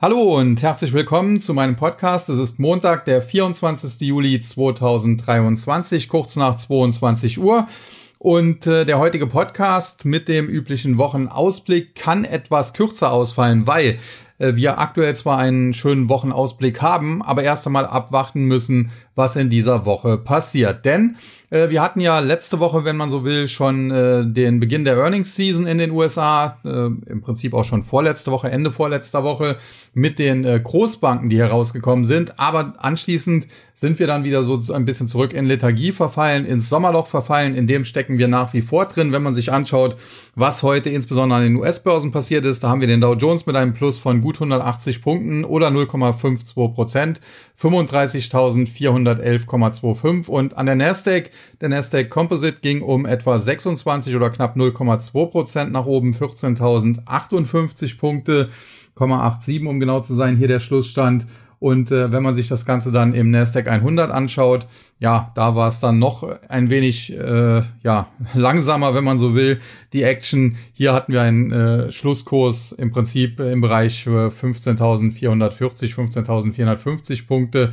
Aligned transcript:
Hallo 0.00 0.38
und 0.38 0.62
herzlich 0.62 0.92
willkommen 0.92 1.40
zu 1.40 1.54
meinem 1.54 1.74
Podcast. 1.74 2.28
Es 2.28 2.38
ist 2.38 2.60
Montag, 2.60 3.04
der 3.04 3.20
24. 3.20 4.00
Juli 4.02 4.40
2023, 4.40 6.08
kurz 6.08 6.36
nach 6.36 6.56
22 6.56 7.40
Uhr. 7.40 7.66
Und 8.20 8.64
äh, 8.68 8.84
der 8.84 9.00
heutige 9.00 9.26
Podcast 9.26 10.04
mit 10.04 10.28
dem 10.28 10.46
üblichen 10.46 10.98
Wochenausblick 10.98 11.96
kann 11.96 12.24
etwas 12.24 12.74
kürzer 12.74 13.10
ausfallen, 13.10 13.66
weil 13.66 13.98
äh, 14.38 14.54
wir 14.54 14.78
aktuell 14.78 15.16
zwar 15.16 15.38
einen 15.38 15.74
schönen 15.74 16.08
Wochenausblick 16.08 16.80
haben, 16.80 17.20
aber 17.20 17.42
erst 17.42 17.66
einmal 17.66 17.84
abwarten 17.84 18.44
müssen, 18.44 18.92
was 19.16 19.34
in 19.34 19.50
dieser 19.50 19.84
Woche 19.84 20.16
passiert. 20.16 20.84
Denn 20.84 21.16
äh, 21.50 21.70
wir 21.70 21.82
hatten 21.82 22.00
ja 22.00 22.18
letzte 22.18 22.60
Woche, 22.60 22.84
wenn 22.84 22.96
man 22.96 23.10
so 23.10 23.24
will, 23.24 23.48
schon 23.48 23.90
äh, 23.90 24.26
den 24.26 24.60
Beginn 24.60 24.84
der 24.84 24.96
Earnings 24.96 25.34
Season 25.34 25.66
in 25.66 25.78
den 25.78 25.92
USA, 25.92 26.58
äh, 26.64 26.68
im 26.68 27.20
Prinzip 27.22 27.54
auch 27.54 27.64
schon 27.64 27.82
vorletzte 27.82 28.30
Woche, 28.30 28.50
Ende 28.50 28.70
vorletzter 28.70 29.24
Woche 29.24 29.56
mit 29.94 30.18
den 30.18 30.62
Großbanken, 30.62 31.28
die 31.28 31.38
herausgekommen 31.38 32.04
sind. 32.04 32.38
Aber 32.38 32.74
anschließend 32.78 33.46
sind 33.74 33.98
wir 33.98 34.06
dann 34.06 34.24
wieder 34.24 34.44
so 34.44 34.72
ein 34.72 34.84
bisschen 34.84 35.08
zurück 35.08 35.32
in 35.32 35.46
Lethargie 35.46 35.92
verfallen, 35.92 36.44
ins 36.44 36.68
Sommerloch 36.68 37.06
verfallen. 37.06 37.54
In 37.54 37.66
dem 37.66 37.84
stecken 37.84 38.18
wir 38.18 38.28
nach 38.28 38.52
wie 38.52 38.62
vor 38.62 38.86
drin. 38.86 39.12
Wenn 39.12 39.22
man 39.22 39.34
sich 39.34 39.52
anschaut, 39.52 39.96
was 40.34 40.62
heute 40.62 40.90
insbesondere 40.90 41.38
an 41.38 41.44
den 41.44 41.56
US-Börsen 41.56 42.12
passiert 42.12 42.44
ist, 42.44 42.62
da 42.62 42.68
haben 42.68 42.80
wir 42.80 42.86
den 42.86 43.00
Dow 43.00 43.14
Jones 43.14 43.46
mit 43.46 43.56
einem 43.56 43.74
Plus 43.74 43.98
von 43.98 44.20
gut 44.20 44.36
180 44.36 45.02
Punkten 45.02 45.44
oder 45.44 45.68
0,52 45.68 46.74
Prozent, 46.74 47.20
35.411,25 47.60 50.28
und 50.28 50.56
an 50.56 50.66
der 50.66 50.76
Nasdaq 50.76 51.30
der 51.60 51.68
Nasdaq 51.68 52.10
Composite 52.10 52.60
ging 52.60 52.82
um 52.82 53.06
etwa 53.06 53.38
26 53.38 54.14
oder 54.16 54.30
knapp 54.30 54.56
0,2 54.56 55.26
Prozent 55.26 55.72
nach 55.72 55.86
oben, 55.86 56.14
14.058 56.14 57.98
Punkte, 57.98 58.48
0,87 58.96 59.66
um 59.66 59.80
genau 59.80 60.00
zu 60.00 60.14
sein, 60.14 60.36
hier 60.36 60.48
der 60.48 60.60
Schlussstand. 60.60 61.26
Und 61.60 61.90
äh, 61.90 62.12
wenn 62.12 62.22
man 62.22 62.36
sich 62.36 62.46
das 62.46 62.64
Ganze 62.66 62.92
dann 62.92 63.14
im 63.14 63.32
Nasdaq 63.32 63.66
100 63.66 64.12
anschaut, 64.12 64.68
ja, 65.00 65.32
da 65.34 65.56
war 65.56 65.68
es 65.68 65.80
dann 65.80 65.98
noch 65.98 66.28
ein 66.48 66.70
wenig 66.70 67.12
äh, 67.12 67.62
ja 67.82 68.08
langsamer, 68.34 68.94
wenn 68.94 69.02
man 69.02 69.18
so 69.18 69.34
will. 69.34 69.60
Die 69.92 70.04
Action 70.04 70.56
hier 70.72 70.92
hatten 70.92 71.12
wir 71.12 71.22
einen 71.22 71.50
äh, 71.50 71.90
Schlusskurs 71.90 72.70
im 72.72 72.92
Prinzip 72.92 73.40
im 73.40 73.60
Bereich 73.60 74.06
15.440, 74.06 75.94
15.450 75.94 77.26
Punkte. 77.26 77.70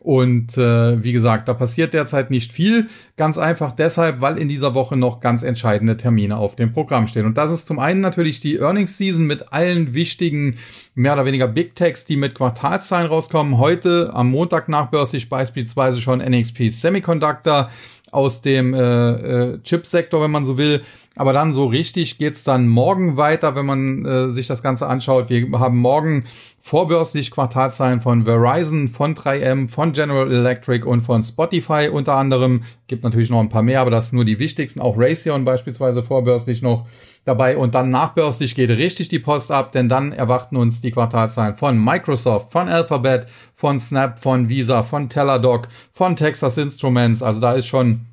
Und 0.00 0.56
äh, 0.56 1.02
wie 1.02 1.12
gesagt, 1.12 1.48
da 1.48 1.54
passiert 1.54 1.92
derzeit 1.92 2.30
nicht 2.30 2.52
viel. 2.52 2.88
Ganz 3.16 3.36
einfach 3.36 3.72
deshalb, 3.72 4.20
weil 4.20 4.38
in 4.38 4.48
dieser 4.48 4.74
Woche 4.74 4.96
noch 4.96 5.20
ganz 5.20 5.42
entscheidende 5.42 5.96
Termine 5.96 6.36
auf 6.36 6.54
dem 6.56 6.72
Programm 6.72 7.06
stehen. 7.08 7.26
Und 7.26 7.36
das 7.36 7.50
ist 7.50 7.66
zum 7.66 7.78
einen 7.78 8.00
natürlich 8.00 8.40
die 8.40 8.56
Earnings 8.56 8.96
Season 8.96 9.26
mit 9.26 9.52
allen 9.52 9.94
wichtigen, 9.94 10.56
mehr 10.94 11.14
oder 11.14 11.24
weniger 11.24 11.48
Big 11.48 11.74
Techs, 11.74 12.04
die 12.04 12.16
mit 12.16 12.34
Quartalszahlen 12.34 13.08
rauskommen. 13.08 13.58
Heute 13.58 14.10
am 14.14 14.30
Montag 14.30 14.68
nachbörslich 14.68 15.28
beispielsweise 15.28 16.00
schon 16.00 16.20
NXP 16.20 16.68
Semiconductor 16.70 17.70
aus 18.10 18.42
dem 18.42 18.74
äh, 18.74 18.80
äh, 18.80 19.62
Chipsektor, 19.62 20.22
wenn 20.22 20.30
man 20.30 20.44
so 20.44 20.58
will. 20.58 20.82
Aber 21.16 21.32
dann 21.32 21.52
so 21.52 21.66
richtig 21.66 22.18
geht's 22.18 22.44
dann 22.44 22.68
morgen 22.68 23.16
weiter, 23.16 23.56
wenn 23.56 23.66
man 23.66 24.04
äh, 24.04 24.30
sich 24.30 24.46
das 24.46 24.62
Ganze 24.62 24.86
anschaut. 24.86 25.28
Wir 25.30 25.50
haben 25.58 25.78
morgen 25.78 26.24
vorbörslich 26.60 27.32
Quartalzahlen 27.32 28.00
von 28.00 28.24
Verizon, 28.24 28.88
von 28.88 29.16
3M, 29.16 29.68
von 29.68 29.92
General 29.92 30.30
Electric 30.30 30.86
und 30.86 31.02
von 31.02 31.22
Spotify 31.22 31.88
unter 31.90 32.14
anderem. 32.14 32.62
Gibt 32.86 33.02
natürlich 33.02 33.30
noch 33.30 33.40
ein 33.40 33.48
paar 33.48 33.62
mehr, 33.62 33.80
aber 33.80 33.90
das 33.90 34.10
sind 34.10 34.16
nur 34.16 34.24
die 34.24 34.38
wichtigsten. 34.38 34.80
Auch 34.80 34.96
Raytheon 34.96 35.44
beispielsweise 35.44 36.04
vorbörslich 36.04 36.62
noch 36.62 36.86
dabei. 37.28 37.56
Und 37.56 37.74
dann 37.74 37.90
nachbörslich 37.90 38.54
geht 38.54 38.70
richtig 38.70 39.08
die 39.08 39.18
Post 39.18 39.52
ab, 39.52 39.72
denn 39.72 39.88
dann 39.88 40.12
erwarten 40.12 40.56
uns 40.56 40.80
die 40.80 40.90
Quartalzahlen 40.90 41.54
von 41.54 41.82
Microsoft, 41.82 42.50
von 42.50 42.68
Alphabet, 42.68 43.26
von 43.54 43.78
Snap, 43.78 44.18
von 44.18 44.48
Visa, 44.48 44.82
von 44.82 45.08
Teladoc, 45.08 45.68
von 45.92 46.16
Texas 46.16 46.58
Instruments. 46.58 47.22
Also 47.22 47.40
da 47.40 47.52
ist 47.52 47.66
schon 47.66 48.06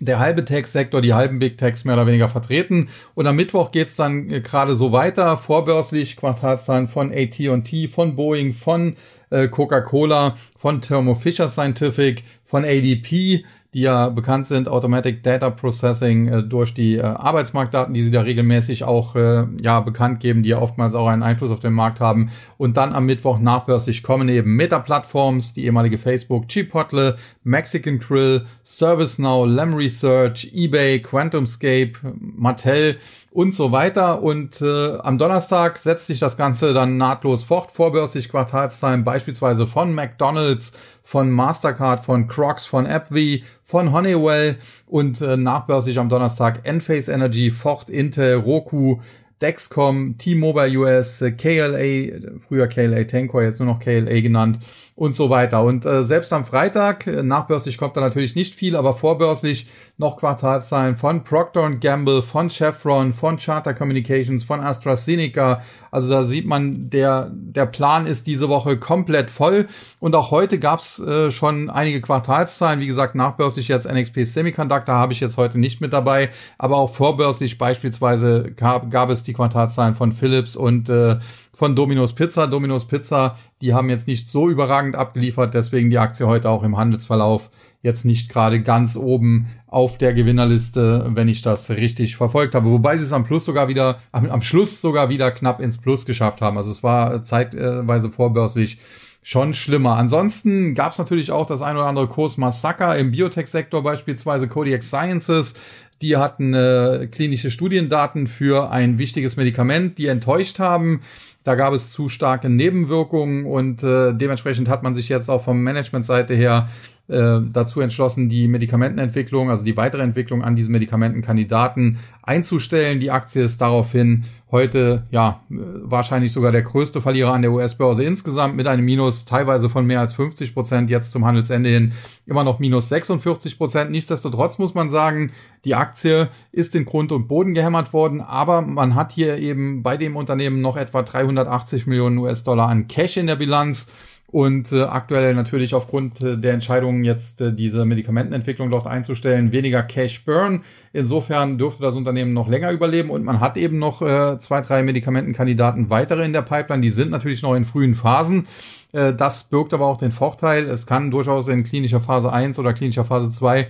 der 0.00 0.18
halbe 0.18 0.44
Tech-Sektor, 0.44 1.00
die 1.00 1.14
halben 1.14 1.38
Big 1.38 1.58
Techs 1.58 1.84
mehr 1.84 1.94
oder 1.94 2.06
weniger 2.06 2.28
vertreten. 2.28 2.88
Und 3.14 3.26
am 3.26 3.36
Mittwoch 3.36 3.72
geht's 3.72 3.96
dann 3.96 4.30
äh, 4.30 4.40
gerade 4.40 4.74
so 4.74 4.92
weiter, 4.92 5.36
vorbörslich 5.38 6.16
Quartalszahlen 6.16 6.88
von 6.88 7.12
AT&T, 7.12 7.88
von 7.88 8.16
Boeing, 8.16 8.52
von 8.52 8.96
äh, 9.30 9.48
Coca-Cola, 9.48 10.36
von 10.58 10.80
Thermo 10.80 11.14
Fisher 11.14 11.48
Scientific, 11.48 12.24
von 12.44 12.64
ADP, 12.64 13.44
die 13.76 13.82
ja 13.82 14.08
bekannt 14.08 14.46
sind, 14.46 14.70
Automatic 14.70 15.22
Data 15.22 15.50
Processing 15.50 16.28
äh, 16.28 16.42
durch 16.42 16.72
die 16.72 16.96
äh, 16.96 17.02
Arbeitsmarktdaten, 17.02 17.92
die 17.92 18.02
sie 18.02 18.10
da 18.10 18.22
regelmäßig 18.22 18.84
auch 18.84 19.14
äh, 19.16 19.44
ja 19.60 19.80
bekannt 19.80 20.20
geben, 20.20 20.42
die 20.42 20.48
ja 20.48 20.62
oftmals 20.62 20.94
auch 20.94 21.06
einen 21.06 21.22
Einfluss 21.22 21.50
auf 21.50 21.60
den 21.60 21.74
Markt 21.74 22.00
haben. 22.00 22.30
Und 22.56 22.78
dann 22.78 22.94
am 22.94 23.04
Mittwoch 23.04 23.38
nachbörslich 23.38 24.02
kommen 24.02 24.30
eben 24.30 24.56
Meta-Plattforms, 24.56 25.52
die 25.52 25.66
ehemalige 25.66 25.98
Facebook, 25.98 26.48
Chipotle, 26.48 27.16
Mexican 27.44 27.98
Grill, 27.98 28.46
ServiceNow, 28.64 29.46
Lem 29.46 29.74
Research, 29.74 30.50
eBay, 30.54 31.02
QuantumScape, 31.02 31.92
Mattel 32.18 32.96
und 33.36 33.54
so 33.54 33.70
weiter. 33.70 34.22
Und 34.22 34.62
äh, 34.62 34.96
am 34.96 35.18
Donnerstag 35.18 35.76
setzt 35.76 36.06
sich 36.06 36.18
das 36.18 36.38
Ganze 36.38 36.72
dann 36.72 36.96
nahtlos 36.96 37.42
fort, 37.42 37.70
vorbörslich 37.70 38.30
Quartalszahlen 38.30 39.04
beispielsweise 39.04 39.66
von 39.66 39.94
McDonald's, 39.94 40.72
von 41.02 41.30
Mastercard, 41.30 42.02
von 42.02 42.28
Crocs, 42.28 42.64
von 42.64 42.86
AppV, 42.86 43.42
von 43.62 43.92
Honeywell 43.92 44.56
und 44.86 45.20
äh, 45.20 45.36
nachbörslich 45.36 45.98
am 45.98 46.08
Donnerstag 46.08 46.60
Enphase 46.66 47.12
Energy, 47.12 47.50
Ford, 47.50 47.90
Intel, 47.90 48.36
Roku, 48.36 49.00
Dexcom, 49.42 50.16
T-Mobile 50.18 50.78
US, 50.78 51.22
KLA, 51.36 52.38
früher 52.46 52.66
KLA 52.68 53.04
Tencor, 53.04 53.42
jetzt 53.42 53.60
nur 53.60 53.68
noch 53.68 53.80
KLA 53.80 54.20
genannt 54.20 54.58
und 54.96 55.14
so 55.14 55.28
weiter. 55.28 55.62
Und 55.62 55.84
äh, 55.84 56.02
selbst 56.04 56.32
am 56.32 56.46
Freitag, 56.46 57.06
äh, 57.06 57.22
nachbörslich 57.22 57.76
kommt 57.76 57.98
da 57.98 58.00
natürlich 58.00 58.34
nicht 58.34 58.54
viel, 58.54 58.74
aber 58.74 58.94
vorbörslich 58.94 59.68
noch 59.98 60.16
Quartalszahlen 60.16 60.96
von 60.96 61.22
Procter 61.22 61.70
Gamble, 61.70 62.22
von 62.22 62.48
Chevron, 62.48 63.12
von 63.12 63.36
Charter 63.36 63.74
Communications, 63.74 64.42
von 64.42 64.60
AstraZeneca. 64.60 65.62
Also 65.90 66.10
da 66.10 66.24
sieht 66.24 66.46
man, 66.46 66.88
der, 66.88 67.30
der 67.32 67.66
Plan 67.66 68.06
ist 68.06 68.26
diese 68.26 68.48
Woche 68.48 68.78
komplett 68.78 69.30
voll. 69.30 69.68
Und 70.00 70.14
auch 70.14 70.30
heute 70.30 70.58
gab's 70.58 70.98
äh, 70.98 71.30
schon 71.30 71.68
einige 71.68 72.00
Quartalszahlen. 72.00 72.80
Wie 72.80 72.86
gesagt, 72.86 73.14
nachbörslich 73.14 73.68
jetzt 73.68 73.90
NXP 73.90 74.24
Semiconductor 74.24 74.94
habe 74.94 75.12
ich 75.12 75.20
jetzt 75.20 75.36
heute 75.36 75.58
nicht 75.58 75.82
mit 75.82 75.92
dabei. 75.92 76.30
Aber 76.56 76.76
auch 76.76 76.90
vorbörslich 76.94 77.58
beispielsweise 77.58 78.52
gab, 78.56 78.90
gab 78.90 79.10
es 79.10 79.22
die 79.26 79.32
Quartalszahlen 79.32 79.94
von 79.94 80.12
Philips 80.12 80.56
und 80.56 80.88
äh, 80.88 81.18
von 81.54 81.74
Domino's 81.74 82.14
Pizza. 82.14 82.46
Domino's 82.46 82.86
Pizza, 82.86 83.36
die 83.60 83.74
haben 83.74 83.88
jetzt 83.88 84.06
nicht 84.06 84.30
so 84.30 84.48
überragend 84.48 84.94
abgeliefert, 84.94 85.54
deswegen 85.54 85.90
die 85.90 85.98
Aktie 85.98 86.26
heute 86.26 86.50
auch 86.50 86.62
im 86.62 86.76
Handelsverlauf 86.76 87.50
jetzt 87.82 88.04
nicht 88.04 88.28
gerade 88.30 88.62
ganz 88.62 88.96
oben 88.96 89.46
auf 89.66 89.96
der 89.96 90.12
Gewinnerliste, 90.12 91.06
wenn 91.10 91.28
ich 91.28 91.42
das 91.42 91.70
richtig 91.70 92.16
verfolgt 92.16 92.54
habe. 92.54 92.70
Wobei 92.70 92.98
sie 92.98 93.04
es 93.04 93.12
am 93.12 93.24
Plus 93.24 93.44
sogar 93.44 93.68
wieder, 93.68 94.00
am 94.12 94.42
Schluss 94.42 94.80
sogar 94.80 95.08
wieder 95.08 95.30
knapp 95.30 95.60
ins 95.60 95.78
Plus 95.78 96.04
geschafft 96.04 96.40
haben. 96.40 96.56
Also 96.56 96.70
es 96.70 96.82
war 96.82 97.22
zeitweise 97.22 98.10
vorbörslich 98.10 98.78
schon 99.26 99.54
schlimmer. 99.54 99.96
Ansonsten 99.96 100.76
gab 100.76 100.92
es 100.92 100.98
natürlich 100.98 101.32
auch 101.32 101.46
das 101.46 101.60
ein 101.60 101.76
oder 101.76 101.86
andere 101.86 102.06
Kurs 102.06 102.36
Massaker 102.36 102.96
im 102.96 103.10
Biotech-Sektor, 103.10 103.82
beispielsweise 103.82 104.46
Kodiak 104.46 104.84
Sciences. 104.84 105.54
Die 106.02 106.16
hatten 106.16 106.54
äh, 106.54 107.08
klinische 107.10 107.50
Studiendaten 107.50 108.26
für 108.26 108.70
ein 108.70 108.98
wichtiges 108.98 109.36
Medikament, 109.36 109.98
die 109.98 110.08
enttäuscht 110.08 110.58
haben. 110.58 111.00
Da 111.44 111.54
gab 111.54 111.72
es 111.72 111.90
zu 111.90 112.08
starke 112.08 112.50
Nebenwirkungen 112.50 113.46
und 113.46 113.82
äh, 113.82 114.12
dementsprechend 114.12 114.68
hat 114.68 114.82
man 114.82 114.94
sich 114.94 115.08
jetzt 115.08 115.30
auch 115.30 115.42
vom 115.42 115.62
Managementseite 115.62 116.34
her 116.34 116.68
äh, 117.08 117.40
dazu 117.52 117.80
entschlossen, 117.80 118.28
die 118.28 118.48
Medikamentenentwicklung, 118.48 119.48
also 119.48 119.64
die 119.64 119.76
weitere 119.76 120.02
Entwicklung 120.02 120.42
an 120.42 120.56
diesen 120.56 120.72
Medikamentenkandidaten 120.72 121.98
einzustellen. 122.22 122.98
Die 122.98 123.12
Aktie 123.12 123.44
ist 123.44 123.60
daraufhin 123.60 124.24
heute 124.50 125.06
ja 125.10 125.40
wahrscheinlich 125.48 126.32
sogar 126.32 126.50
der 126.50 126.62
größte 126.62 127.00
Verlierer 127.00 127.32
an 127.32 127.42
der 127.42 127.52
US-Börse 127.52 128.02
insgesamt 128.02 128.56
mit 128.56 128.66
einem 128.66 128.84
Minus 128.84 129.24
teilweise 129.24 129.68
von 129.68 129.86
mehr 129.86 130.00
als 130.00 130.14
50 130.14 130.52
Prozent, 130.52 130.90
jetzt 130.90 131.12
zum 131.12 131.24
Handelsende 131.24 131.68
hin 131.68 131.92
immer 132.26 132.42
noch 132.42 132.58
minus 132.58 132.88
46 132.88 133.56
Prozent. 133.56 133.90
Nichtsdestotrotz 133.92 134.58
muss 134.58 134.74
man 134.74 134.90
sagen, 134.90 135.30
die 135.64 135.76
Aktie 135.76 136.28
ist 136.50 136.74
in 136.74 136.84
Grund 136.84 137.12
und 137.12 137.28
Boden 137.28 137.54
gehämmert 137.54 137.92
worden, 137.92 138.20
aber 138.20 138.62
man 138.62 138.96
hat 138.96 139.12
hier 139.12 139.38
eben 139.38 139.82
bei 139.82 139.96
dem 139.96 140.16
Unternehmen 140.16 140.60
noch 140.60 140.76
etwa 140.76 141.02
380 141.02 141.86
Millionen 141.86 142.18
US-Dollar 142.18 142.68
an 142.68 142.88
Cash 142.88 143.16
in 143.16 143.28
der 143.28 143.36
Bilanz. 143.36 143.92
Und 144.28 144.72
äh, 144.72 144.82
aktuell 144.82 145.34
natürlich 145.34 145.72
aufgrund 145.74 146.20
äh, 146.20 146.36
der 146.36 146.52
Entscheidung, 146.52 147.04
jetzt 147.04 147.40
äh, 147.40 147.52
diese 147.52 147.84
Medikamentenentwicklung 147.84 148.70
dort 148.70 148.86
einzustellen, 148.86 149.52
weniger 149.52 149.82
Cash 149.84 150.24
Burn. 150.24 150.62
Insofern 150.92 151.58
dürfte 151.58 151.82
das 151.82 151.94
Unternehmen 151.94 152.32
noch 152.32 152.48
länger 152.48 152.72
überleben 152.72 153.10
und 153.10 153.24
man 153.24 153.38
hat 153.38 153.56
eben 153.56 153.78
noch 153.78 154.02
äh, 154.02 154.38
zwei, 154.40 154.62
drei 154.62 154.82
Medikamentenkandidaten 154.82 155.90
weitere 155.90 156.24
in 156.24 156.32
der 156.32 156.42
Pipeline. 156.42 156.82
Die 156.82 156.90
sind 156.90 157.10
natürlich 157.10 157.42
noch 157.42 157.54
in 157.54 157.64
frühen 157.64 157.94
Phasen. 157.94 158.48
Äh, 158.92 159.14
das 159.14 159.44
birgt 159.44 159.72
aber 159.72 159.86
auch 159.86 159.98
den 159.98 160.10
Vorteil, 160.10 160.64
es 160.64 160.86
kann 160.86 161.10
durchaus 161.10 161.46
in 161.46 161.62
klinischer 161.62 162.00
Phase 162.00 162.32
1 162.32 162.58
oder 162.58 162.72
klinischer 162.72 163.04
Phase 163.04 163.30
2 163.30 163.68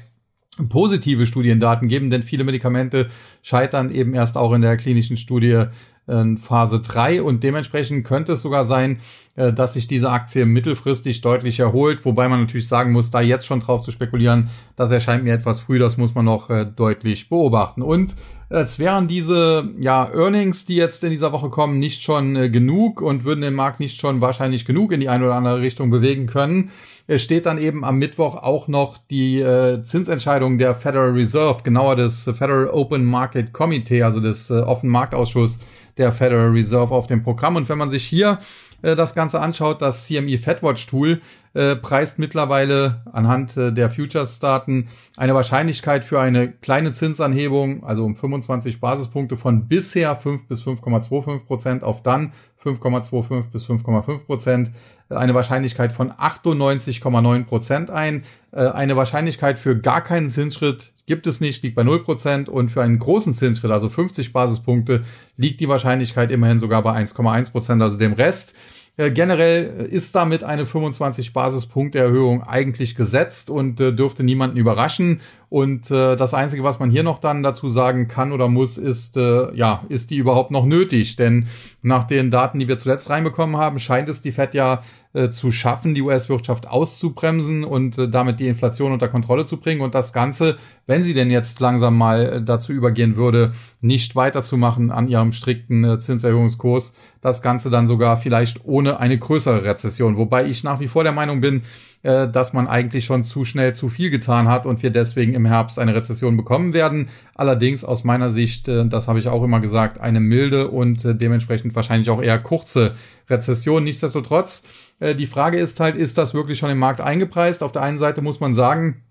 positive 0.71 1.27
Studiendaten 1.27 1.89
geben, 1.89 2.09
denn 2.09 2.23
viele 2.23 2.45
Medikamente 2.45 3.11
scheitern 3.43 3.95
eben 3.95 4.15
erst 4.15 4.39
auch 4.39 4.53
in 4.55 4.63
der 4.63 4.77
klinischen 4.79 5.19
Studie 5.19 5.65
äh, 6.07 6.37
Phase 6.37 6.81
3 6.81 7.23
und 7.23 7.43
dementsprechend 7.43 8.05
könnte 8.05 8.33
es 8.33 8.43
sogar 8.43 8.65
sein, 8.65 9.01
äh, 9.37 9.53
dass 9.53 9.75
sich 9.75 9.87
diese 9.87 10.11
Aktie 10.11 10.47
mittelfristig 10.47 11.21
deutlich 11.21 11.61
erholt, 11.61 12.05
wobei 12.05 12.29
man 12.29 12.41
natürlich 12.41 12.69
sagen 12.69 12.93
muss, 12.93 13.11
da 13.11 13.21
jetzt 13.21 13.47
schon 13.47 13.61
drauf 13.61 13.83
zu 13.83 13.91
spekulieren, 13.91 14.49
das 14.77 14.91
erscheint 14.91 15.25
mir 15.25 15.35
etwas 15.35 15.61
früh, 15.61 15.79
das 15.79 15.99
muss 15.99 16.15
man 16.15 16.25
noch 16.25 16.49
äh, 16.49 16.65
deutlich 16.65 17.29
beobachten. 17.29 17.83
Und 17.83 18.15
als 18.49 18.79
wären 18.79 19.09
diese 19.09 19.69
ja, 19.79 20.09
Earnings, 20.15 20.65
die 20.65 20.77
jetzt 20.77 21.05
in 21.05 21.11
dieser 21.11 21.33
Woche 21.33 21.51
kommen, 21.51 21.79
nicht 21.79 22.03
schon 22.03 22.35
äh, 22.35 22.49
genug 22.49 23.03
und 23.03 23.25
würden 23.25 23.43
den 23.43 23.55
Markt 23.55 23.81
nicht 23.81 24.01
schon 24.01 24.21
wahrscheinlich 24.21 24.65
genug 24.65 24.93
in 24.93 25.01
die 25.01 25.09
eine 25.09 25.25
oder 25.25 25.35
andere 25.35 25.61
Richtung 25.61 25.91
bewegen 25.91 26.27
können, 26.27 26.71
steht 27.17 27.47
dann 27.47 27.59
eben 27.59 27.85
am 27.85 27.99
Mittwoch 27.99 28.37
auch 28.37 28.67
noch 28.67 28.99
die 28.99 29.41
äh, 29.41 29.83
Zinsentscheidung 29.83 30.59
der 30.59 30.75
Federal 30.75 31.11
Reserve, 31.11 31.63
genauer 31.63 31.95
des 31.95 32.25
Federal 32.25 32.69
Open 32.69 33.05
Market 33.05 33.53
Committee, 33.53 34.03
also 34.03 34.21
des 34.21 34.51
äh, 34.51 34.55
offenen 34.55 34.93
Marktausschuss 34.93 35.61
der 35.99 36.13
Federal 36.13 36.51
Reserve 36.51 36.95
auf 36.95 37.07
dem 37.07 37.23
Programm. 37.23 37.57
Und 37.57 37.69
wenn 37.69 37.79
man 37.79 37.91
sich 37.91 38.05
hier 38.05 38.39
äh, 38.83 38.95
das 38.95 39.15
Ganze 39.15 39.41
anschaut, 39.41 39.83
das 39.83 40.07
CME 40.07 40.39
FedWatch 40.39 40.87
Tool 40.87 41.21
äh, 41.55 41.77
preist 41.77 42.19
mittlerweile 42.19 43.03
anhand 43.13 43.57
äh, 43.57 43.73
der 43.73 43.91
Futures-Daten 43.91 44.89
eine 45.17 45.35
Wahrscheinlichkeit 45.35 46.05
für 46.05 46.21
eine 46.21 46.53
kleine 46.53 46.93
Zinsanhebung, 46.93 47.85
also 47.85 48.05
um 48.05 48.15
25 48.15 48.81
Basispunkte 48.81 49.37
von 49.37 49.69
bisher 49.69 50.15
5 50.17 50.47
bis 50.49 50.63
5,25 50.63 51.47
Prozent 51.47 51.85
auf 51.85 52.03
dann 52.03 52.33
5,25 52.63 53.51
bis 53.53 53.65
5,5 53.65 54.27
Prozent, 54.27 54.71
äh, 55.09 55.15
eine 55.15 55.35
Wahrscheinlichkeit 55.35 55.93
von 55.93 56.13
98,9 56.13 57.45
Prozent 57.45 57.91
ein. 57.91 58.23
Äh, 58.53 58.67
eine 58.69 58.97
Wahrscheinlichkeit 58.97 59.59
für 59.59 59.79
gar 59.79 60.03
keinen 60.03 60.29
Zinsschritt 60.29 60.93
gibt 61.07 61.27
es 61.27 61.41
nicht, 61.41 61.63
liegt 61.63 61.77
bei 61.77 61.85
0 61.85 62.05
Prozent 62.05 62.49
und 62.49 62.69
für 62.69 62.83
einen 62.83 62.99
großen 62.99 63.33
Zinsschritt, 63.33 63.71
also 63.71 63.89
50 63.89 64.33
Basispunkte, 64.33 65.05
liegt 65.37 65.61
die 65.61 65.69
Wahrscheinlichkeit 65.69 66.31
immerhin 66.31 66.59
sogar 66.59 66.83
bei 66.83 66.93
1,1 66.93 67.53
Prozent, 67.53 67.83
also 67.83 67.97
dem 67.97 68.13
Rest. 68.13 68.55
Äh, 68.97 69.11
generell 69.11 69.87
ist 69.91 70.15
damit 70.15 70.43
eine 70.43 70.67
25 70.67 71.33
Basispunkte 71.33 71.99
Erhöhung 71.99 72.43
eigentlich 72.43 72.95
gesetzt 72.95 73.51
und 73.51 73.81
äh, 73.81 73.93
dürfte 73.93 74.25
niemanden 74.25 74.57
überraschen. 74.57 75.21
Und 75.49 75.91
äh, 75.93 76.17
das 76.17 76.35
Einzige, 76.35 76.65
was 76.65 76.81
man 76.81 76.91
hier 76.91 77.05
noch 77.05 77.21
dann 77.21 77.45
dazu 77.45 77.69
sagen 77.69 78.09
kann 78.09 78.33
oder 78.33 78.49
muss, 78.49 78.79
ist, 78.79 79.17
äh, 79.17 79.55
ja, 79.55 79.85
ist 79.89 80.11
die 80.11 80.17
überhaupt 80.17 80.51
noch 80.51 80.67
nötig? 80.67 81.15
Denn 81.15 81.47
nach 81.83 82.05
den 82.05 82.33
Daten, 82.33 82.59
die 82.59 82.67
wir 82.67 82.79
zuletzt 82.79 83.11
reinbekommen 83.11 83.57
haben, 83.57 83.79
scheint 83.79 84.09
es 84.09 84.23
die 84.23 84.33
Fed 84.33 84.55
ja 84.55 84.81
äh, 85.13 85.31
zu 85.31 85.53
schaffen, 85.53 85.95
die 85.95 86.03
US-Wirtschaft 86.03 86.67
auszubremsen 86.69 87.63
und 87.63 87.97
äh, 87.97 88.09
damit 88.09 88.41
die 88.41 88.49
Inflation 88.49 88.93
unter 88.93 89.07
Kontrolle 89.07 89.45
zu 89.45 89.59
bringen. 89.59 89.83
Und 89.83 89.95
das 89.95 90.13
Ganze, 90.13 90.57
wenn 90.87 91.05
sie 91.05 91.15
denn 91.15 91.31
jetzt 91.31 91.61
langsam 91.61 91.97
mal 91.97 92.27
äh, 92.27 92.43
dazu 92.43 92.73
übergehen 92.73 93.15
würde, 93.15 93.53
nicht 93.81 94.17
weiterzumachen 94.17 94.91
an 94.91 95.07
ihrem 95.07 95.31
strikten 95.31 95.85
äh, 95.85 96.01
Zinserhöhungskurs, 96.01 96.93
das 97.21 97.41
Ganze 97.41 97.71
dann 97.71 97.87
sogar 97.87 98.19
vielleicht 98.19 98.65
ohne 98.65 98.99
eine 98.99 99.17
größere 99.17 99.65
Rezession. 99.65 100.17
Wobei 100.17 100.47
ich 100.47 100.65
nach 100.65 100.81
wie 100.81 100.89
vor 100.89 101.05
der 101.05 101.13
Meinung 101.13 101.41
bin, 101.41 101.63
äh, 102.07 102.31
dass 102.31 102.53
man 102.53 102.69
eigentlich 102.69 103.05
schon 103.05 103.25
zu 103.25 103.45
schnell 103.45 103.75
zu 103.75 103.89
viel 103.89 104.11
getan 104.11 104.47
hat 104.47 104.65
und 104.65 104.85
wir 104.85 104.91
deswegen 104.91 105.35
im 105.35 105.45
Herbst 105.45 105.77
eine 105.81 105.93
Rezession 105.93 106.37
bekommen 106.37 106.73
werden. 106.73 107.09
Allerdings 107.35 107.85
aus 107.85 108.05
meiner 108.05 108.31
Sicht, 108.31 108.69
äh, 108.69 108.87
das 108.87 109.09
habe 109.09 109.19
ich 109.19 109.27
auch 109.27 109.43
immer 109.43 109.59
gesagt, 109.59 110.01
eine 110.01 110.21
milde 110.21 110.69
und 110.69 111.05
äh, 111.05 111.17
dementsprechend 111.17 111.75
wahrscheinlich 111.75 112.09
auch 112.09 112.23
eher 112.23 112.39
kurze 112.39 112.95
Rezession. 113.29 113.83
Nichtsdestotrotz, 113.83 114.63
die 115.01 115.27
Frage 115.27 115.59
ist 115.59 115.81
halt, 115.81 115.97
ist 115.97 116.17
das 116.17 116.33
wirklich 116.33 116.61
schon 116.61 116.71
im 116.71 116.79
Markt 116.79 117.01
eingepreist? 117.01 117.65
Auf 117.65 117.73
der 117.73 117.83
einen 117.83 117.99
Seite 117.99 118.23
muss 118.23 118.39
man 118.39 118.55
sagen, 118.55 119.03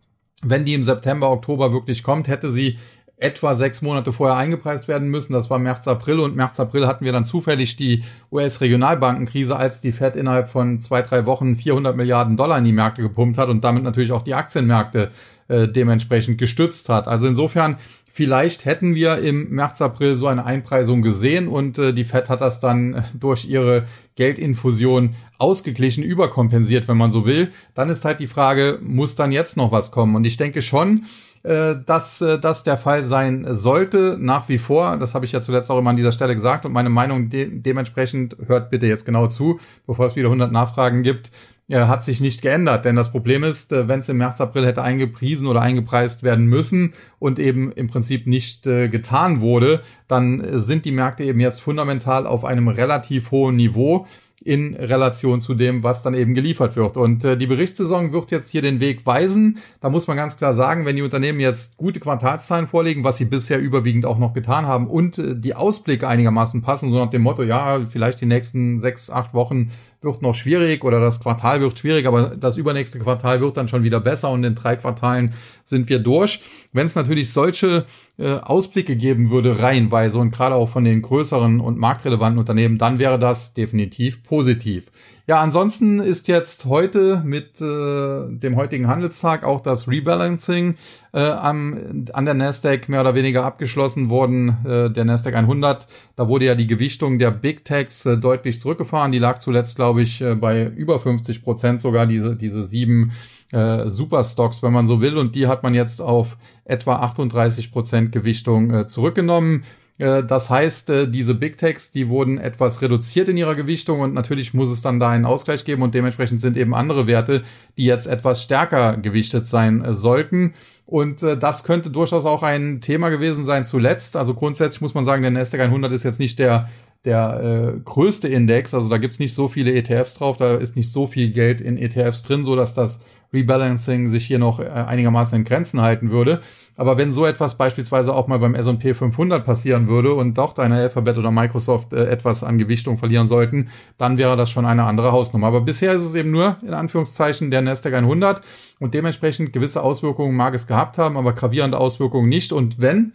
wenn 0.41 0.63
die 0.63 0.73
im 0.73 0.83
September, 0.83 1.29
Oktober 1.29 1.73
wirklich 1.73 2.01
kommt, 2.01 2.29
hätte 2.29 2.49
sie 2.49 2.77
etwa 3.17 3.55
sechs 3.55 3.81
Monate 3.81 4.11
vorher 4.11 4.37
eingepreist 4.37 4.87
werden 4.87 5.09
müssen. 5.09 5.33
Das 5.33 5.49
war 5.49 5.57
März, 5.57 5.87
April 5.87 6.19
und 6.19 6.35
März, 6.35 6.59
April 6.59 6.85
hatten 6.85 7.05
wir 7.05 7.13
dann 7.13 7.25
zufällig 7.25 7.77
die 7.77 8.03
US-Regionalbankenkrise, 8.31 9.55
als 9.55 9.79
die 9.79 9.93
Fed 9.93 10.15
innerhalb 10.15 10.49
von 10.49 10.79
zwei, 10.79 11.01
drei 11.01 11.25
Wochen 11.25 11.55
400 11.55 11.95
Milliarden 11.95 12.35
Dollar 12.35 12.57
in 12.57 12.65
die 12.65 12.73
Märkte 12.73 13.01
gepumpt 13.01 13.37
hat 13.37 13.49
und 13.49 13.63
damit 13.63 13.83
natürlich 13.83 14.11
auch 14.11 14.23
die 14.23 14.33
Aktienmärkte 14.33 15.11
äh, 15.47 15.67
dementsprechend 15.67 16.37
gestützt 16.37 16.89
hat. 16.89 17.07
Also 17.07 17.27
insofern 17.27 17.77
Vielleicht 18.15 18.63
hätten 18.63 18.95
wir 18.95 19.17
im 19.17 19.49
März, 19.49 19.81
April 19.81 20.15
so 20.15 20.27
eine 20.27 20.45
Einpreisung 20.45 21.01
gesehen 21.01 21.49
und 21.49 21.77
äh, 21.77 21.91
die 21.91 22.05
Fed 22.05 22.29
hat 22.29 22.39
das 22.39 22.61
dann 22.61 23.03
durch 23.19 23.43
ihre 23.43 23.87
Geldinfusion 24.15 25.15
ausgeglichen, 25.37 26.03
überkompensiert, 26.03 26.87
wenn 26.87 26.97
man 26.97 27.11
so 27.11 27.25
will. 27.25 27.51
Dann 27.73 27.89
ist 27.89 28.05
halt 28.05 28.19
die 28.19 28.27
Frage, 28.27 28.79
muss 28.81 29.15
dann 29.15 29.31
jetzt 29.31 29.57
noch 29.57 29.71
was 29.71 29.91
kommen? 29.91 30.15
Und 30.15 30.25
ich 30.25 30.37
denke 30.37 30.61
schon, 30.61 31.05
äh, 31.45 31.75
dass 31.85 32.21
äh, 32.21 32.39
das 32.39 32.63
der 32.63 32.77
Fall 32.77 33.03
sein 33.03 33.45
sollte, 33.53 34.17
nach 34.19 34.49
wie 34.49 34.57
vor. 34.57 34.97
Das 34.97 35.13
habe 35.13 35.25
ich 35.25 35.31
ja 35.31 35.41
zuletzt 35.41 35.69
auch 35.69 35.77
immer 35.77 35.91
an 35.91 35.95
dieser 35.95 36.11
Stelle 36.11 36.33
gesagt 36.33 36.65
und 36.65 36.71
meine 36.71 36.89
Meinung 36.89 37.29
de 37.29 37.47
dementsprechend, 37.51 38.35
hört 38.47 38.71
bitte 38.71 38.87
jetzt 38.87 39.05
genau 39.05 39.27
zu, 39.27 39.59
bevor 39.85 40.07
es 40.07 40.15
wieder 40.15 40.29
100 40.29 40.51
Nachfragen 40.51 41.03
gibt, 41.03 41.29
äh, 41.67 41.79
hat 41.79 42.03
sich 42.03 42.21
nicht 42.21 42.41
geändert. 42.41 42.85
Denn 42.85 42.95
das 42.95 43.11
Problem 43.11 43.43
ist, 43.43 43.71
äh, 43.71 43.87
wenn 43.87 43.99
es 43.99 44.09
im 44.09 44.17
März, 44.17 44.39
April 44.39 44.65
hätte 44.65 44.83
eingepriesen 44.83 45.47
oder 45.47 45.61
eingepreist 45.61 46.23
werden 46.23 46.45
müssen 46.45 46.93
und 47.19 47.39
eben 47.39 47.71
im 47.71 47.87
Prinzip 47.87 48.27
nicht 48.27 48.67
äh, 48.67 48.87
getan 48.87 49.41
wurde, 49.41 49.81
dann 50.07 50.41
äh, 50.41 50.59
sind 50.59 50.85
die 50.85 50.91
Märkte 50.91 51.23
eben 51.23 51.39
jetzt 51.39 51.61
fundamental 51.61 52.27
auf 52.27 52.45
einem 52.45 52.67
relativ 52.67 53.31
hohen 53.31 53.55
Niveau 53.55 54.05
in 54.45 54.75
Relation 54.75 55.41
zu 55.41 55.55
dem, 55.55 55.81
was 55.81 56.03
dann 56.03 56.13
eben 56.13 56.35
geliefert 56.35 56.75
wird. 56.75 56.97
Und 56.97 57.23
äh, 57.23 57.35
die 57.35 57.47
Berichtssaison 57.47 58.13
wird 58.13 58.29
jetzt 58.29 58.51
hier 58.51 58.61
den 58.61 58.79
Weg 58.79 59.03
weisen. 59.05 59.57
Da 59.81 59.89
muss 59.89 60.07
man 60.07 60.17
ganz 60.17 60.37
klar 60.37 60.53
sagen, 60.53 60.85
wenn 60.85 60.95
die 60.95 61.01
Unternehmen 61.01 61.39
jetzt 61.39 61.77
gute 61.77 61.99
Quartalszahlen 61.99 62.67
vorlegen, 62.67 63.03
was 63.03 63.17
sie 63.17 63.25
bisher 63.25 63.59
überwiegend 63.59 64.05
auch 64.05 64.19
noch 64.19 64.33
getan 64.33 64.67
haben 64.67 64.87
und 64.87 65.17
äh, 65.17 65.35
die 65.35 65.55
Ausblicke 65.55 66.07
einigermaßen 66.07 66.61
passen, 66.61 66.91
so 66.91 66.99
nach 66.99 67.09
dem 67.09 67.23
Motto, 67.23 67.41
ja, 67.41 67.81
vielleicht 67.89 68.21
die 68.21 68.27
nächsten 68.27 68.77
sechs, 68.77 69.09
acht 69.09 69.33
Wochen 69.33 69.71
wird 70.05 70.21
noch 70.21 70.35
schwierig 70.35 70.85
oder 70.85 71.01
das 71.01 71.19
Quartal 71.19 71.59
wird 71.59 71.77
schwierig, 71.77 72.07
aber 72.07 72.35
das 72.37 72.55
übernächste 72.55 72.99
Quartal 72.99 73.41
wird 73.41 73.57
dann 73.57 73.67
schon 73.67 73.83
wieder 73.83 73.99
besser 73.99 74.29
und 74.29 74.43
in 74.43 74.55
drei 74.55 74.77
Quartalen 74.77 75.33
sind 75.63 75.89
wir 75.89 75.99
durch. 75.99 76.39
Wenn 76.71 76.85
es 76.85 76.95
natürlich 76.95 77.33
solche 77.33 77.85
äh, 78.17 78.35
Ausblicke 78.35 78.95
geben 78.95 79.29
würde, 79.31 79.59
reihenweise 79.59 80.19
und 80.19 80.31
gerade 80.31 80.55
auch 80.55 80.69
von 80.69 80.85
den 80.85 81.01
größeren 81.01 81.59
und 81.59 81.77
marktrelevanten 81.77 82.39
Unternehmen, 82.39 82.77
dann 82.77 82.99
wäre 82.99 83.19
das 83.19 83.53
definitiv 83.53 84.23
positiv. 84.23 84.91
Ja, 85.27 85.41
ansonsten 85.41 85.99
ist 85.99 86.27
jetzt 86.27 86.65
heute 86.65 87.23
mit 87.25 87.59
äh, 87.59 88.29
dem 88.29 88.55
heutigen 88.55 88.87
Handelstag 88.87 89.43
auch 89.43 89.61
das 89.61 89.87
Rebalancing 89.87 90.75
äh, 91.13 91.19
am, 91.19 92.05
an 92.13 92.25
der 92.25 92.35
Nasdaq 92.35 92.89
mehr 92.89 93.01
oder 93.01 93.15
weniger 93.15 93.43
abgeschlossen 93.43 94.11
worden, 94.11 94.57
äh, 94.65 94.91
der 94.91 95.03
Nasdaq 95.03 95.33
100. 95.33 95.87
Da 96.15 96.27
wurde 96.27 96.45
ja 96.45 96.53
die 96.53 96.67
Gewichtung 96.67 97.17
der 97.17 97.31
Big 97.31 97.65
Techs 97.65 98.05
äh, 98.05 98.19
deutlich 98.19 98.61
zurückgefahren. 98.61 99.11
Die 99.11 99.17
lag 99.17 99.39
zuletzt, 99.39 99.75
glaube 99.75 100.03
ich, 100.03 100.21
äh, 100.21 100.35
bei 100.35 100.63
über 100.63 100.99
50 100.99 101.43
Prozent 101.43 101.81
sogar, 101.81 102.05
diese, 102.05 102.35
diese 102.35 102.63
sieben 102.63 103.11
äh, 103.51 103.89
Superstocks, 103.89 104.61
wenn 104.61 104.73
man 104.73 104.85
so 104.85 105.01
will. 105.01 105.17
Und 105.17 105.33
die 105.33 105.47
hat 105.47 105.63
man 105.63 105.73
jetzt 105.73 106.01
auf 106.01 106.37
etwa 106.65 106.97
38 106.97 107.71
Prozent 107.71 108.11
Gewichtung 108.11 108.69
äh, 108.69 108.85
zurückgenommen. 108.85 109.63
Äh, 109.97 110.23
das 110.23 110.49
heißt, 110.49 110.89
äh, 110.89 111.07
diese 111.07 111.35
Big 111.35 111.57
Techs, 111.57 111.91
die 111.91 112.09
wurden 112.09 112.37
etwas 112.37 112.81
reduziert 112.81 113.29
in 113.29 113.37
ihrer 113.37 113.55
Gewichtung 113.55 114.01
und 114.01 114.13
natürlich 114.13 114.53
muss 114.53 114.69
es 114.69 114.81
dann 114.81 114.99
da 114.99 115.09
einen 115.09 115.25
Ausgleich 115.25 115.65
geben 115.65 115.81
und 115.81 115.95
dementsprechend 115.95 116.41
sind 116.41 116.57
eben 116.57 116.75
andere 116.75 117.07
Werte, 117.07 117.43
die 117.77 117.85
jetzt 117.85 118.07
etwas 118.07 118.43
stärker 118.43 118.97
gewichtet 118.97 119.47
sein 119.47 119.83
äh, 119.83 119.93
sollten. 119.93 120.53
Und 120.87 121.23
das 121.23 121.63
könnte 121.63 121.89
durchaus 121.89 122.25
auch 122.25 122.43
ein 122.43 122.79
Thema 122.79 123.09
gewesen 123.09 123.43
sein 123.43 123.65
zuletzt. 123.65 124.15
Also 124.15 124.35
grundsätzlich 124.35 124.81
muss 124.81 124.93
man 124.93 125.03
sagen, 125.03 125.23
der 125.23 125.31
Nasdaq 125.31 125.61
100 125.61 125.91
ist 125.91 126.03
jetzt 126.03 126.19
nicht 126.19 126.37
der 126.37 126.69
der 127.05 127.75
äh, 127.75 127.79
größte 127.79 128.27
Index, 128.27 128.73
also 128.73 128.89
da 128.89 128.97
gibt's 128.97 129.19
nicht 129.19 129.33
so 129.33 129.47
viele 129.47 129.73
ETFs 129.73 130.15
drauf, 130.15 130.37
da 130.37 130.55
ist 130.55 130.75
nicht 130.75 130.91
so 130.91 131.07
viel 131.07 131.31
Geld 131.31 131.61
in 131.61 131.77
ETFs 131.77 132.23
drin, 132.23 132.43
so 132.43 132.55
dass 132.55 132.73
das 132.73 132.99
Rebalancing 133.35 134.09
sich 134.09 134.25
hier 134.25 134.39
noch 134.39 134.59
äh, 134.59 134.63
einigermaßen 134.63 135.37
in 135.37 135.45
Grenzen 135.45 135.81
halten 135.81 136.09
würde. 136.09 136.41
Aber 136.77 136.97
wenn 136.97 137.13
so 137.13 137.25
etwas 137.25 137.57
beispielsweise 137.57 138.13
auch 138.13 138.27
mal 138.27 138.39
beim 138.39 138.55
S&P 138.55 138.93
500 138.93 139.45
passieren 139.45 139.87
würde 139.87 140.13
und 140.13 140.37
doch 140.37 140.53
deine 140.53 140.75
Alphabet 140.75 141.17
oder 141.17 141.31
Microsoft 141.31 141.93
äh, 141.93 142.05
etwas 142.07 142.43
an 142.43 142.57
Gewichtung 142.57 142.97
verlieren 142.97 143.27
sollten, 143.27 143.69
dann 143.97 144.17
wäre 144.17 144.35
das 144.35 144.49
schon 144.49 144.65
eine 144.65 144.83
andere 144.83 145.11
Hausnummer. 145.11 145.47
Aber 145.47 145.61
bisher 145.61 145.93
ist 145.93 146.03
es 146.03 146.15
eben 146.15 146.31
nur 146.31 146.57
in 146.63 146.73
Anführungszeichen 146.73 147.51
der 147.51 147.61
Nasdaq 147.61 147.93
100 147.93 148.41
und 148.79 148.93
dementsprechend 148.93 149.53
gewisse 149.53 149.83
Auswirkungen 149.83 150.35
mag 150.35 150.53
es 150.53 150.67
gehabt 150.67 150.97
haben, 150.97 151.15
aber 151.17 151.33
gravierende 151.33 151.77
Auswirkungen 151.77 152.27
nicht. 152.27 152.51
Und 152.51 152.81
wenn 152.81 153.13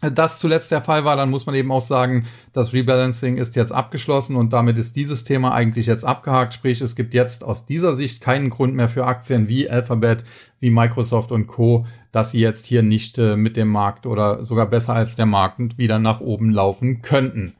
das 0.00 0.38
zuletzt 0.38 0.70
der 0.70 0.82
Fall 0.82 1.04
war, 1.04 1.16
dann 1.16 1.30
muss 1.30 1.46
man 1.46 1.54
eben 1.54 1.70
auch 1.70 1.80
sagen, 1.80 2.26
das 2.52 2.72
Rebalancing 2.72 3.36
ist 3.36 3.56
jetzt 3.56 3.72
abgeschlossen 3.72 4.36
und 4.36 4.52
damit 4.52 4.78
ist 4.78 4.96
dieses 4.96 5.24
Thema 5.24 5.52
eigentlich 5.52 5.86
jetzt 5.86 6.04
abgehakt. 6.04 6.54
Sprich, 6.54 6.80
es 6.80 6.96
gibt 6.96 7.12
jetzt 7.14 7.44
aus 7.44 7.66
dieser 7.66 7.94
Sicht 7.94 8.20
keinen 8.20 8.50
Grund 8.50 8.74
mehr 8.74 8.88
für 8.88 9.04
Aktien 9.04 9.48
wie 9.48 9.68
Alphabet, 9.68 10.24
wie 10.60 10.70
Microsoft 10.70 11.32
und 11.32 11.46
Co., 11.46 11.86
dass 12.12 12.32
sie 12.32 12.40
jetzt 12.40 12.66
hier 12.66 12.82
nicht 12.82 13.18
äh, 13.18 13.36
mit 13.36 13.56
dem 13.56 13.68
Markt 13.68 14.06
oder 14.06 14.44
sogar 14.44 14.66
besser 14.66 14.94
als 14.94 15.16
der 15.16 15.26
Markt 15.26 15.78
wieder 15.78 15.98
nach 15.98 16.20
oben 16.20 16.50
laufen 16.50 17.02
könnten. 17.02 17.54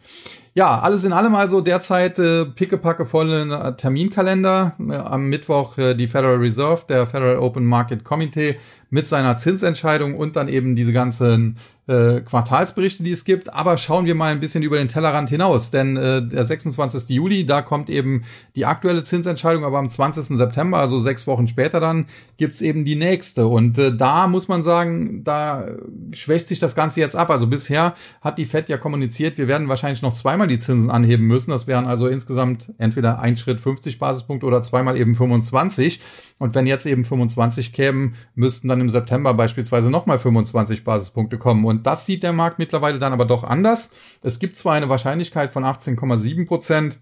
Ja, 0.53 0.81
alles 0.81 1.05
in 1.05 1.13
allem 1.13 1.37
also 1.37 1.61
derzeit 1.61 2.19
äh, 2.19 2.45
pickepacke 2.45 3.07
volle 3.07 3.77
Terminkalender. 3.77 4.75
Äh, 4.81 4.97
am 4.97 5.29
Mittwoch 5.29 5.79
äh, 5.79 5.95
die 5.95 6.09
Federal 6.09 6.37
Reserve, 6.37 6.83
der 6.89 7.07
Federal 7.07 7.39
Open 7.39 7.65
Market 7.65 8.03
Committee 8.03 8.57
mit 8.91 9.07
seiner 9.07 9.37
Zinsentscheidung 9.37 10.17
und 10.17 10.37
dann 10.37 10.49
eben 10.49 10.75
diese 10.75 10.93
ganzen 10.93 11.57
äh, 11.87 12.21
Quartalsberichte, 12.21 13.03
die 13.03 13.13
es 13.13 13.25
gibt. 13.25 13.53
Aber 13.53 13.79
schauen 13.79 14.05
wir 14.05 14.15
mal 14.15 14.33
ein 14.33 14.41
bisschen 14.41 14.63
über 14.63 14.79
den 14.79 14.89
Tellerrand 14.89 15.29
hinaus, 15.29 15.71
denn 15.71 15.97
äh, 15.97 16.27
der 16.27 16.45
26. 16.45 17.09
Juli, 17.09 17.47
da 17.47 17.63
kommt 17.63 17.89
eben 17.89 18.25
die 18.57 18.67
aktuelle 18.67 19.03
Zinsentscheidung, 19.03 19.65
aber 19.65 19.79
am 19.79 19.91
20. 19.91 20.37
September, 20.37 20.79
also 20.79 20.99
sechs 20.99 21.27
Wochen 21.27 21.49
später 21.49 21.81
dann, 21.81 22.07
gibt's 22.37 22.63
eben 22.63 22.85
die 22.85 22.97
nächste. 22.97 23.47
Und 23.47 23.79
äh, 23.79 23.95
da 23.95 24.27
muss 24.27 24.49
man 24.49 24.63
sagen, 24.63 25.25
da 25.25 25.69
schwächt 26.13 26.49
sich 26.49 26.59
das 26.59 26.75
Ganze 26.75 27.01
jetzt 27.01 27.17
ab. 27.17 27.31
Also 27.31 27.47
bisher 27.47 27.95
hat 28.21 28.39
die 28.39 28.47
FED 28.47 28.69
ja 28.69 28.77
kommuniziert, 28.77 29.39
wir 29.39 29.49
werden 29.49 29.69
wahrscheinlich 29.69 30.03
noch 30.03 30.13
zweimal 30.13 30.47
die 30.47 30.59
Zinsen 30.59 30.91
anheben 30.91 31.27
müssen. 31.27 31.51
Das 31.51 31.67
wären 31.67 31.87
also 31.87 32.07
insgesamt 32.09 32.73
entweder 32.79 33.21
ein 33.21 33.37
Schritt 33.37 33.61
50 33.61 33.99
Basispunkte 33.99 34.47
oder 34.47 34.63
zweimal 34.63 34.97
eben 34.97 35.15
25. 35.15 36.01
Und 36.41 36.55
wenn 36.55 36.67
jetzt 36.67 36.87
eben 36.87 37.05
25 37.05 37.75
kämen, 37.75 38.15
müssten 38.35 38.67
dann 38.67 38.81
im 38.81 38.89
September 38.89 39.35
beispielsweise 39.35 39.91
nochmal 39.91 40.19
25 40.19 40.85
Basispunkte 40.85 41.37
kommen. 41.37 41.67
Und 41.67 41.87
das 41.87 42.07
sieht 42.07 42.23
der 42.23 42.33
Markt 42.33 42.59
mittlerweile 42.59 42.99
dann 42.99 43.13
aber 43.13 43.27
doch 43.27 43.45
anders. 43.45 43.91
Es 44.23 44.39
gibt 44.39 44.57
zwar 44.57 44.73
eine 44.73 44.89
Wahrscheinlichkeit 44.89 45.53
von 45.53 45.65
18,7 45.65 46.49
Prozent, 46.49 46.99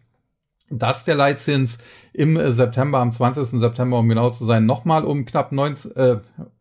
dass 0.70 1.04
der 1.04 1.14
Leitzins 1.14 1.78
im 2.12 2.52
September, 2.52 2.98
am 2.98 3.12
20. 3.12 3.60
September, 3.60 4.00
um 4.00 4.08
genau 4.08 4.30
zu 4.30 4.44
sein, 4.44 4.66
nochmal 4.66 5.04
um 5.04 5.24
knapp 5.24 5.52
19, 5.52 5.96
äh, 5.96 6.16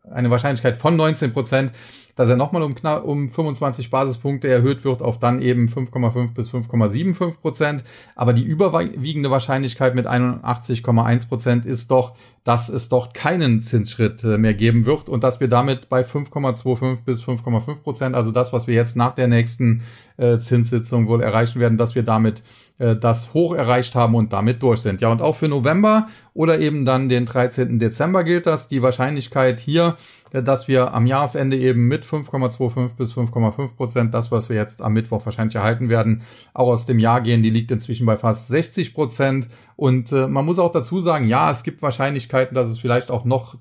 eine 0.08 0.30
Wahrscheinlichkeit 0.30 0.76
von 0.76 0.94
19 0.94 1.32
Prozent 1.32 1.72
dass 2.18 2.28
er 2.28 2.36
nochmal 2.36 2.64
um, 2.64 2.74
knapp, 2.74 3.04
um 3.04 3.28
25 3.28 3.90
Basispunkte 3.90 4.48
erhöht 4.48 4.82
wird 4.82 5.02
auf 5.02 5.20
dann 5.20 5.40
eben 5.40 5.68
5,5 5.68 6.34
bis 6.34 6.50
5,75 6.50 7.40
Prozent. 7.40 7.84
Aber 8.16 8.32
die 8.32 8.42
überwiegende 8.42 9.30
Wahrscheinlichkeit 9.30 9.94
mit 9.94 10.08
81,1 10.08 11.28
Prozent 11.28 11.64
ist 11.64 11.92
doch, 11.92 12.16
dass 12.48 12.70
es 12.70 12.88
dort 12.88 13.12
keinen 13.12 13.60
Zinsschritt 13.60 14.24
äh, 14.24 14.38
mehr 14.38 14.54
geben 14.54 14.86
wird 14.86 15.10
und 15.10 15.22
dass 15.22 15.38
wir 15.38 15.48
damit 15.48 15.90
bei 15.90 16.00
5,25 16.00 17.04
bis 17.04 17.22
5,5 17.22 17.82
Prozent, 17.82 18.16
also 18.16 18.32
das, 18.32 18.54
was 18.54 18.66
wir 18.66 18.74
jetzt 18.74 18.96
nach 18.96 19.14
der 19.14 19.28
nächsten 19.28 19.82
äh, 20.16 20.38
Zinssitzung 20.38 21.08
wohl 21.08 21.20
erreichen 21.20 21.60
werden, 21.60 21.76
dass 21.76 21.94
wir 21.94 22.04
damit 22.04 22.42
äh, 22.78 22.96
das 22.96 23.34
hoch 23.34 23.54
erreicht 23.54 23.94
haben 23.94 24.14
und 24.14 24.32
damit 24.32 24.62
durch 24.62 24.80
sind. 24.80 25.02
Ja, 25.02 25.12
und 25.12 25.20
auch 25.20 25.36
für 25.36 25.48
November 25.48 26.06
oder 26.32 26.58
eben 26.58 26.86
dann 26.86 27.10
den 27.10 27.26
13. 27.26 27.78
Dezember 27.78 28.24
gilt 28.24 28.46
das. 28.46 28.66
Die 28.66 28.80
Wahrscheinlichkeit 28.80 29.60
hier 29.60 29.98
dass 30.30 30.68
wir 30.68 30.92
am 30.94 31.06
Jahresende 31.06 31.56
eben 31.56 31.88
mit 31.88 32.04
5,25 32.04 32.96
bis 32.96 33.14
5,5 33.14 33.76
Prozent, 33.76 34.14
das, 34.14 34.30
was 34.30 34.48
wir 34.48 34.56
jetzt 34.56 34.82
am 34.82 34.92
Mittwoch 34.92 35.24
wahrscheinlich 35.24 35.56
erhalten 35.56 35.88
werden, 35.88 36.22
auch 36.54 36.68
aus 36.68 36.86
dem 36.86 36.98
Jahr 36.98 37.20
gehen. 37.20 37.42
Die 37.42 37.50
liegt 37.50 37.70
inzwischen 37.70 38.06
bei 38.06 38.16
fast 38.16 38.48
60 38.48 38.94
Prozent. 38.94 39.48
Und 39.78 40.10
äh, 40.10 40.26
man 40.26 40.44
muss 40.44 40.58
auch 40.58 40.72
dazu 40.72 41.00
sagen, 41.00 41.28
ja, 41.28 41.52
es 41.52 41.62
gibt 41.62 41.82
Wahrscheinlichkeiten, 41.82 42.52
dass 42.52 42.68
es 42.68 42.80
vielleicht 42.80 43.12
auch 43.12 43.24
noch 43.24 43.54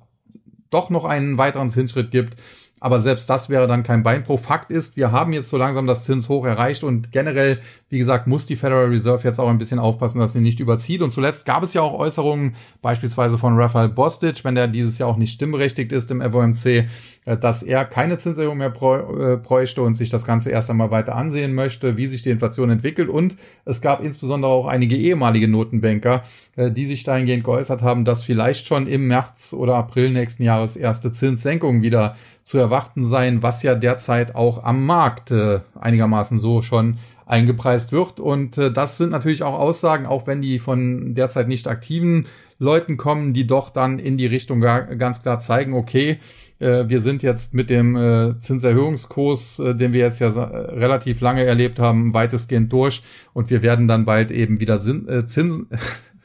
doch 0.72 0.90
noch 0.90 1.06
einen 1.06 1.38
weiteren 1.38 1.70
Zinsschritt 1.70 2.10
gibt. 2.10 2.42
Aber 2.80 3.02
selbst 3.02 3.30
das 3.30 3.50
wäre 3.50 3.68
dann 3.68 3.84
kein 3.84 4.02
Beinbruch. 4.02 4.40
Fakt 4.40 4.72
ist, 4.72 4.98
wir 4.98 5.12
haben 5.12 5.32
jetzt 5.32 5.52
so 5.52 5.58
langsam 5.58 5.86
das 5.86 6.06
Zinshoch 6.06 6.44
erreicht 6.44 6.84
und 6.84 7.12
generell, 7.12 7.60
wie 7.89 8.00
gesagt, 8.00 8.27
muss 8.27 8.46
die 8.46 8.58
Federal 8.58 8.88
Reserve 8.88 9.25
jetzt 9.25 9.39
auch 9.39 9.48
ein 9.48 9.58
bisschen 9.58 9.79
aufpassen, 9.79 10.20
dass 10.20 10.34
sie 10.34 10.41
nicht 10.41 10.60
überzieht. 10.60 11.01
Und 11.01 11.12
zuletzt 11.12 11.46
gab 11.46 11.63
es 11.63 11.74
ja 11.74 11.82
auch 11.82 11.98
Äußerungen, 11.98 12.56
beispielsweise 12.82 13.38
von 13.38 13.58
Raphael 13.58 13.88
Bostic, 13.88 14.44
wenn 14.44 14.56
der 14.56 14.67
dieses 14.67 14.98
Jahr 14.98 15.08
auch 15.08 15.15
nicht 15.15 15.32
stimmberechtigt 15.32 15.94
ist 15.94 16.12
im 16.12 16.22
FOMC, 16.22 16.65
äh, 16.65 17.38
dass 17.39 17.63
er 17.63 17.86
keine 17.86 18.17
Zinserhöhung 18.17 18.58
mehr 18.58 18.74
äh, 18.74 19.38
bräuchte 19.38 19.82
und 19.84 19.96
sich 19.96 20.10
das 20.10 20.25
Ganze 20.25 20.50
erst 20.51 20.70
einmal 20.70 20.91
weiter 20.91 21.15
ansehen 21.15 21.56
möchte, 21.56 21.96
wie 21.96 22.08
sich 22.08 22.24
die 22.24 22.29
Inflation 22.29 22.70
entwickelt. 22.70 23.08
Und 23.08 23.38
es 23.63 23.79
gab 23.79 24.03
insbesondere 24.03 24.51
auch 24.51 24.67
einige 24.67 24.98
ehemalige 24.98 25.48
Notenbanker, 25.48 26.24
äh, 26.58 26.70
die 26.72 26.86
sich 26.86 27.06
dahingehend 27.06 27.46
geäußert 27.46 27.84
haben, 27.84 28.03
dass 28.03 28.22
vielleicht 28.22 28.67
schon 28.67 28.88
im 28.88 29.08
März 29.08 29.53
oder 29.58 29.75
April 29.75 30.10
nächsten 30.10 30.44
Jahres 30.44 30.75
erste 30.75 31.13
Zinssenkungen 31.13 31.82
wieder 31.82 32.17
zu 32.44 32.58
erwarten 32.58 33.06
seien, 33.06 33.44
was 33.44 33.63
ja 33.63 33.75
derzeit 33.75 34.36
auch 34.36 34.63
am 34.63 34.86
Markt 34.86 35.34
einigermaßen 35.75 36.39
so 36.39 36.62
schon 36.62 36.98
eingepreist 37.27 37.91
wird. 37.91 38.19
Und 38.19 38.57
das 38.57 38.98
sind 38.98 39.12
natürlich 39.12 39.43
auch 39.43 39.60
Aussagen, 39.60 40.05
auch 40.05 40.25
wenn 40.25 40.41
die 40.41 40.60
von 40.60 41.13
derzeit 41.13 41.48
nicht 41.48 41.67
aktiven 41.67 42.25
Leuten 42.57 42.98
kommen, 42.98 43.34
die 43.34 43.46
doch 43.46 43.69
dann 43.69 44.00
in 44.00 44.17
die 44.17 44.25
Richtung 44.25 44.62
ganz 44.62 45.22
klar 45.22 45.39
zeigen, 45.39 45.74
okay, 45.74 46.19
äh, 46.60 46.88
wir 46.88 47.00
sind 47.00 47.24
jetzt 47.24 47.53
mit 47.53 47.69
dem 47.69 47.96
äh, 47.96 48.39
Zinserhöhungskurs, 48.39 49.60
äh, 49.60 49.75
den 49.75 49.93
wir 49.93 50.01
jetzt 50.01 50.19
ja 50.19 50.29
relativ 50.29 51.22
lange 51.22 51.43
erlebt 51.43 51.79
haben, 51.79 52.13
weitestgehend 52.13 52.72
durch 52.72 53.03
und 53.34 53.50
wir 53.50 53.62
werden 53.62 53.88
dann 53.88 54.05
bald 54.05 54.31
eben 54.31 54.60
wieder 54.60 54.77
Zinsen, 54.79 55.67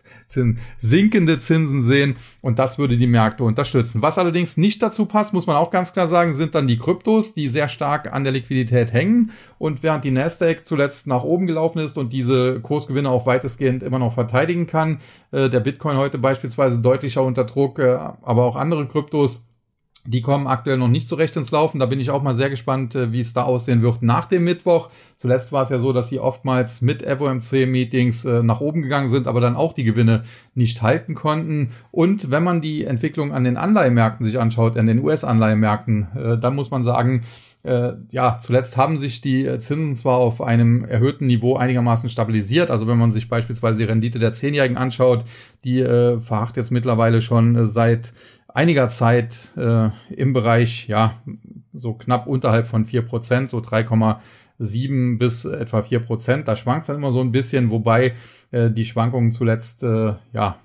sinkende 0.79 1.39
Zinsen 1.39 1.83
sehen 1.83 2.17
und 2.41 2.59
das 2.59 2.79
würde 2.79 2.97
die 2.97 3.07
Märkte 3.07 3.45
unterstützen. 3.45 4.03
Was 4.03 4.19
allerdings 4.19 4.57
nicht 4.57 4.83
dazu 4.83 5.07
passt, 5.07 5.33
muss 5.33 5.47
man 5.47 5.57
auch 5.57 5.71
ganz 5.71 5.93
klar 5.93 6.07
sagen, 6.07 6.33
sind 6.33 6.55
dann 6.55 6.67
die 6.67 6.79
Kryptos, 6.79 7.35
die 7.35 7.49
sehr 7.49 7.69
stark 7.69 8.13
an 8.13 8.25
der 8.25 8.33
Liquidität 8.33 8.93
hängen 8.93 9.31
und 9.59 9.83
während 9.83 10.05
die 10.05 10.11
Nasdaq 10.11 10.65
zuletzt 10.65 11.07
nach 11.07 11.25
oben 11.25 11.47
gelaufen 11.47 11.79
ist 11.79 11.99
und 11.99 12.13
diese 12.13 12.61
Kursgewinne 12.61 13.11
auch 13.11 13.27
weitestgehend 13.27 13.83
immer 13.83 13.99
noch 13.99 14.15
verteidigen 14.15 14.67
kann, 14.67 14.99
der 15.33 15.49
Bitcoin 15.49 15.97
heute 15.97 16.19
beispielsweise 16.19 16.79
deutlicher 16.79 17.23
unter 17.23 17.45
Druck, 17.45 17.79
aber 17.79 18.45
auch 18.45 18.57
andere 18.57 18.87
Kryptos 18.87 19.47
die 20.05 20.21
kommen 20.21 20.47
aktuell 20.47 20.79
noch 20.79 20.89
nicht 20.89 21.09
so 21.09 21.17
recht 21.17 21.37
ins 21.37 21.51
Laufen. 21.51 21.79
Da 21.79 21.87
bin 21.87 22.01
ich 22.01 22.11
auch 22.11 22.23
mal 22.23 22.35
sehr 22.35 22.51
gespannt, 22.51 22.95
äh, 22.95 23.13
wie 23.13 23.21
es 23.21 23.33
da 23.33 23.45
aussehen 23.45 23.83
wird 23.83 24.03
nach 24.03 24.27
dem 24.27 24.45
Mittwoch. 24.45 24.91
Zuletzt 25.17 25.53
war 25.53 25.63
es 25.63 25.71
ja 25.71 25.79
so, 25.79 25.93
dass 25.93 26.09
sie 26.09 26.19
oftmals 26.19 26.83
mit 26.83 27.03
FOMC-Meetings 27.03 28.25
äh, 28.25 28.43
nach 28.43 28.61
oben 28.61 28.83
gegangen 28.83 29.09
sind, 29.09 29.29
aber 29.29 29.41
dann 29.41 29.57
auch 29.57 29.73
die 29.73 29.85
Gewinne 29.85 30.25
nicht 30.55 30.83
halten 30.83 31.15
konnten. 31.15 31.71
Und 31.93 32.31
wenn 32.31 32.43
man 32.43 32.61
die 32.61 32.85
Entwicklung 32.85 33.33
an 33.33 33.45
den 33.45 33.57
Anleihemärkten 33.57 34.25
sich 34.25 34.41
anschaut, 34.41 34.77
an 34.77 34.87
den 34.87 35.03
US-Anleihemärkten, 35.03 36.09
äh, 36.17 36.39
dann 36.39 36.57
muss 36.57 36.71
man 36.71 36.83
sagen, 36.83 37.23
ja, 38.11 38.41
zuletzt 38.41 38.77
haben 38.77 38.99
sich 38.99 39.21
die 39.21 39.45
Zinsen 39.61 39.95
zwar 39.95 40.17
auf 40.17 40.43
einem 40.43 40.85
erhöhten 40.85 41.29
Niveau 41.29 41.55
einigermaßen 41.55 42.11
stabilisiert. 42.11 42.73
Also 42.73 42.89
wenn 42.89 42.99
man 42.99 43.13
sich 43.13 43.29
beispielsweise 43.29 43.79
die 43.79 43.85
Rendite 43.85 44.19
der 44.19 44.33
Zehnjährigen 44.33 44.77
anschaut, 44.77 45.25
die 45.63 45.79
äh, 45.79 46.19
verharrt 46.19 46.57
jetzt 46.57 46.73
mittlerweile 46.73 47.23
schon 47.23 47.69
seit 47.69 48.15
einiger 48.55 48.89
Zeit 48.89 49.51
äh, 49.57 49.91
im 50.11 50.33
Bereich, 50.33 50.89
ja, 50.89 51.21
so 51.73 51.95
knapp 51.95 52.27
unterhalb 52.27 52.69
von 52.69 52.85
vier 52.85 53.03
Prozent, 53.03 53.51
so 53.51 53.59
3,7 53.59 55.19
bis 55.19 55.45
etwa 55.45 55.83
vier 55.83 56.01
Prozent. 56.01 56.49
Da 56.49 56.57
schwankt 56.57 56.83
es 56.83 56.87
dann 56.89 56.97
immer 56.97 57.13
so 57.13 57.21
ein 57.21 57.33
bisschen, 57.33 57.71
wobei 57.71 58.15
äh, 58.51 58.71
die 58.71 58.85
Schwankungen 58.85 59.33
zuletzt 59.33 59.83
äh, 59.83 60.15
ja 60.33 60.59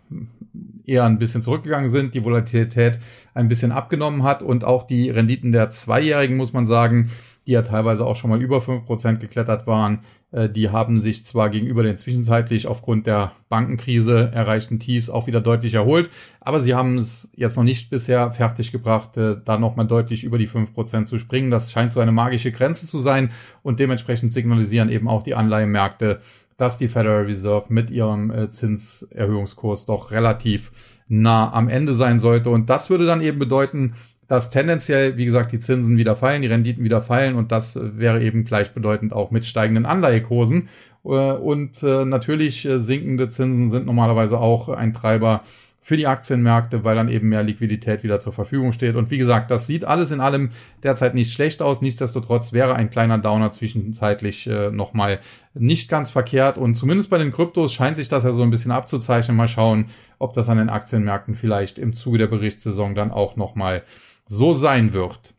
eher 0.85 1.05
ein 1.05 1.19
bisschen 1.19 1.41
zurückgegangen 1.41 1.89
sind, 1.89 2.13
die 2.13 2.23
Volatilität 2.23 2.99
ein 3.33 3.47
bisschen 3.47 3.71
abgenommen 3.71 4.23
hat 4.23 4.41
und 4.41 4.63
auch 4.63 4.85
die 4.85 5.09
Renditen 5.09 5.51
der 5.51 5.69
Zweijährigen, 5.69 6.37
muss 6.37 6.53
man 6.53 6.65
sagen, 6.65 7.11
die 7.47 7.53
ja 7.53 7.61
teilweise 7.61 8.05
auch 8.05 8.15
schon 8.15 8.29
mal 8.29 8.41
über 8.41 8.61
fünf 8.61 8.85
Prozent 8.85 9.21
geklettert 9.21 9.65
waren, 9.65 9.99
äh, 10.31 10.49
die 10.49 10.69
haben 10.69 10.99
sich 10.99 11.25
zwar 11.25 11.49
gegenüber 11.49 11.81
den 11.81 11.97
zwischenzeitlich 11.97 12.67
aufgrund 12.67 13.07
der 13.07 13.31
Bankenkrise 13.49 14.31
erreichten 14.33 14.79
Tiefs 14.79 15.09
auch 15.09 15.27
wieder 15.27 15.39
deutlich 15.39 15.73
erholt, 15.73 16.09
aber 16.41 16.59
sie 16.59 16.75
haben 16.75 16.97
es 16.97 17.31
jetzt 17.35 17.55
noch 17.55 17.63
nicht 17.63 17.89
bisher 17.89 18.31
fertiggebracht, 18.31 19.15
äh, 19.17 19.37
da 19.43 19.57
nochmal 19.57 19.87
deutlich 19.87 20.25
über 20.25 20.37
die 20.37 20.47
fünf 20.47 20.73
Prozent 20.73 21.07
zu 21.07 21.17
springen. 21.17 21.49
Das 21.49 21.71
scheint 21.71 21.93
so 21.93 22.01
eine 22.01 22.11
magische 22.11 22.51
Grenze 22.51 22.85
zu 22.85 22.99
sein 22.99 23.31
und 23.63 23.79
dementsprechend 23.79 24.33
signalisieren 24.33 24.89
eben 24.89 25.07
auch 25.07 25.23
die 25.23 25.35
Anleihenmärkte, 25.35 26.19
dass 26.57 26.77
die 26.77 26.89
Federal 26.89 27.23
Reserve 27.23 27.67
mit 27.69 27.89
ihrem 27.91 28.29
äh, 28.29 28.49
Zinserhöhungskurs 28.49 29.85
doch 29.85 30.11
relativ 30.11 30.71
nah 31.07 31.53
am 31.53 31.69
Ende 31.69 31.93
sein 31.93 32.19
sollte. 32.19 32.49
Und 32.49 32.69
das 32.69 32.89
würde 32.89 33.05
dann 33.05 33.21
eben 33.21 33.39
bedeuten, 33.39 33.93
dass 34.27 34.49
tendenziell, 34.49 35.17
wie 35.17 35.25
gesagt, 35.25 35.51
die 35.51 35.59
Zinsen 35.59 35.97
wieder 35.97 36.15
fallen, 36.15 36.41
die 36.41 36.47
Renditen 36.47 36.83
wieder 36.83 37.01
fallen 37.01 37.35
und 37.35 37.51
das 37.51 37.79
wäre 37.81 38.21
eben 38.21 38.43
gleichbedeutend 38.43 39.13
auch 39.13 39.31
mit 39.31 39.45
steigenden 39.45 39.85
Anleihekursen. 39.85 40.67
Äh, 41.05 41.09
und 41.09 41.81
äh, 41.83 42.05
natürlich 42.05 42.65
äh, 42.65 42.79
sinkende 42.79 43.29
Zinsen 43.29 43.69
sind 43.69 43.85
normalerweise 43.85 44.39
auch 44.39 44.69
ein 44.69 44.93
Treiber 44.93 45.43
für 45.87 45.95
die 45.95 46.07
Aktienmärkte, 46.07 46.83
weil 46.83 46.97
dann 46.97 47.07
eben 47.07 47.29
mehr 47.29 47.43
Liquidität 47.43 48.03
wieder 48.03 48.19
zur 48.19 48.33
Verfügung 48.33 48.73
steht. 48.73 48.97
Und 48.97 49.09
wie 49.09 49.17
gesagt, 49.17 49.49
das 49.49 49.67
sieht 49.67 49.85
alles 49.85 50.11
in 50.11 50.19
allem 50.19 50.49
derzeit 50.83 51.15
nicht 51.15 51.31
schlecht 51.31 51.61
aus. 51.61 51.81
Nichtsdestotrotz 51.81 52.51
wäre 52.51 52.75
ein 52.75 52.89
kleiner 52.89 53.19
Downer 53.19 53.53
zwischenzeitlich 53.53 54.47
äh, 54.47 54.69
nochmal 54.69 55.21
nicht 55.53 55.89
ganz 55.89 56.09
verkehrt. 56.09 56.57
Und 56.57 56.75
zumindest 56.75 57.09
bei 57.09 57.17
den 57.17 57.31
Kryptos 57.31 57.71
scheint 57.71 57.95
sich 57.95 58.09
das 58.09 58.25
ja 58.25 58.33
so 58.33 58.41
ein 58.41 58.49
bisschen 58.49 58.71
abzuzeichnen. 58.71 59.37
Mal 59.37 59.47
schauen, 59.47 59.85
ob 60.19 60.33
das 60.33 60.49
an 60.49 60.57
den 60.57 60.69
Aktienmärkten 60.69 61.35
vielleicht 61.35 61.79
im 61.79 61.93
Zuge 61.93 62.17
der 62.17 62.27
Berichtssaison 62.27 62.93
dann 62.93 63.11
auch 63.11 63.37
nochmal 63.37 63.83
so 64.27 64.53
sein 64.53 64.93
wird. 64.93 65.33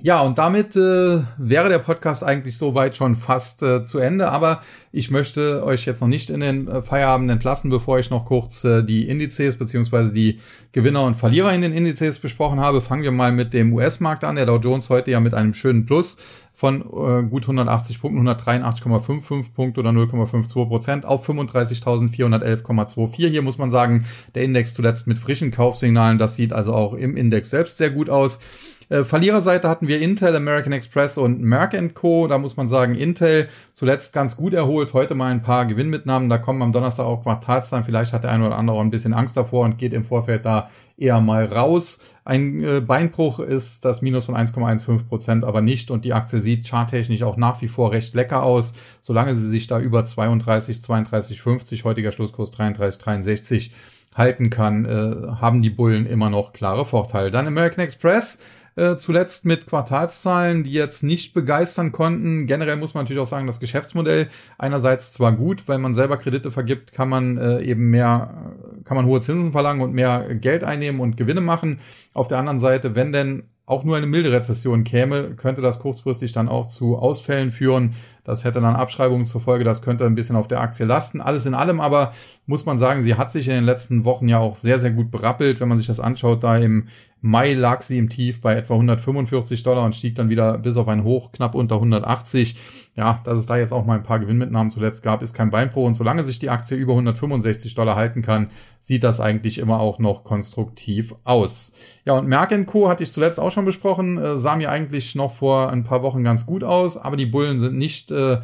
Ja, 0.00 0.20
und 0.20 0.38
damit 0.38 0.76
äh, 0.76 1.22
wäre 1.38 1.68
der 1.68 1.80
Podcast 1.80 2.22
eigentlich 2.22 2.56
soweit 2.56 2.94
schon 2.94 3.16
fast 3.16 3.64
äh, 3.64 3.82
zu 3.82 3.98
Ende, 3.98 4.30
aber 4.30 4.62
ich 4.92 5.10
möchte 5.10 5.64
euch 5.64 5.86
jetzt 5.86 6.00
noch 6.00 6.06
nicht 6.06 6.30
in 6.30 6.38
den 6.38 6.68
äh, 6.68 6.82
Feierabend 6.82 7.28
entlassen, 7.32 7.68
bevor 7.68 7.98
ich 7.98 8.08
noch 8.08 8.24
kurz 8.24 8.62
äh, 8.62 8.84
die 8.84 9.08
Indizes 9.08 9.58
beziehungsweise 9.58 10.12
die 10.12 10.38
Gewinner 10.70 11.02
und 11.02 11.16
Verlierer 11.16 11.52
in 11.52 11.62
den 11.62 11.72
Indizes 11.72 12.20
besprochen 12.20 12.60
habe. 12.60 12.80
Fangen 12.80 13.02
wir 13.02 13.10
mal 13.10 13.32
mit 13.32 13.52
dem 13.52 13.72
US-Markt 13.72 14.22
an. 14.22 14.36
Der 14.36 14.46
Dow 14.46 14.58
Jones 14.58 14.88
heute 14.88 15.10
ja 15.10 15.18
mit 15.18 15.34
einem 15.34 15.52
schönen 15.52 15.84
Plus 15.84 16.16
von 16.58 16.80
äh, 16.80 17.22
gut 17.22 17.44
180 17.44 18.00
Punkten, 18.00 18.28
183,55 18.28 19.52
Punkte 19.54 19.78
oder 19.78 19.90
0,52 19.90 20.66
Prozent 20.66 21.06
auf 21.06 21.28
35.411,24. 21.28 23.28
Hier 23.28 23.42
muss 23.42 23.58
man 23.58 23.70
sagen, 23.70 24.06
der 24.34 24.42
Index 24.42 24.74
zuletzt 24.74 25.06
mit 25.06 25.20
frischen 25.20 25.52
Kaufsignalen, 25.52 26.18
das 26.18 26.34
sieht 26.34 26.52
also 26.52 26.74
auch 26.74 26.94
im 26.94 27.16
Index 27.16 27.50
selbst 27.50 27.78
sehr 27.78 27.90
gut 27.90 28.10
aus. 28.10 28.40
Äh, 28.88 29.04
Verliererseite 29.04 29.68
hatten 29.68 29.88
wir 29.88 30.00
Intel, 30.00 30.34
American 30.34 30.72
Express 30.72 31.18
und 31.18 31.40
Merck 31.40 31.74
Co. 31.94 32.26
Da 32.26 32.38
muss 32.38 32.56
man 32.56 32.68
sagen, 32.68 32.94
Intel 32.94 33.48
zuletzt 33.72 34.12
ganz 34.12 34.36
gut 34.36 34.54
erholt, 34.54 34.94
heute 34.94 35.14
mal 35.14 35.30
ein 35.30 35.42
paar 35.42 35.66
Gewinnmitnahmen. 35.66 36.28
Da 36.28 36.38
kommen 36.38 36.62
am 36.62 36.72
Donnerstag 36.72 37.04
auch 37.04 37.22
Quartalszahlen. 37.22 37.84
Vielleicht 37.84 38.12
hat 38.12 38.24
der 38.24 38.30
eine 38.30 38.46
oder 38.46 38.56
andere 38.56 38.76
auch 38.76 38.80
ein 38.80 38.90
bisschen 38.90 39.12
Angst 39.12 39.36
davor 39.36 39.64
und 39.64 39.78
geht 39.78 39.92
im 39.92 40.04
Vorfeld 40.04 40.46
da 40.46 40.70
eher 40.96 41.20
mal 41.20 41.44
raus. 41.44 42.00
Ein 42.24 42.62
äh, 42.64 42.80
Beinbruch 42.80 43.38
ist 43.38 43.84
das 43.84 44.02
Minus 44.02 44.24
von 44.24 44.34
1,15 44.34 45.06
Prozent 45.06 45.44
aber 45.44 45.60
nicht 45.60 45.90
und 45.90 46.04
die 46.04 46.12
Aktie 46.12 46.40
sieht 46.40 46.66
charttechnisch 46.66 47.22
auch 47.22 47.36
nach 47.36 47.60
wie 47.62 47.68
vor 47.68 47.92
recht 47.92 48.14
lecker 48.14 48.42
aus, 48.42 48.74
solange 49.00 49.34
sie 49.34 49.48
sich 49.48 49.66
da 49.66 49.78
über 49.78 50.04
32, 50.04 50.82
32, 50.82 51.40
50, 51.40 51.84
heutiger 51.84 52.10
Schlusskurs 52.10 52.50
33, 52.50 53.00
63 53.00 53.72
halten 54.14 54.50
kann, 54.50 54.84
äh, 54.84 55.28
haben 55.40 55.62
die 55.62 55.70
Bullen 55.70 56.04
immer 56.04 56.28
noch 56.28 56.52
klare 56.52 56.84
Vorteile. 56.84 57.30
Dann 57.30 57.46
American 57.46 57.84
Express 57.84 58.40
äh, 58.78 58.96
zuletzt 58.96 59.44
mit 59.44 59.66
Quartalszahlen, 59.66 60.62
die 60.62 60.72
jetzt 60.72 61.02
nicht 61.02 61.34
begeistern 61.34 61.90
konnten. 61.90 62.46
Generell 62.46 62.76
muss 62.76 62.94
man 62.94 63.04
natürlich 63.04 63.20
auch 63.20 63.26
sagen, 63.26 63.46
das 63.46 63.58
Geschäftsmodell 63.58 64.28
einerseits 64.56 65.12
zwar 65.12 65.32
gut, 65.32 65.64
weil 65.66 65.78
man 65.78 65.94
selber 65.94 66.16
Kredite 66.16 66.52
vergibt, 66.52 66.92
kann 66.92 67.08
man 67.08 67.38
äh, 67.38 67.60
eben 67.62 67.90
mehr, 67.90 68.54
kann 68.84 68.96
man 68.96 69.06
hohe 69.06 69.20
Zinsen 69.20 69.52
verlangen 69.52 69.82
und 69.82 69.94
mehr 69.94 70.34
Geld 70.36 70.62
einnehmen 70.62 71.00
und 71.00 71.16
Gewinne 71.16 71.40
machen. 71.40 71.80
Auf 72.14 72.28
der 72.28 72.38
anderen 72.38 72.60
Seite, 72.60 72.94
wenn 72.94 73.12
denn 73.12 73.42
auch 73.68 73.84
nur 73.84 73.96
eine 73.96 74.06
milde 74.06 74.32
Rezession 74.32 74.82
käme, 74.82 75.34
könnte 75.34 75.60
das 75.60 75.78
kurzfristig 75.80 76.32
dann 76.32 76.48
auch 76.48 76.68
zu 76.68 76.96
Ausfällen 76.96 77.52
führen. 77.52 77.94
Das 78.28 78.44
hätte 78.44 78.60
dann 78.60 78.76
Abschreibungen 78.76 79.24
zur 79.24 79.40
Folge, 79.40 79.64
das 79.64 79.80
könnte 79.80 80.04
ein 80.04 80.14
bisschen 80.14 80.36
auf 80.36 80.48
der 80.48 80.60
Aktie 80.60 80.84
lasten. 80.84 81.22
Alles 81.22 81.46
in 81.46 81.54
allem 81.54 81.80
aber 81.80 82.12
muss 82.44 82.66
man 82.66 82.76
sagen, 82.76 83.02
sie 83.02 83.14
hat 83.14 83.32
sich 83.32 83.48
in 83.48 83.54
den 83.54 83.64
letzten 83.64 84.04
Wochen 84.04 84.28
ja 84.28 84.38
auch 84.38 84.54
sehr, 84.54 84.78
sehr 84.78 84.90
gut 84.90 85.10
berappelt. 85.10 85.60
Wenn 85.60 85.68
man 85.68 85.78
sich 85.78 85.86
das 85.86 85.98
anschaut, 85.98 86.44
da 86.44 86.58
im 86.58 86.88
Mai 87.22 87.54
lag 87.54 87.80
sie 87.80 87.96
im 87.96 88.10
Tief 88.10 88.42
bei 88.42 88.54
etwa 88.54 88.74
145 88.74 89.62
Dollar 89.62 89.86
und 89.86 89.96
stieg 89.96 90.14
dann 90.14 90.28
wieder 90.28 90.58
bis 90.58 90.76
auf 90.76 90.88
ein 90.88 91.04
Hoch 91.04 91.32
knapp 91.32 91.54
unter 91.54 91.76
180 91.76 92.56
ja, 92.98 93.20
dass 93.22 93.38
es 93.38 93.46
da 93.46 93.56
jetzt 93.56 93.72
auch 93.72 93.86
mal 93.86 93.94
ein 93.94 94.02
paar 94.02 94.18
Gewinnmitnahmen 94.18 94.72
zuletzt 94.72 95.04
gab, 95.04 95.22
ist 95.22 95.32
kein 95.32 95.52
Beinbruch. 95.52 95.86
Und 95.86 95.94
solange 95.94 96.24
sich 96.24 96.40
die 96.40 96.50
Aktie 96.50 96.76
über 96.76 96.94
165 96.94 97.76
Dollar 97.76 97.94
halten 97.94 98.22
kann, 98.22 98.48
sieht 98.80 99.04
das 99.04 99.20
eigentlich 99.20 99.58
immer 99.58 99.78
auch 99.78 100.00
noch 100.00 100.24
konstruktiv 100.24 101.14
aus. 101.22 101.72
Ja, 102.04 102.14
und 102.14 102.26
Merck 102.26 102.66
Co. 102.66 102.88
hatte 102.88 103.04
ich 103.04 103.12
zuletzt 103.12 103.38
auch 103.38 103.52
schon 103.52 103.64
besprochen, 103.64 104.18
äh, 104.18 104.36
sah 104.36 104.56
mir 104.56 104.72
eigentlich 104.72 105.14
noch 105.14 105.30
vor 105.30 105.70
ein 105.70 105.84
paar 105.84 106.02
Wochen 106.02 106.24
ganz 106.24 106.44
gut 106.44 106.64
aus, 106.64 106.96
aber 106.96 107.16
die 107.16 107.26
Bullen 107.26 107.60
sind 107.60 107.78
nicht 107.78 108.10
äh, 108.18 108.40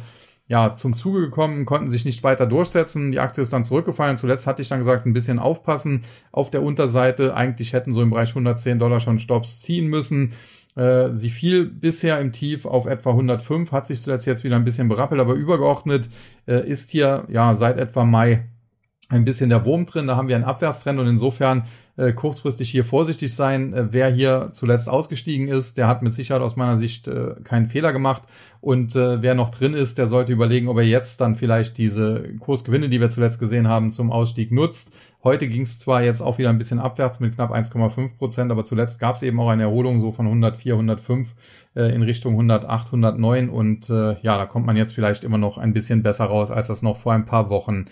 ja, 0.47 0.75
zum 0.75 0.93
Zuge 0.93 1.21
gekommen, 1.21 1.65
konnten 1.65 1.89
sich 1.89 2.05
nicht 2.05 2.23
weiter 2.23 2.45
durchsetzen. 2.45 3.11
Die 3.11 3.19
Aktie 3.19 3.41
ist 3.41 3.51
dann 3.51 3.63
zurückgefallen. 3.63 4.17
Zuletzt 4.17 4.45
hatte 4.45 4.61
ich 4.61 4.69
dann 4.69 4.79
gesagt, 4.79 5.05
ein 5.05 5.13
bisschen 5.13 5.39
aufpassen 5.39 6.03
auf 6.31 6.51
der 6.51 6.61
Unterseite. 6.61 7.35
Eigentlich 7.35 7.73
hätten 7.73 7.93
so 7.93 8.01
im 8.01 8.11
Bereich 8.11 8.29
110 8.29 8.77
Dollar 8.77 8.99
schon 8.99 9.17
Stops 9.17 9.59
ziehen 9.59 9.87
müssen. 9.87 10.33
Äh, 10.75 11.13
sie 11.13 11.31
fiel 11.31 11.65
bisher 11.65 12.19
im 12.19 12.31
Tief 12.31 12.65
auf 12.65 12.85
etwa 12.85 13.11
105, 13.11 13.71
hat 13.71 13.87
sich 13.87 14.01
zuletzt 14.01 14.27
jetzt 14.27 14.43
wieder 14.43 14.55
ein 14.55 14.65
bisschen 14.65 14.87
berappelt, 14.87 15.21
aber 15.21 15.33
übergeordnet 15.33 16.09
äh, 16.47 16.67
ist 16.67 16.91
hier 16.91 17.25
ja 17.29 17.55
seit 17.55 17.77
etwa 17.77 18.03
Mai 18.03 18.45
ein 19.09 19.25
bisschen 19.25 19.49
der 19.49 19.65
Wurm 19.65 19.85
drin. 19.85 20.07
Da 20.07 20.15
haben 20.15 20.27
wir 20.27 20.35
einen 20.35 20.45
Abwärtstrend 20.45 20.99
und 20.99 21.07
insofern 21.07 21.63
äh, 21.97 22.11
kurzfristig 22.13 22.69
hier 22.69 22.85
vorsichtig 22.85 23.33
sein. 23.33 23.73
Äh, 23.73 23.87
wer 23.91 24.09
hier 24.09 24.49
zuletzt 24.51 24.89
ausgestiegen 24.89 25.47
ist, 25.47 25.77
der 25.77 25.87
hat 25.87 26.01
mit 26.01 26.13
Sicherheit 26.13 26.41
aus 26.41 26.55
meiner 26.55 26.77
Sicht 26.77 27.07
äh, 27.07 27.35
keinen 27.43 27.67
Fehler 27.67 27.93
gemacht. 27.93 28.23
Und 28.61 28.95
äh, 28.95 29.21
wer 29.21 29.35
noch 29.35 29.51
drin 29.51 29.73
ist, 29.73 29.97
der 29.97 30.07
sollte 30.07 30.33
überlegen, 30.33 30.67
ob 30.67 30.77
er 30.77 30.83
jetzt 30.83 31.21
dann 31.21 31.35
vielleicht 31.35 31.77
diese 31.77 32.23
Kursgewinne, 32.39 32.89
die 32.89 32.99
wir 32.99 33.09
zuletzt 33.09 33.39
gesehen 33.39 33.67
haben, 33.67 33.91
zum 33.91 34.11
Ausstieg 34.11 34.51
nutzt. 34.51 34.93
Heute 35.23 35.47
ging 35.47 35.61
es 35.61 35.79
zwar 35.79 36.03
jetzt 36.03 36.21
auch 36.21 36.37
wieder 36.37 36.49
ein 36.49 36.57
bisschen 36.57 36.79
abwärts 36.79 37.19
mit 37.19 37.35
knapp 37.35 37.51
1,5 37.51 38.17
Prozent, 38.17 38.51
aber 38.51 38.63
zuletzt 38.63 38.99
gab 38.99 39.15
es 39.15 39.23
eben 39.23 39.39
auch 39.39 39.49
eine 39.49 39.63
Erholung 39.63 39.99
so 39.99 40.11
von 40.11 40.25
104, 40.25 40.73
105 40.73 41.33
äh, 41.75 41.93
in 41.93 42.01
Richtung 42.03 42.33
108, 42.33 42.87
109 42.87 43.49
und 43.49 43.89
äh, 43.89 44.19
ja, 44.21 44.37
da 44.37 44.45
kommt 44.45 44.65
man 44.65 44.77
jetzt 44.77 44.93
vielleicht 44.93 45.23
immer 45.23 45.37
noch 45.37 45.57
ein 45.57 45.73
bisschen 45.73 46.03
besser 46.03 46.25
raus, 46.25 46.51
als 46.51 46.67
das 46.67 46.81
noch 46.81 46.97
vor 46.97 47.13
ein 47.13 47.25
paar 47.25 47.49
Wochen 47.49 47.85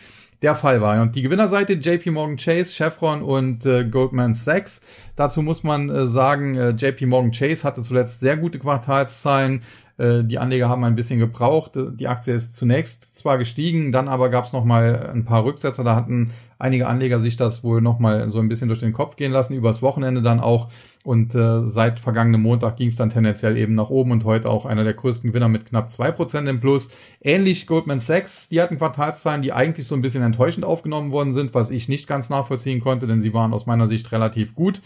der 0.44 0.56
Fall 0.56 0.82
war. 0.82 1.02
Und 1.02 1.16
die 1.16 1.22
Gewinnerseite 1.22 1.74
JP 1.74 2.12
Morgan 2.12 2.38
Chase, 2.38 2.74
Chevron 2.74 3.22
und 3.24 3.66
äh, 3.66 3.86
Goldman 3.94 4.34
Sachs. 4.34 4.82
Dazu 5.16 5.42
muss 5.42 5.64
man 5.64 5.90
äh, 5.90 6.06
sagen, 6.08 6.56
äh, 6.56 6.72
JP 6.72 7.06
Morgan 7.06 7.32
Chase 7.32 7.64
hatte 7.64 7.82
zuletzt 7.82 8.20
sehr 8.20 8.36
gute 8.36 8.60
Quartalszahlen. 8.60 9.62
Äh, 9.98 10.24
die 10.24 10.40
Anleger 10.40 10.70
haben 10.70 10.84
ein 10.84 10.96
bisschen 10.96 11.20
gebraucht. 11.20 11.74
Die 11.76 12.08
Aktie 12.08 12.34
ist 12.34 12.56
zunächst 12.56 13.16
zwar 13.16 13.38
gestiegen, 13.38 13.92
dann 13.92 14.08
aber 14.08 14.30
gab 14.30 14.46
es 14.46 14.54
noch 14.54 14.66
mal 14.66 15.12
ein 15.14 15.26
paar 15.26 15.46
Rücksetzer. 15.46 15.84
Da 15.84 15.96
hatten 15.96 16.32
einige 16.58 16.88
Anleger 16.88 17.20
sich 17.20 17.38
das 17.38 17.64
wohl 17.64 17.82
noch 17.82 18.00
mal 18.00 18.30
so 18.30 18.40
ein 18.40 18.50
bisschen 18.50 18.70
durch 18.70 18.80
den 18.80 18.94
Kopf 18.94 19.16
gehen 19.16 19.32
lassen, 19.32 19.54
übers 19.54 19.82
Wochenende 19.82 20.22
dann 20.22 20.40
auch. 20.40 20.70
Und 21.04 21.36
äh, 21.36 21.66
seit 21.66 22.00
vergangenem 22.00 22.42
Montag 22.42 22.78
ging 22.78 22.88
es 22.88 22.96
dann 22.96 23.10
tendenziell 23.10 23.58
eben 23.58 23.76
nach 23.76 23.90
oben 23.90 24.12
und 24.12 24.24
heute 24.24 24.50
auch 24.50 24.66
einer 24.66 24.86
der 24.86 24.94
größten 24.94 25.30
Gewinner 25.30 25.50
mit 25.50 25.66
knapp 25.66 25.92
zwei 25.92 26.12
Prozent 26.12 26.48
im 26.48 26.62
Plus. 26.62 26.90
Ähnlich 27.22 27.68
Goldman 27.68 28.00
Sachs, 28.00 28.48
die 28.48 28.62
hatten 28.62 28.78
Quartalszahlen, 28.78 29.42
die 29.42 29.52
eigentlich 29.52 29.86
so 29.86 29.96
ein 29.96 30.02
bisschen 30.02 30.24
enttäuschend 30.24 30.66
aufgenommen 30.66 31.12
worden 31.12 31.34
sind, 31.34 31.54
was 31.54 31.72
ich 31.72 31.90
nicht 31.90 32.08
ganz 32.08 32.30
nachvollziehen 32.30 32.80
konnte, 32.80 33.06
denn 33.06 33.22
sie 33.22 33.34
waren 33.34 33.54
aus 33.54 33.66
meiner 33.66 33.88
Sicht 33.88 34.12
relativ 34.14 34.56
gut. 34.56 34.82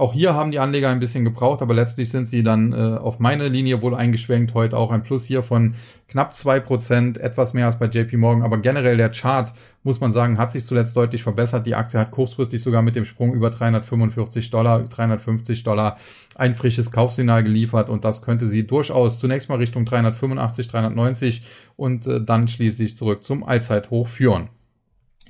Auch 0.00 0.14
hier 0.14 0.32
haben 0.32 0.50
die 0.50 0.58
Anleger 0.58 0.88
ein 0.88 0.98
bisschen 0.98 1.26
gebraucht, 1.26 1.60
aber 1.60 1.74
letztlich 1.74 2.08
sind 2.08 2.26
sie 2.26 2.42
dann 2.42 2.72
äh, 2.72 2.96
auf 2.96 3.18
meine 3.18 3.48
Linie 3.48 3.82
wohl 3.82 3.94
eingeschwenkt. 3.94 4.54
Heute 4.54 4.78
auch 4.78 4.92
ein 4.92 5.02
Plus 5.02 5.26
hier 5.26 5.42
von 5.42 5.74
knapp 6.08 6.34
zwei 6.34 6.58
Prozent, 6.58 7.18
etwas 7.18 7.52
mehr 7.52 7.66
als 7.66 7.78
bei 7.78 7.84
JP 7.84 8.16
Morgan. 8.16 8.42
Aber 8.42 8.56
generell 8.56 8.96
der 8.96 9.10
Chart, 9.10 9.52
muss 9.82 10.00
man 10.00 10.10
sagen, 10.10 10.38
hat 10.38 10.52
sich 10.52 10.64
zuletzt 10.64 10.96
deutlich 10.96 11.22
verbessert. 11.22 11.66
Die 11.66 11.74
Aktie 11.74 12.00
hat 12.00 12.12
kurzfristig 12.12 12.62
sogar 12.62 12.80
mit 12.80 12.96
dem 12.96 13.04
Sprung 13.04 13.34
über 13.34 13.50
345 13.50 14.48
Dollar, 14.48 14.84
350 14.84 15.64
Dollar 15.64 15.98
ein 16.34 16.54
frisches 16.54 16.90
Kaufsignal 16.92 17.42
geliefert. 17.42 17.90
Und 17.90 18.02
das 18.06 18.22
könnte 18.22 18.46
sie 18.46 18.66
durchaus 18.66 19.18
zunächst 19.18 19.50
mal 19.50 19.56
Richtung 19.56 19.84
385, 19.84 20.68
390 20.68 21.42
und 21.76 22.06
äh, 22.06 22.24
dann 22.24 22.48
schließlich 22.48 22.96
zurück 22.96 23.22
zum 23.22 23.44
Allzeithoch 23.44 24.08
führen. 24.08 24.48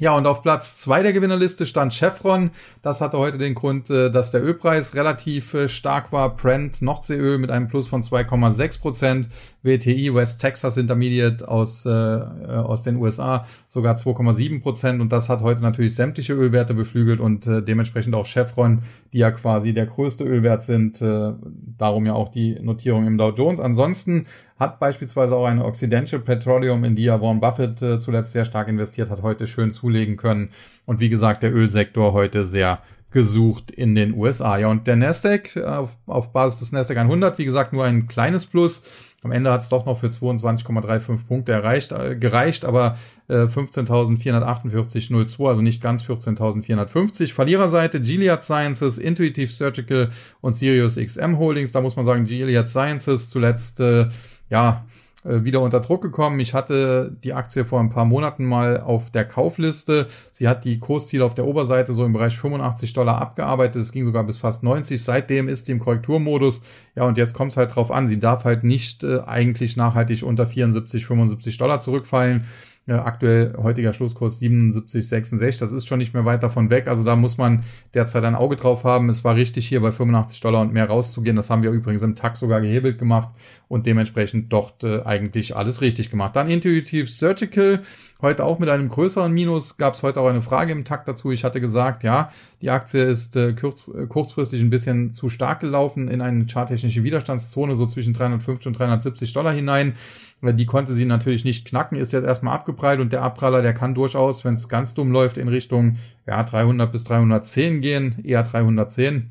Ja, 0.00 0.16
und 0.16 0.26
auf 0.26 0.42
Platz 0.42 0.78
zwei 0.80 1.02
der 1.02 1.12
Gewinnerliste 1.12 1.66
stand 1.66 1.92
Chevron. 1.92 2.52
Das 2.80 3.02
hatte 3.02 3.18
heute 3.18 3.36
den 3.36 3.54
Grund, 3.54 3.90
äh, 3.90 4.10
dass 4.10 4.30
der 4.30 4.42
Ölpreis 4.42 4.94
relativ 4.94 5.52
äh, 5.52 5.68
stark 5.68 6.10
war. 6.10 6.34
Brent 6.36 6.80
Nordseeöl 6.80 7.36
mit 7.36 7.50
einem 7.50 7.68
Plus 7.68 7.86
von 7.86 8.02
2,6 8.02 8.80
Prozent. 8.80 9.28
WTI 9.62 10.14
West 10.14 10.40
Texas 10.40 10.76
Intermediate 10.76 11.46
aus, 11.46 11.84
äh, 11.84 11.90
aus 11.90 12.82
den 12.82 12.96
USA 12.96 13.44
sogar 13.68 13.96
2,7 13.96 14.62
Prozent. 14.62 15.00
Und 15.00 15.12
das 15.12 15.28
hat 15.28 15.42
heute 15.42 15.62
natürlich 15.62 15.94
sämtliche 15.94 16.32
Ölwerte 16.32 16.74
beflügelt 16.74 17.20
und 17.20 17.46
äh, 17.46 17.62
dementsprechend 17.62 18.14
auch 18.14 18.26
Chevron, 18.26 18.80
die 19.12 19.18
ja 19.18 19.30
quasi 19.30 19.74
der 19.74 19.86
größte 19.86 20.24
Ölwert 20.24 20.62
sind. 20.62 21.00
Äh, 21.02 21.32
darum 21.78 22.06
ja 22.06 22.14
auch 22.14 22.28
die 22.28 22.58
Notierung 22.60 23.06
im 23.06 23.18
Dow 23.18 23.30
Jones. 23.30 23.60
Ansonsten 23.60 24.26
hat 24.58 24.78
beispielsweise 24.78 25.36
auch 25.36 25.46
eine 25.46 25.64
Occidental 25.64 26.20
Petroleum, 26.20 26.84
in 26.84 26.96
die 26.96 27.04
ja 27.04 27.20
Warren 27.20 27.40
Buffett 27.40 27.80
äh, 27.82 27.98
zuletzt 27.98 28.32
sehr 28.32 28.44
stark 28.44 28.68
investiert 28.68 29.10
hat, 29.10 29.22
heute 29.22 29.46
schön 29.46 29.70
zulegen 29.70 30.16
können. 30.16 30.50
Und 30.86 31.00
wie 31.00 31.08
gesagt, 31.08 31.42
der 31.42 31.54
Ölsektor 31.54 32.12
heute 32.12 32.44
sehr 32.44 32.80
gesucht 33.10 33.70
in 33.70 33.94
den 33.94 34.14
USA. 34.14 34.58
Ja, 34.58 34.68
und 34.68 34.86
der 34.86 34.96
Nasdaq 34.96 35.56
auf, 35.56 35.98
auf 36.06 36.32
Basis 36.32 36.60
des 36.60 36.72
Nasdaq 36.72 36.98
100, 36.98 37.38
wie 37.38 37.44
gesagt, 37.44 37.72
nur 37.72 37.84
ein 37.84 38.06
kleines 38.06 38.46
Plus. 38.46 38.84
Am 39.22 39.32
Ende 39.32 39.50
hat 39.50 39.60
es 39.60 39.68
doch 39.68 39.84
noch 39.84 39.98
für 39.98 40.06
22,35 40.06 41.26
Punkte 41.26 41.52
erreicht, 41.52 41.92
äh, 41.92 42.16
gereicht, 42.16 42.64
aber 42.64 42.96
äh, 43.28 43.44
15.448,02, 43.44 45.46
also 45.46 45.60
nicht 45.60 45.82
ganz 45.82 46.04
14.450. 46.04 47.34
Verliererseite 47.34 48.00
Gilead 48.00 48.42
Sciences, 48.42 48.96
Intuitive 48.96 49.52
Surgical 49.52 50.08
und 50.40 50.54
Sirius 50.54 50.96
XM 50.96 51.36
Holdings. 51.38 51.72
Da 51.72 51.82
muss 51.82 51.96
man 51.96 52.06
sagen, 52.06 52.24
Gilead 52.24 52.70
Sciences 52.70 53.28
zuletzt 53.28 53.80
äh, 53.80 54.08
ja, 54.48 54.86
wieder 55.24 55.60
unter 55.60 55.80
Druck 55.80 56.02
gekommen. 56.02 56.40
Ich 56.40 56.54
hatte 56.54 57.14
die 57.22 57.34
Aktie 57.34 57.64
vor 57.64 57.80
ein 57.80 57.90
paar 57.90 58.04
Monaten 58.04 58.44
mal 58.44 58.80
auf 58.80 59.10
der 59.10 59.26
Kaufliste. 59.26 60.06
Sie 60.32 60.48
hat 60.48 60.64
die 60.64 60.78
Kursziele 60.78 61.24
auf 61.24 61.34
der 61.34 61.46
Oberseite 61.46 61.92
so 61.92 62.04
im 62.04 62.12
Bereich 62.12 62.38
85 62.38 62.92
Dollar 62.94 63.20
abgearbeitet. 63.20 63.82
Es 63.82 63.92
ging 63.92 64.04
sogar 64.04 64.24
bis 64.24 64.38
fast 64.38 64.62
90. 64.62 65.02
Seitdem 65.02 65.48
ist 65.48 65.66
sie 65.66 65.72
im 65.72 65.78
Korrekturmodus. 65.78 66.62
Ja, 66.94 67.04
und 67.04 67.18
jetzt 67.18 67.34
kommt 67.34 67.52
es 67.52 67.58
halt 67.58 67.74
drauf 67.74 67.90
an. 67.90 68.08
Sie 68.08 68.18
darf 68.18 68.44
halt 68.44 68.64
nicht 68.64 69.04
äh, 69.04 69.20
eigentlich 69.20 69.76
nachhaltig 69.76 70.22
unter 70.22 70.46
74, 70.46 71.04
75 71.06 71.58
Dollar 71.58 71.80
zurückfallen. 71.80 72.46
Äh, 72.90 72.94
aktuell 72.94 73.54
heutiger 73.56 73.92
Schlusskurs 73.92 74.42
77,66. 74.42 75.60
Das 75.60 75.70
ist 75.70 75.86
schon 75.86 75.98
nicht 75.98 76.12
mehr 76.12 76.24
weit 76.24 76.42
davon 76.42 76.70
weg. 76.70 76.88
Also 76.88 77.04
da 77.04 77.14
muss 77.14 77.38
man 77.38 77.62
derzeit 77.94 78.24
ein 78.24 78.34
Auge 78.34 78.56
drauf 78.56 78.82
haben. 78.82 79.08
Es 79.08 79.22
war 79.22 79.36
richtig, 79.36 79.68
hier 79.68 79.80
bei 79.80 79.92
85 79.92 80.40
Dollar 80.40 80.60
und 80.60 80.72
mehr 80.72 80.88
rauszugehen. 80.88 81.36
Das 81.36 81.50
haben 81.50 81.62
wir 81.62 81.70
übrigens 81.70 82.02
im 82.02 82.16
Tag 82.16 82.36
sogar 82.36 82.60
gehebelt 82.60 82.98
gemacht 82.98 83.28
und 83.68 83.86
dementsprechend 83.86 84.52
dort 84.52 84.82
äh, 84.82 85.02
eigentlich 85.04 85.54
alles 85.54 85.82
richtig 85.82 86.10
gemacht. 86.10 86.34
Dann 86.34 86.50
Intuitive 86.50 87.06
Surgical. 87.06 87.82
Heute 88.22 88.44
auch 88.44 88.58
mit 88.58 88.68
einem 88.68 88.88
größeren 88.88 89.32
Minus 89.32 89.76
gab 89.76 89.94
es 89.94 90.02
heute 90.02 90.20
auch 90.20 90.26
eine 90.26 90.42
Frage 90.42 90.72
im 90.72 90.84
Takt 90.84 91.06
dazu. 91.06 91.30
Ich 91.30 91.44
hatte 91.44 91.60
gesagt, 91.60 92.02
ja, 92.02 92.30
die 92.60 92.70
Aktie 92.70 93.04
ist 93.04 93.36
äh, 93.36 93.52
kurz, 93.52 93.86
äh, 93.88 94.06
kurzfristig 94.08 94.60
ein 94.60 94.68
bisschen 94.68 95.12
zu 95.12 95.28
stark 95.28 95.60
gelaufen 95.60 96.08
in 96.08 96.20
eine 96.20 96.44
charttechnische 96.44 97.04
Widerstandszone, 97.04 97.76
so 97.76 97.86
zwischen 97.86 98.14
350 98.14 98.66
und 98.66 98.78
370 98.78 99.32
Dollar 99.32 99.54
hinein. 99.54 99.94
Die 100.42 100.66
konnte 100.66 100.94
sie 100.94 101.04
natürlich 101.04 101.44
nicht 101.44 101.66
knacken, 101.66 101.98
ist 101.98 102.12
jetzt 102.12 102.24
erstmal 102.24 102.54
abgeprallt 102.54 103.00
und 103.00 103.12
der 103.12 103.22
Abpraller, 103.22 103.60
der 103.60 103.74
kann 103.74 103.94
durchaus, 103.94 104.44
wenn 104.44 104.54
es 104.54 104.70
ganz 104.70 104.94
dumm 104.94 105.12
läuft, 105.12 105.36
in 105.36 105.48
Richtung 105.48 105.96
ja, 106.26 106.42
300 106.42 106.90
bis 106.90 107.04
310 107.04 107.82
gehen, 107.82 108.24
eher 108.24 108.42
310. 108.42 109.30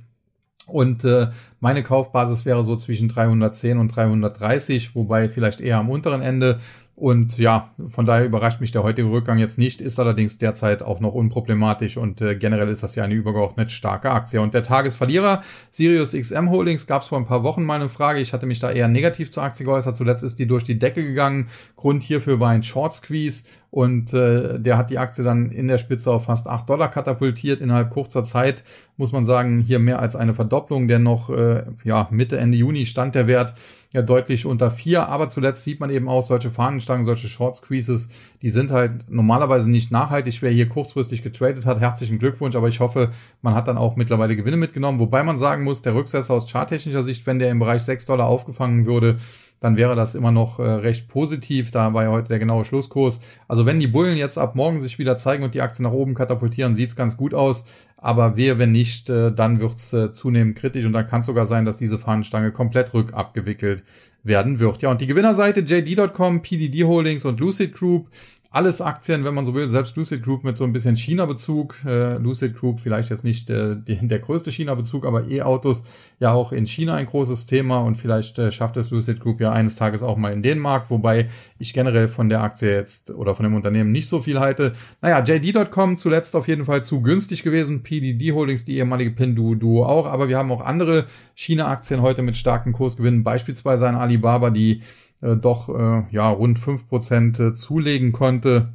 Und 0.68 1.04
äh, 1.04 1.30
meine 1.60 1.82
Kaufbasis 1.82 2.46
wäre 2.46 2.64
so 2.64 2.76
zwischen 2.76 3.10
310 3.10 3.80
und 3.80 3.88
330, 3.96 4.94
wobei 4.94 5.30
vielleicht 5.30 5.62
eher 5.62 5.78
am 5.78 5.90
unteren 5.90 6.22
Ende. 6.22 6.60
Und 7.00 7.38
ja, 7.38 7.70
von 7.88 8.06
daher 8.06 8.26
überrascht 8.26 8.60
mich 8.60 8.74
der 8.74 8.84
heutige 8.84 9.10
Rückgang 9.10 9.38
jetzt 9.38 9.58
nicht, 9.58 9.80
ist 9.80 10.02
allerdings 10.02 10.38
derzeit 10.38 10.84
auch 10.84 11.00
noch 11.00 11.14
unproblematisch 11.14 11.96
und 11.96 12.20
äh, 12.20 12.36
generell 12.36 12.68
ist 12.68 12.84
das 12.84 12.96
ja 12.96 13.06
eine 13.06 13.14
übergeordnet 13.14 13.72
starke 13.72 14.12
Aktie. 14.12 14.42
Und 14.42 14.54
der 14.54 14.64
Tagesverlierer, 14.64 15.42
Sirius 15.72 16.12
XM 16.12 16.50
Holdings, 16.50 16.88
gab 16.88 17.04
es 17.04 17.08
vor 17.08 17.18
ein 17.18 17.26
paar 17.26 17.44
Wochen 17.44 17.64
mal 17.64 17.76
eine 17.76 17.88
Frage. 17.88 18.20
Ich 18.20 18.34
hatte 18.34 18.46
mich 18.46 18.60
da 18.60 18.70
eher 18.70 18.90
negativ 18.90 19.32
zur 19.32 19.44
Aktie 19.44 19.66
geäußert. 19.66 19.96
Zuletzt 19.96 20.24
ist 20.24 20.40
die 20.40 20.46
durch 20.46 20.66
die 20.66 20.78
Decke 20.78 21.02
gegangen. 21.02 21.48
Grund 21.78 22.04
hierfür 22.04 22.42
war 22.42 22.50
ein 22.50 22.64
Short 22.64 22.94
Squeeze 22.94 23.46
und 23.72 24.14
äh, 24.14 24.60
der 24.60 24.78
hat 24.78 24.90
die 24.90 24.98
Aktie 24.98 25.24
dann 25.24 25.52
in 25.52 25.70
der 25.70 25.78
Spitze 25.78 26.12
auf 26.12 26.26
fast 26.26 26.48
8 26.48 26.68
Dollar 26.68 26.92
katapultiert. 26.92 27.62
Innerhalb 27.62 27.92
kurzer 27.92 28.26
Zeit 28.26 28.66
muss 28.98 29.14
man 29.14 29.24
sagen, 29.24 29.62
hier 29.62 29.80
mehr 29.80 30.00
als 30.00 30.18
eine 30.18 30.34
Verdopplung, 30.34 30.90
denn 30.90 31.04
noch 31.04 31.30
äh, 31.30 31.64
ja, 31.86 32.10
Mitte, 32.12 32.38
Ende 32.38 32.58
Juni 32.58 32.86
stand 32.86 33.16
der 33.16 33.28
Wert 33.28 33.54
ja 33.92 34.02
deutlich 34.02 34.46
unter 34.46 34.72
vier. 34.72 35.08
Aber 35.08 35.30
zuletzt 35.30 35.64
sieht 35.64 35.80
man 35.80 35.90
eben 35.90 36.08
auch 36.08 36.22
solche 36.22 36.52
Fahnenstangen, 36.52 37.06
solche 37.06 37.28
Short 37.28 37.58
Squeezes, 37.58 38.10
die 38.42 38.50
sind 38.50 38.72
halt 38.72 39.10
normalerweise 39.10 39.70
nicht 39.70 39.92
nachhaltig. 39.92 40.42
Wer 40.42 40.52
hier 40.52 40.70
kurzfristig 40.70 41.24
getradet 41.24 41.66
hat, 41.66 41.80
herzlichen 41.80 42.20
Glückwunsch. 42.20 42.56
Aber 42.56 42.68
ich 42.68 42.80
hoffe, 42.80 43.12
man 43.42 43.56
hat 43.56 43.68
dann 43.68 43.78
auch 43.78 43.96
mittlerweile 43.96 44.36
Gewinne 44.36 44.58
mitgenommen. 44.58 45.00
Wobei 45.00 45.24
man 45.24 45.38
sagen 45.38 45.64
muss, 45.64 45.82
der 45.82 45.96
Rücksetzer 45.96 46.34
aus 46.34 46.52
charttechnischer 46.52 47.04
Sicht, 47.04 47.26
wenn 47.26 47.40
der 47.40 47.52
im 47.52 47.60
Bereich 47.60 47.82
6 47.82 48.06
Dollar 48.06 48.28
aufgefangen 48.28 48.86
würde, 48.86 49.18
dann 49.60 49.78
wäre 49.78 49.96
das 49.96 50.16
immer 50.16 50.32
noch 50.32 50.60
äh, 50.60 50.64
recht 50.64 51.08
positiv. 51.08 51.72
Da 51.72 51.94
war 51.94 52.04
ja 52.04 52.12
heute 52.12 52.30
der 52.30 52.40
genaue 52.40 52.66
Schlusskurs. 52.66 53.20
Also 53.48 53.66
wenn 53.66 53.80
die 53.80 53.88
Bullen 53.88 54.18
jetzt 54.18 54.38
ab 54.38 54.56
morgen 54.56 54.82
sich 54.82 55.00
wieder 55.00 55.18
zeigen 55.18 55.44
und 55.44 55.54
die 55.54 55.62
Aktie 55.62 55.84
nach 55.84 55.92
oben 55.92 56.14
katapultieren, 56.14 56.76
sieht's 56.76 56.96
ganz 56.96 57.18
gut 57.18 57.34
aus. 57.34 57.66
Aber 57.98 58.38
wehe, 58.38 58.58
wenn 58.58 58.72
nicht, 58.72 59.10
äh, 59.10 59.34
dann 59.34 59.60
wird's 59.60 59.92
äh, 59.92 60.12
zunehmend 60.12 60.58
kritisch 60.58 60.86
und 60.86 60.94
dann 60.94 61.08
kann 61.08 61.22
es 61.22 61.26
sogar 61.26 61.46
sein, 61.46 61.66
dass 61.66 61.78
diese 61.78 62.00
Fahnenstange 62.00 62.52
komplett 62.52 62.94
rückabgewickelt 62.94 63.84
werden 64.24 64.60
wird. 64.60 64.82
Ja, 64.82 64.92
und 64.92 65.02
die 65.02 65.08
Gewinnerseite 65.08 65.62
JD.com, 65.62 66.42
PDD 66.42 66.84
Holdings 66.86 67.26
und 67.26 67.40
Lucid 67.40 67.74
Group 67.74 68.08
alles 68.52 68.82
Aktien, 68.82 69.24
wenn 69.26 69.36
man 69.36 69.46
so 69.46 69.54
will, 69.54 69.68
selbst 69.68 69.96
Lucid 69.96 70.24
Group 70.24 70.44
mit 70.44 70.56
so 70.56 70.64
ein 70.64 70.74
bisschen 70.74 70.98
China-Bezug. 70.98 71.76
Äh, 71.86 72.18
Lucid 72.18 72.58
Group 72.58 72.80
vielleicht 72.80 73.12
jetzt 73.12 73.24
nicht 73.24 73.48
äh, 73.52 73.76
der 73.78 74.20
größte 74.20 74.52
China-Bezug, 74.52 75.06
aber 75.06 75.30
E-Autos 75.30 75.84
ja 76.20 76.32
auch 76.32 76.52
in 76.52 76.66
China 76.66 76.96
ein 76.96 77.06
großes 77.06 77.46
Thema. 77.46 77.82
Und 77.82 77.96
vielleicht 77.96 78.40
äh, 78.40 78.52
schafft 78.52 78.76
es 78.78 78.90
Lucid 78.90 79.20
Group 79.20 79.40
ja 79.40 79.52
eines 79.52 79.76
Tages 79.76 80.02
auch 80.02 80.18
mal 80.18 80.34
in 80.34 80.42
den 80.42 80.58
Markt, 80.58 80.90
wobei 80.90 81.30
ich 81.60 81.76
generell 81.76 82.08
von 82.08 82.28
der 82.28 82.42
Aktie 82.42 82.74
jetzt 82.74 83.12
oder 83.12 83.36
von 83.36 83.44
dem 83.44 83.54
Unternehmen 83.54 83.92
nicht 83.92 84.10
so 84.10 84.20
viel 84.20 84.40
halte. 84.40 84.74
Naja, 85.02 85.24
JD.com 85.24 85.98
zuletzt 85.98 86.36
auf 86.36 86.48
jeden 86.48 86.66
Fall 86.66 86.84
zu 86.84 87.04
günstig 87.04 87.44
gewesen, 87.44 87.84
PDD 87.84 88.32
Holdings, 88.32 88.66
die 88.66 88.78
ehemalige 88.78 89.12
Pinduoduo 89.12 89.86
auch, 89.86 90.08
aber 90.08 90.28
wir 90.28 90.40
haben 90.40 90.52
auch 90.52 90.62
andere 90.62 91.06
China-Aktien 91.36 92.02
heute 92.02 92.24
mit 92.24 92.36
starken 92.36 92.74
Kursgewinnen, 92.74 93.24
beispielsweise 93.24 93.88
ein 93.88 93.96
Alibaba, 93.96 94.50
die 94.50 94.82
äh, 95.22 95.36
doch 95.36 95.70
äh, 95.70 96.04
ja 96.12 96.30
rund 96.30 96.60
fünf 96.60 96.88
Prozent 96.88 97.40
äh, 97.40 97.54
zulegen 97.54 98.12
konnte. 98.12 98.70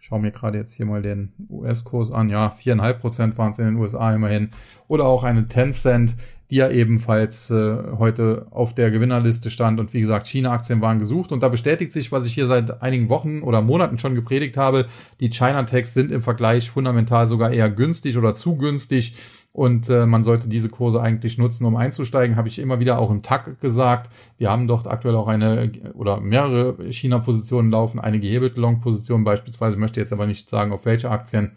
Ich 0.00 0.06
schaue 0.06 0.20
mir 0.20 0.30
gerade 0.30 0.58
jetzt 0.58 0.74
hier 0.74 0.86
mal 0.86 1.02
den 1.02 1.32
US-Kurs 1.50 2.12
an. 2.12 2.30
Ja, 2.30 2.50
viereinhalb 2.50 3.00
Prozent 3.00 3.36
waren 3.36 3.50
es 3.50 3.58
in 3.58 3.66
den 3.66 3.76
USA 3.76 4.14
immerhin. 4.14 4.50
Oder 4.86 5.04
auch 5.04 5.22
eine 5.22 5.46
Tencent, 5.46 6.16
die 6.50 6.56
ja 6.56 6.70
ebenfalls 6.70 7.50
äh, 7.50 7.76
heute 7.98 8.46
auf 8.50 8.74
der 8.74 8.90
Gewinnerliste 8.90 9.50
stand. 9.50 9.78
Und 9.80 9.92
wie 9.92 10.00
gesagt, 10.00 10.26
China-Aktien 10.26 10.80
waren 10.80 10.98
gesucht. 10.98 11.30
Und 11.30 11.42
da 11.42 11.48
bestätigt 11.50 11.92
sich, 11.92 12.10
was 12.10 12.24
ich 12.24 12.32
hier 12.32 12.46
seit 12.46 12.80
einigen 12.80 13.10
Wochen 13.10 13.42
oder 13.42 13.60
Monaten 13.60 13.98
schon 13.98 14.14
gepredigt 14.14 14.56
habe. 14.56 14.86
Die 15.20 15.28
China-Techs 15.28 15.92
sind 15.92 16.10
im 16.10 16.22
Vergleich 16.22 16.70
fundamental 16.70 17.26
sogar 17.26 17.50
eher 17.50 17.68
günstig 17.68 18.16
oder 18.16 18.34
zu 18.34 18.56
günstig 18.56 19.14
und 19.58 19.88
äh, 19.88 20.06
man 20.06 20.22
sollte 20.22 20.46
diese 20.46 20.68
Kurse 20.68 21.02
eigentlich 21.02 21.36
nutzen, 21.36 21.66
um 21.66 21.74
einzusteigen, 21.74 22.36
habe 22.36 22.46
ich 22.46 22.60
immer 22.60 22.78
wieder 22.78 23.00
auch 23.00 23.10
im 23.10 23.22
TAC 23.22 23.60
gesagt. 23.60 24.08
Wir 24.36 24.50
haben 24.50 24.68
dort 24.68 24.86
aktuell 24.86 25.16
auch 25.16 25.26
eine 25.26 25.72
oder 25.94 26.20
mehrere 26.20 26.76
China-Positionen 26.92 27.72
laufen, 27.72 27.98
eine 27.98 28.20
gehebelte 28.20 28.60
Long-Position 28.60 29.24
beispielsweise, 29.24 29.74
ich 29.74 29.80
möchte 29.80 29.98
jetzt 29.98 30.12
aber 30.12 30.28
nicht 30.28 30.48
sagen, 30.48 30.70
auf 30.70 30.84
welche 30.84 31.10
Aktien. 31.10 31.56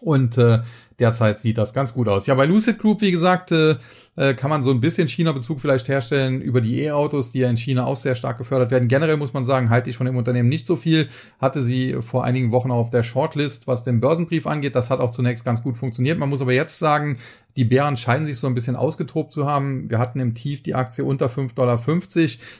Und 0.00 0.38
äh, 0.38 0.60
derzeit 0.98 1.40
sieht 1.40 1.58
das 1.58 1.74
ganz 1.74 1.92
gut 1.92 2.08
aus. 2.08 2.26
Ja, 2.26 2.34
bei 2.34 2.46
Lucid 2.46 2.78
Group, 2.78 3.02
wie 3.02 3.12
gesagt, 3.12 3.52
äh, 3.52 3.76
äh, 4.16 4.34
kann 4.34 4.50
man 4.50 4.62
so 4.62 4.70
ein 4.70 4.80
bisschen 4.80 5.08
China-Bezug 5.08 5.60
vielleicht 5.60 5.88
herstellen 5.88 6.40
über 6.40 6.60
die 6.60 6.82
E-Autos, 6.82 7.30
die 7.30 7.40
ja 7.40 7.50
in 7.50 7.56
China 7.56 7.86
auch 7.86 7.96
sehr 7.96 8.14
stark 8.14 8.38
gefördert 8.38 8.70
werden. 8.70 8.88
Generell 8.88 9.16
muss 9.16 9.32
man 9.32 9.44
sagen, 9.44 9.70
halte 9.70 9.90
ich 9.90 9.96
von 9.96 10.06
dem 10.06 10.16
Unternehmen 10.16 10.48
nicht 10.48 10.66
so 10.66 10.76
viel. 10.76 11.08
Hatte 11.38 11.60
sie 11.60 11.96
vor 12.00 12.24
einigen 12.24 12.50
Wochen 12.50 12.70
auf 12.70 12.90
der 12.90 13.02
Shortlist, 13.02 13.66
was 13.66 13.84
den 13.84 14.00
Börsenbrief 14.00 14.46
angeht. 14.46 14.74
Das 14.74 14.90
hat 14.90 15.00
auch 15.00 15.10
zunächst 15.10 15.44
ganz 15.44 15.62
gut 15.62 15.76
funktioniert. 15.76 16.18
Man 16.18 16.28
muss 16.28 16.42
aber 16.42 16.52
jetzt 16.52 16.78
sagen, 16.78 17.18
die 17.56 17.64
Bären 17.64 17.96
scheinen 17.96 18.26
sich 18.26 18.38
so 18.38 18.46
ein 18.46 18.54
bisschen 18.54 18.76
ausgetobt 18.76 19.32
zu 19.32 19.46
haben. 19.46 19.88
Wir 19.88 19.98
hatten 19.98 20.20
im 20.20 20.34
Tief 20.34 20.62
die 20.62 20.74
Aktie 20.74 21.04
unter 21.04 21.28
5,50 21.28 21.54
Dollar. 21.54 21.80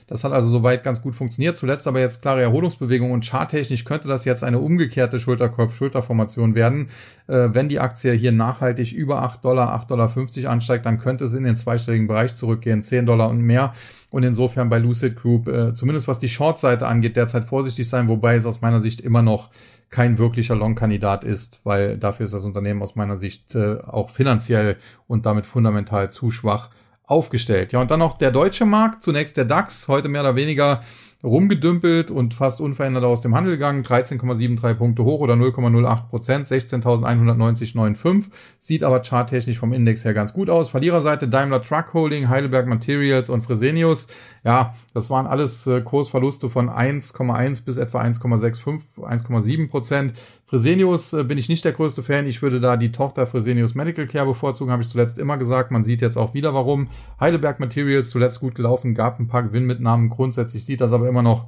Das 0.07 0.25
hat 0.25 0.33
also 0.33 0.49
soweit 0.49 0.85
ganz 0.85 1.03
gut 1.03 1.15
funktioniert. 1.15 1.57
Zuletzt 1.57 1.87
aber 1.87 2.01
jetzt 2.01 2.23
klare 2.23 2.41
Erholungsbewegung 2.41 3.11
und 3.11 3.25
charttechnisch 3.25 3.85
könnte 3.85 4.09
das 4.09 4.25
jetzt 4.25 4.43
eine 4.43 4.59
umgekehrte 4.59 5.21
Schulterkopf-Schulterformation 5.21 6.55
werden. 6.55 6.89
Äh, 7.27 7.49
wenn 7.53 7.69
die 7.69 7.79
Aktie 7.79 8.13
hier 8.13 8.33
nachhaltig 8.33 8.93
über 8.93 9.23
8 9.23 9.45
Dollar, 9.45 9.79
8,50 9.87 9.87
Dollar 9.89 10.53
ansteigt, 10.53 10.87
dann 10.87 10.99
könnte 10.99 11.27
es 11.27 11.35
in 11.35 11.45
den 11.45 11.57
zweistelligen 11.57 12.07
Bereich 12.07 12.35
zurückgehen, 12.37 12.83
10 12.83 13.05
Dollar 13.05 13.29
und 13.29 13.43
mehr. 13.43 13.75
Und 14.11 14.23
insofern 14.23 14.71
bei 14.71 14.79
Lucid 14.79 15.17
Group, 15.17 15.47
äh, 15.49 15.75
zumindest 15.75 16.09
was 16.09 16.19
die 16.19 16.29
Short-Seite 16.29 16.87
angeht, 16.87 17.17
derzeit 17.17 17.45
vorsichtig 17.45 17.89
sein, 17.89 18.09
wobei 18.09 18.37
es 18.37 18.47
aus 18.47 18.63
meiner 18.63 18.81
Sicht 18.81 19.03
immer 19.03 19.21
noch 19.21 19.51
kein 19.91 20.19
wirklicher 20.19 20.57
Long-Kandidat 20.57 21.25
ist, 21.25 21.61
weil 21.65 21.99
dafür 21.99 22.27
ist 22.27 22.35
das 22.35 22.45
Unternehmen 22.45 22.83
aus 22.83 22.97
meiner 22.97 23.17
Sicht 23.17 23.55
äh, 23.55 23.79
auch 23.81 24.11
finanziell 24.11 24.77
und 25.07 25.27
damit 25.27 25.47
fundamental 25.47 26.11
zu 26.11 26.31
schwach 26.31 26.71
aufgestellt. 27.05 27.73
Ja, 27.73 27.81
und 27.81 27.91
dann 27.91 28.01
noch 28.01 28.19
der 28.19 28.33
deutsche 28.33 28.65
Markt, 28.65 29.03
zunächst 29.03 29.37
der 29.37 29.45
DAX, 29.45 29.87
heute 29.89 30.09
mehr 30.09 30.23
oder 30.23 30.37
weniger 30.37 30.83
rumgedümpelt 31.27 32.11
und 32.11 32.35
fast 32.35 32.61
unverändert 32.61 33.05
aus 33.05 33.21
dem 33.21 33.35
Handel 33.35 33.55
gegangen. 33.55 33.83
13,73 33.83 34.75
Punkte 34.75 35.05
hoch 35.05 35.21
oder 35.21 35.35
0,08 35.35 36.09
Prozent, 36.09 36.47
16.190,95. 36.47 38.31
Sieht 38.61 38.85
aber 38.85 39.03
charttechnisch 39.03 39.59
vom 39.59 39.73
Index 39.73 40.05
her 40.05 40.15
ganz 40.15 40.33
gut 40.33 40.49
aus. 40.49 40.69
Verliererseite 40.69 41.29
Daimler 41.29 41.63
Truck 41.63 41.93
Holding, 41.93 42.29
Heidelberg 42.29 42.67
Materials 42.67 43.29
und 43.29 43.43
Fresenius. 43.43 44.07
Ja, 44.45 44.75
das 44.95 45.11
waren 45.11 45.27
alles 45.27 45.67
äh, 45.67 45.81
Kursverluste 45.81 46.49
von 46.49 46.71
1,1 46.71 47.65
bis 47.65 47.77
etwa 47.77 48.01
1,65, 48.01 48.81
1,7 49.03 49.69
Prozent. 49.69 50.15
Fresenius 50.47 51.13
äh, 51.13 51.25
bin 51.25 51.39
ich 51.39 51.49
nicht 51.49 51.65
der 51.65 51.73
größte 51.73 52.05
Fan. 52.05 52.27
Ich 52.27 52.41
würde 52.41 52.61
da 52.61 52.77
die 52.77 52.93
Tochter 52.93 53.27
Fresenius 53.27 53.75
Medical 53.75 54.07
Care 54.07 54.27
bevorzugen, 54.27 54.71
habe 54.71 54.83
ich 54.83 54.89
zuletzt 54.89 55.19
immer 55.19 55.37
gesagt. 55.39 55.73
Man 55.73 55.83
sieht 55.83 56.01
jetzt 56.01 56.17
auch 56.17 56.35
wieder 56.35 56.55
warum. 56.55 56.89
Heidelberg 57.19 57.59
Materials 57.59 58.11
zuletzt 58.11 58.41
gut 58.41 58.55
gelaufen, 58.55 58.95
gab 58.95 59.19
ein 59.19 59.27
paar 59.27 59.43
Gewinnmitnahmen. 59.43 60.09
Grundsätzlich 60.09 60.65
sieht 60.65 60.81
das 60.81 60.93
aber 60.93 61.09
immer 61.09 61.23
noch 61.23 61.47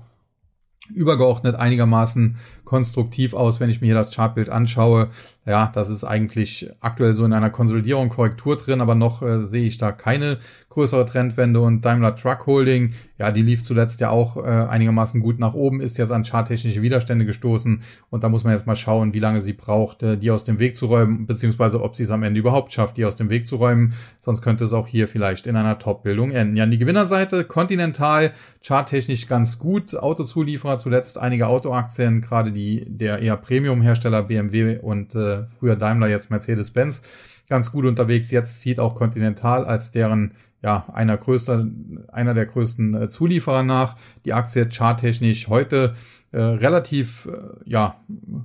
übergeordnet 0.93 1.55
einigermaßen 1.55 2.37
konstruktiv 2.69 3.33
aus, 3.33 3.61
wenn 3.61 3.71
ich 3.71 3.81
mir 3.81 3.87
hier 3.87 3.95
das 3.95 4.15
Chartbild 4.15 4.51
anschaue. 4.51 5.09
Ja, 5.47 5.73
das 5.75 5.89
ist 5.89 6.05
eigentlich 6.05 6.69
aktuell 6.81 7.15
so 7.15 7.25
in 7.25 7.33
einer 7.33 7.49
Konsolidierung, 7.49 8.11
Korrektur 8.11 8.59
drin, 8.59 8.83
aber 8.83 8.95
noch 8.95 9.23
äh, 9.23 9.47
sehe 9.47 9.67
ich 9.67 9.79
da 9.79 9.91
keine 9.91 10.37
größere 10.69 11.07
Trendwende 11.07 11.61
und 11.61 11.85
Daimler 11.85 12.15
Truck 12.15 12.47
Holding, 12.47 12.93
ja, 13.19 13.33
die 13.33 13.43
lief 13.43 13.65
zuletzt 13.65 14.01
ja 14.01 14.11
auch 14.11 14.37
äh, 14.37 14.43
einigermaßen 14.43 15.21
gut 15.21 15.41
nach 15.41 15.55
oben, 15.55 15.81
ist 15.81 15.99
jetzt 15.99 16.13
an 16.13 16.25
charttechnische 16.25 16.83
Widerstände 16.83 17.25
gestoßen 17.25 17.83
und 18.11 18.23
da 18.23 18.29
muss 18.29 18.45
man 18.45 18.53
jetzt 18.53 18.67
mal 18.67 18.77
schauen, 18.77 19.13
wie 19.15 19.19
lange 19.19 19.41
sie 19.41 19.55
braucht, 19.55 20.03
äh, 20.03 20.17
die 20.19 20.31
aus 20.31 20.45
dem 20.45 20.59
Weg 20.59 20.77
zu 20.77 20.87
räumen, 20.87 21.27
beziehungsweise 21.27 21.83
ob 21.83 21.97
sie 21.97 22.05
es 22.05 22.11
am 22.11 22.23
Ende 22.23 22.39
überhaupt 22.39 22.73
schafft, 22.73 22.97
die 22.97 23.07
aus 23.07 23.17
dem 23.17 23.31
Weg 23.31 23.49
zu 23.49 23.57
räumen, 23.57 23.95
sonst 24.21 24.43
könnte 24.43 24.67
es 24.67 24.73
auch 24.73 24.87
hier 24.87 25.09
vielleicht 25.09 25.47
in 25.47 25.57
einer 25.57 25.79
Top-Bildung 25.79 26.31
enden. 26.31 26.55
Ja, 26.55 26.65
an 26.65 26.71
die 26.71 26.79
Gewinnerseite, 26.79 27.45
Continental, 27.45 28.33
charttechnisch 28.63 29.27
ganz 29.27 29.59
gut, 29.59 29.97
Autozulieferer, 29.97 30.79
zuletzt 30.79 31.19
einige 31.19 31.49
Autoaktien, 31.49 32.21
gerade 32.21 32.53
die 32.53 32.58
der 32.87 33.21
eher 33.21 33.37
Premium-Hersteller 33.37 34.23
BMW 34.25 34.79
und 34.79 35.15
äh, 35.15 35.45
früher 35.51 35.77
Daimler, 35.77 36.09
jetzt 36.09 36.31
Mercedes-Benz, 36.31 37.03
ganz 37.49 37.73
gut 37.73 37.85
unterwegs. 37.85 38.31
Jetzt 38.31 38.61
zieht 38.61 38.81
auch 38.81 38.95
Continental 38.95 39.65
als 39.65 39.91
deren 39.91 40.33
ja, 40.63 40.87
einer 40.93 41.17
größter, 41.17 41.67
einer 42.13 42.35
der 42.35 42.47
größten 42.47 42.95
äh, 42.95 43.09
Zulieferer 43.09 43.63
nach. 43.63 43.97
Die 44.25 44.33
Aktie 44.33 44.69
charttechnisch 44.69 45.49
heute 45.49 45.95
äh, 46.31 46.41
relativ 46.41 47.27
äh, 47.27 47.39
ja 47.65 48.01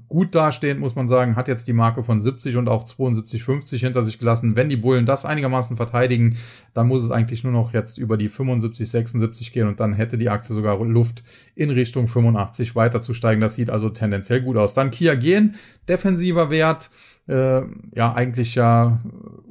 gut 0.07 0.35
dastehend, 0.35 0.79
muss 0.79 0.95
man 0.95 1.09
sagen, 1.09 1.35
hat 1.35 1.49
jetzt 1.49 1.67
die 1.67 1.73
Marke 1.73 2.03
von 2.03 2.21
70 2.21 2.55
und 2.55 2.69
auch 2.69 2.85
72,50 2.85 3.77
hinter 3.79 4.03
sich 4.03 4.19
gelassen. 4.19 4.55
Wenn 4.55 4.69
die 4.69 4.77
Bullen 4.77 5.05
das 5.05 5.25
einigermaßen 5.25 5.75
verteidigen, 5.75 6.37
dann 6.73 6.87
muss 6.87 7.03
es 7.03 7.11
eigentlich 7.11 7.43
nur 7.43 7.51
noch 7.51 7.73
jetzt 7.73 7.97
über 7.97 8.15
die 8.15 8.29
75, 8.29 8.89
76 8.89 9.51
gehen 9.51 9.67
und 9.67 9.81
dann 9.81 9.93
hätte 9.93 10.17
die 10.17 10.29
Aktie 10.29 10.55
sogar 10.55 10.83
Luft 10.85 11.23
in 11.55 11.71
Richtung 11.71 12.07
85 12.07 12.75
weiterzusteigen. 12.75 13.41
Das 13.41 13.55
sieht 13.55 13.69
also 13.69 13.89
tendenziell 13.89 14.41
gut 14.41 14.55
aus. 14.55 14.73
Dann 14.73 14.89
Kia 14.89 15.15
Gen, 15.15 15.55
defensiver 15.89 16.49
Wert 16.49 16.89
äh, 17.27 17.61
ja 17.93 18.13
eigentlich 18.13 18.55
ja 18.55 18.99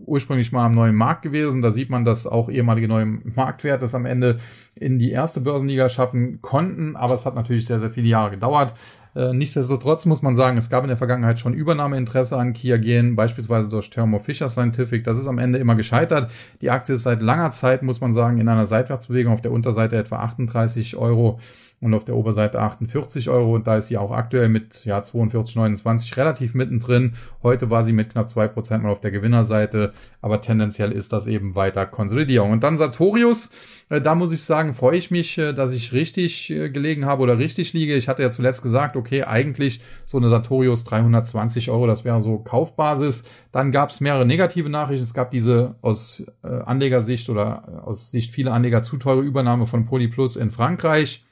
ursprünglich 0.07 0.53
mal 0.53 0.67
am 0.67 0.73
neuen 0.73 0.95
Markt 0.95 1.23
gewesen. 1.23 1.63
Da 1.63 1.71
sieht 1.71 1.91
man, 1.91 2.05
dass 2.05 2.27
auch 2.27 2.51
ehemalige 2.51 2.89
neue 2.89 3.07
Marktwerte 3.07 3.85
es 3.85 3.95
am 3.95 4.05
Ende 4.05 4.39
in 4.75 4.99
die 4.99 5.11
erste 5.11 5.41
Börsenliga 5.41 5.89
schaffen 5.89 6.41
konnten, 6.43 6.97
aber 6.97 7.15
es 7.15 7.25
hat 7.25 7.35
natürlich 7.35 7.67
sehr, 7.67 7.81
sehr 7.81 7.91
viele 7.91 8.09
Jahre 8.09 8.31
gedauert. 8.31 8.75
Äh, 9.15 9.33
nichtsdestotrotz 9.33 10.07
muss 10.07 10.23
man 10.23 10.35
sagen, 10.35 10.57
es 10.57 10.71
gab 10.71 10.83
in 10.85 10.89
der 10.89 10.97
Vergangenheit 10.97 11.39
schon 11.39 11.55
Übernahmeinteresse 11.55 12.37
an 12.37 12.53
Kia 12.53 12.79
Gen, 12.79 13.15
beispielsweise 13.15 13.69
durch 13.69 13.91
Thermo 13.91 14.19
Fisher 14.19 14.49
Scientific. 14.49 15.05
Das 15.05 15.19
ist 15.19 15.27
am 15.27 15.39
Ende 15.39 15.59
immer 15.59 15.75
gescheitert. 15.75 16.31
Die 16.61 16.71
Aktie 16.71 16.95
ist 16.95 17.03
seit 17.03 17.23
langer 17.23 17.51
Zeit, 17.51 17.83
muss 17.83 18.01
man 18.01 18.13
sagen, 18.13 18.39
in 18.39 18.49
einer 18.49 18.67
Seitwärtsbewegung 18.67 19.33
auf 19.33 19.43
der 19.43 19.53
Unterseite 19.53 19.97
etwa 19.97 20.17
38 20.17 20.97
Euro 20.97 21.39
und 21.83 21.95
auf 21.95 22.05
der 22.05 22.15
Oberseite 22.15 22.61
48 22.61 23.29
Euro 23.29 23.57
und 23.57 23.67
da 23.67 23.77
ist 23.77 23.89
sie 23.89 23.99
auch 23.99 24.13
aktuell 24.13 24.49
mit 24.49 24.85
ja 24.85 25.01
42,29 25.01 26.17
relativ 26.17 26.55
mittendrin. 26.55 27.15
Heute 27.43 27.71
war 27.71 27.83
sie 27.83 27.93
mit 27.93 28.11
knapp 28.11 28.31
zwei 28.31 28.47
Prozent 28.47 28.85
mal 28.85 28.91
auf 28.91 29.01
der 29.01 29.11
Gewinnerseite, 29.11 29.93
aber 30.21 30.41
tendenziell 30.41 30.93
ist 30.93 31.13
das 31.13 31.27
eben 31.27 31.57
weiter 31.57 31.85
Konsolidierung. 31.85 32.53
Und 32.53 32.63
dann 32.63 32.79
Sartorius, 32.79 33.51
äh, 33.89 34.01
da 34.01 34.15
muss 34.15 34.33
ich 34.33 34.45
sagen, 34.45 34.75
freue 34.75 34.97
ich 34.97 35.11
mich, 35.11 35.37
äh, 35.39 35.53
dass 35.53 35.73
ich 35.73 35.93
richtig 35.93 36.51
äh, 36.51 36.71
gelegen 36.71 37.05
habe 37.05 37.23
oder 37.23 37.39
richtig 37.39 37.73
liege. 37.73 37.97
Ich 37.97 38.09
hatte 38.09 38.23
ja 38.23 38.31
zuletzt 38.31 38.63
gesagt, 38.63 38.95
okay, 38.95 39.25
eigentlich 39.25 39.81
so 40.07 40.19
eine 40.19 40.29
Sartorius 40.29 40.85
320 40.85 41.69
Euro, 41.69 41.89
das 41.89 42.05
wäre 42.05 42.23
so 42.23 42.39
Kaufbasis. 42.39 43.25
Dann 43.51 43.73
gab 43.73 43.91
es 43.91 44.01
mehrere 44.01 44.25
negative 44.25 44.69
Nachrichten. 44.69 45.03
Es 45.03 45.15
gab 45.15 45.33
diese 45.33 45.75
aus 45.83 46.25
Anlegersicht 46.43 47.29
oder 47.29 47.83
aus 47.85 48.11
Sicht 48.11 48.33
vieler 48.33 48.53
Anleger 48.53 48.83
zu 48.83 48.99
teure 48.99 49.23
Übernahme 49.23 49.67
von 49.67 49.85
Polyplus 49.87 50.37
in 50.37 50.51
Frankreich 50.53 51.25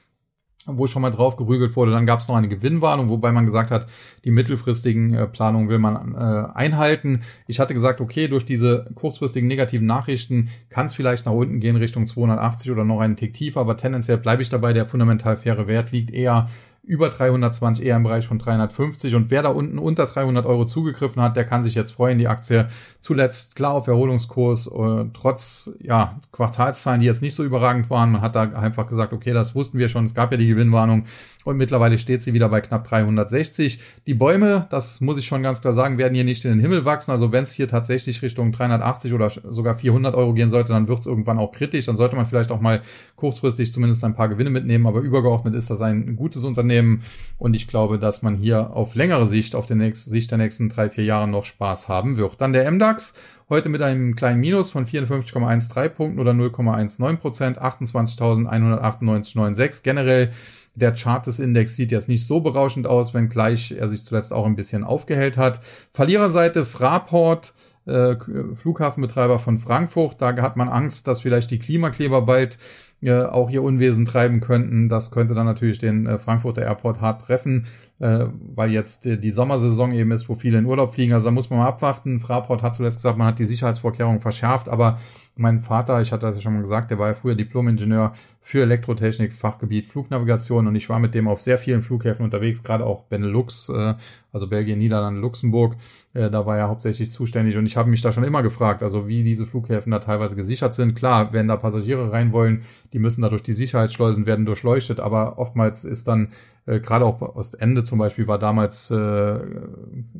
wo 0.67 0.87
schon 0.87 1.01
mal 1.01 1.11
drauf 1.11 1.37
gerügelt 1.37 1.75
wurde. 1.75 1.91
Dann 1.91 2.05
gab 2.05 2.19
es 2.19 2.27
noch 2.27 2.35
eine 2.35 2.49
Gewinnwarnung, 2.49 3.09
wobei 3.09 3.31
man 3.31 3.45
gesagt 3.45 3.71
hat, 3.71 3.87
die 4.25 4.31
mittelfristigen 4.31 5.13
äh, 5.13 5.27
Planungen 5.27 5.69
will 5.69 5.79
man 5.79 6.15
äh, 6.15 6.57
einhalten. 6.57 7.21
Ich 7.47 7.59
hatte 7.59 7.73
gesagt, 7.73 8.01
okay, 8.01 8.27
durch 8.27 8.45
diese 8.45 8.89
kurzfristigen 8.95 9.47
negativen 9.47 9.87
Nachrichten 9.87 10.49
kann 10.69 10.85
es 10.85 10.93
vielleicht 10.93 11.25
nach 11.25 11.33
unten 11.33 11.59
gehen 11.59 11.75
Richtung 11.75 12.07
280 12.07 12.71
oder 12.71 12.83
noch 12.83 12.99
einen 12.99 13.15
Tick 13.15 13.33
tiefer, 13.33 13.61
aber 13.61 13.77
tendenziell 13.77 14.17
bleibe 14.17 14.41
ich 14.41 14.49
dabei. 14.49 14.73
Der 14.73 14.85
fundamental 14.85 15.37
faire 15.37 15.67
Wert 15.67 15.91
liegt 15.91 16.11
eher 16.11 16.47
über 16.83 17.09
320, 17.09 17.85
eher 17.85 17.95
im 17.95 18.03
Bereich 18.03 18.27
von 18.27 18.39
350. 18.39 19.13
Und 19.15 19.29
wer 19.29 19.43
da 19.43 19.49
unten 19.49 19.77
unter 19.77 20.07
300 20.07 20.45
Euro 20.45 20.65
zugegriffen 20.65 21.21
hat, 21.21 21.35
der 21.35 21.45
kann 21.45 21.63
sich 21.63 21.75
jetzt 21.75 21.91
freuen. 21.91 22.17
Die 22.17 22.27
Aktie 22.27 22.67
zuletzt 22.99 23.55
klar 23.55 23.73
auf 23.73 23.87
Erholungskurs, 23.87 24.67
äh, 24.67 25.05
trotz 25.13 25.71
ja, 25.79 26.19
Quartalszahlen, 26.31 26.99
die 26.99 27.05
jetzt 27.05 27.21
nicht 27.21 27.35
so 27.35 27.43
überragend 27.43 27.89
waren. 27.89 28.11
Man 28.11 28.21
hat 28.21 28.35
da 28.35 28.43
einfach 28.43 28.87
gesagt, 28.87 29.13
okay, 29.13 29.31
das 29.31 29.53
wussten 29.53 29.77
wir 29.77 29.89
schon. 29.89 30.05
Es 30.05 30.15
gab 30.15 30.31
ja 30.31 30.37
die 30.37 30.47
Gewinnwarnung 30.47 31.05
und 31.43 31.57
mittlerweile 31.57 31.97
steht 31.97 32.21
sie 32.21 32.33
wieder 32.33 32.49
bei 32.49 32.61
knapp 32.61 32.87
360. 32.87 33.79
Die 34.05 34.13
Bäume, 34.13 34.67
das 34.69 35.01
muss 35.01 35.17
ich 35.17 35.25
schon 35.25 35.41
ganz 35.41 35.61
klar 35.61 35.73
sagen, 35.73 35.97
werden 35.97 36.13
hier 36.13 36.23
nicht 36.23 36.45
in 36.45 36.51
den 36.51 36.59
Himmel 36.59 36.85
wachsen. 36.85 37.09
Also 37.11 37.31
wenn 37.31 37.43
es 37.43 37.53
hier 37.53 37.67
tatsächlich 37.67 38.21
Richtung 38.21 38.51
380 38.51 39.13
oder 39.13 39.29
sogar 39.29 39.75
400 39.75 40.13
Euro 40.13 40.33
gehen 40.33 40.51
sollte, 40.51 40.69
dann 40.69 40.87
wird 40.87 40.99
es 40.99 41.07
irgendwann 41.07 41.39
auch 41.39 41.51
kritisch. 41.51 41.85
Dann 41.85 41.95
sollte 41.95 42.15
man 42.15 42.27
vielleicht 42.27 42.51
auch 42.51 42.61
mal 42.61 42.81
kurzfristig 43.15 43.73
zumindest 43.73 44.03
ein 44.03 44.15
paar 44.15 44.29
Gewinne 44.29 44.51
mitnehmen. 44.51 44.85
Aber 44.85 45.01
übergeordnet 45.01 45.55
ist 45.55 45.71
das 45.71 45.81
ein 45.81 46.15
gutes 46.15 46.43
Unternehmen 46.43 47.01
und 47.37 47.55
ich 47.55 47.67
glaube, 47.67 47.97
dass 47.97 48.21
man 48.21 48.35
hier 48.35 48.75
auf 48.75 48.93
längere 48.93 49.25
Sicht, 49.25 49.55
auf 49.55 49.65
der 49.65 49.77
nächsten 49.77 50.11
Sicht 50.11 50.29
der 50.29 50.37
nächsten 50.37 50.69
drei, 50.69 50.89
vier 50.89 51.05
Jahre 51.05 51.27
noch 51.27 51.45
Spaß 51.45 51.89
haben 51.89 52.17
wird. 52.17 52.39
Dann 52.39 52.53
der 52.53 52.71
MDAX. 52.71 53.15
Heute 53.49 53.67
mit 53.67 53.81
einem 53.81 54.15
kleinen 54.15 54.39
Minus 54.39 54.69
von 54.71 54.85
54,13 54.85 55.89
Punkten 55.89 56.19
oder 56.19 56.31
0,19 56.31 57.17
Prozent, 57.17 57.61
28.198,96. 57.61 59.83
Generell 59.83 60.31
der 60.75 60.93
Chart 60.93 61.25
des 61.27 61.39
Index 61.39 61.75
sieht 61.75 61.91
jetzt 61.91 62.07
nicht 62.07 62.25
so 62.25 62.39
berauschend 62.39 62.87
aus, 62.87 63.13
wenngleich 63.13 63.73
er 63.77 63.89
sich 63.89 64.05
zuletzt 64.05 64.31
auch 64.31 64.45
ein 64.45 64.55
bisschen 64.55 64.83
aufgehellt 64.83 65.37
hat. 65.37 65.59
Verliererseite 65.91 66.65
Fraport, 66.65 67.53
äh, 67.85 68.15
Flughafenbetreiber 68.55 69.39
von 69.39 69.57
Frankfurt. 69.57 70.21
Da 70.21 70.35
hat 70.37 70.57
man 70.57 70.69
Angst, 70.69 71.07
dass 71.07 71.21
vielleicht 71.21 71.51
die 71.51 71.59
Klimakleber 71.59 72.21
bald 72.21 72.57
äh, 73.01 73.23
auch 73.23 73.49
ihr 73.49 73.63
Unwesen 73.63 74.05
treiben 74.05 74.39
könnten. 74.39 74.87
Das 74.87 75.11
könnte 75.11 75.33
dann 75.33 75.45
natürlich 75.45 75.79
den 75.79 76.05
äh, 76.05 76.19
Frankfurter 76.19 76.61
Airport 76.61 77.01
hart 77.01 77.25
treffen, 77.25 77.65
äh, 78.01 78.29
weil 78.55 78.71
jetzt 78.71 79.05
äh, 79.05 79.17
die 79.17 79.29
Sommersaison 79.29 79.91
eben 79.91 80.11
ist, 80.11 80.27
wo 80.27 80.33
viele 80.33 80.57
in 80.57 80.65
Urlaub 80.65 80.95
fliegen. 80.95 81.13
Also 81.13 81.25
da 81.25 81.31
muss 81.31 81.51
man 81.51 81.59
mal 81.59 81.67
abwarten. 81.67 82.19
Fraport 82.19 82.63
hat 82.63 82.73
zuletzt 82.73 82.97
gesagt, 82.97 83.17
man 83.17 83.27
hat 83.27 83.37
die 83.37 83.45
Sicherheitsvorkehrungen 83.45 84.19
verschärft, 84.19 84.69
aber 84.69 84.97
mein 85.35 85.61
Vater, 85.61 86.01
ich 86.01 86.11
hatte 86.11 86.25
das 86.25 86.35
ja 86.35 86.41
schon 86.41 86.53
mal 86.53 86.61
gesagt, 86.61 86.91
der 86.91 86.99
war 86.99 87.07
ja 87.07 87.13
früher 87.13 87.35
Diplom-Ingenieur 87.35 88.13
für 88.41 88.63
Elektrotechnik, 88.63 89.33
Fachgebiet 89.33 89.85
Flugnavigation 89.85 90.67
und 90.67 90.75
ich 90.75 90.89
war 90.89 90.99
mit 90.99 91.13
dem 91.13 91.27
auf 91.27 91.41
sehr 91.41 91.57
vielen 91.57 91.81
Flughäfen 91.81 92.25
unterwegs, 92.25 92.63
gerade 92.63 92.85
auch 92.85 93.03
Benelux, 93.03 93.69
äh, 93.69 93.93
also 94.33 94.47
Belgien, 94.47 94.79
Niederlande, 94.79 95.21
Luxemburg. 95.21 95.77
Äh, 96.13 96.29
da 96.29 96.45
war 96.45 96.57
er 96.57 96.67
hauptsächlich 96.67 97.11
zuständig 97.11 97.55
und 97.55 97.65
ich 97.65 97.77
habe 97.77 97.89
mich 97.89 98.01
da 98.01 98.11
schon 98.11 98.23
immer 98.23 98.43
gefragt, 98.43 98.83
also 98.83 99.07
wie 99.07 99.23
diese 99.23 99.45
Flughäfen 99.45 99.91
da 99.91 99.99
teilweise 99.99 100.35
gesichert 100.35 100.75
sind. 100.75 100.95
Klar, 100.95 101.33
wenn 101.33 101.47
da 101.47 101.55
Passagiere 101.55 102.11
rein 102.11 102.31
wollen, 102.31 102.63
die 102.93 102.99
müssen 102.99 103.21
da 103.21 103.29
durch 103.29 103.43
die 103.43 103.53
Sicherheitsschleusen 103.53 104.25
werden 104.25 104.45
durchleuchtet, 104.45 104.99
aber 104.99 105.37
oftmals 105.37 105.85
ist 105.85 106.07
dann 106.07 106.29
äh, 106.65 106.79
gerade 106.79 107.05
auch 107.05 107.21
Ostende 107.21 107.83
zum 107.83 107.99
Beispiel 107.99 108.27
war 108.27 108.39
damals 108.39 108.91
äh, 108.91 109.39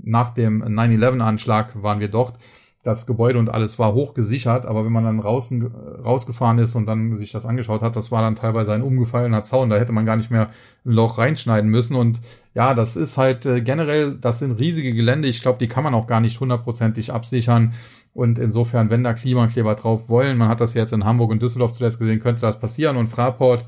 nach 0.04 0.34
dem 0.34 0.64
9-11-Anschlag 0.64 1.82
waren 1.82 2.00
wir 2.00 2.10
dort. 2.10 2.38
Das 2.84 3.06
Gebäude 3.06 3.38
und 3.38 3.50
alles 3.50 3.78
war 3.78 3.94
hochgesichert, 3.94 4.66
aber 4.66 4.84
wenn 4.84 4.92
man 4.92 5.04
dann 5.04 5.20
draußen 5.20 5.72
rausgefahren 6.04 6.58
ist 6.58 6.74
und 6.74 6.88
dann 6.88 7.16
sich 7.16 7.32
das 7.32 7.46
angeschaut 7.46 7.84
hat, 7.84 7.96
das 7.96 8.12
war 8.12 8.24
dann 8.24 8.36
teilweise 8.36 8.74
ein 8.74 8.82
umgefallener 8.82 9.44
Zaun, 9.44 9.70
da 9.70 9.78
hätte 9.78 9.92
man 9.92 10.08
gar 10.08 10.16
nicht 10.16 10.32
mehr 10.32 10.50
ein 10.84 10.92
Loch 10.92 11.20
reinschneiden 11.20 11.70
müssen. 11.70 11.96
Und 11.96 12.22
ja, 12.56 12.74
das 12.74 12.96
ist 12.96 13.20
halt 13.20 13.46
äh, 13.46 13.62
generell, 13.62 14.16
das 14.16 14.40
sind 14.40 14.54
riesige 14.54 14.96
Gelände, 14.96 15.28
ich 15.28 15.44
glaube, 15.44 15.60
die 15.60 15.68
kann 15.68 15.84
man 15.84 15.94
auch 15.94 16.08
gar 16.08 16.22
nicht 16.22 16.40
hundertprozentig 16.40 17.14
absichern. 17.14 17.74
Und 18.14 18.40
insofern, 18.40 18.90
wenn 18.90 19.04
da 19.04 19.14
Klimakleber 19.14 19.76
drauf 19.76 20.10
wollen, 20.10 20.38
man 20.38 20.50
hat 20.50 20.60
das 20.60 20.74
jetzt 20.74 20.92
in 20.92 21.06
Hamburg 21.06 21.30
und 21.30 21.42
Düsseldorf 21.42 21.74
zuletzt 21.74 22.00
gesehen, 22.00 22.20
könnte 22.20 22.42
das 22.42 22.60
passieren. 22.60 22.98
Und 22.98 23.08
Fraport 23.08 23.64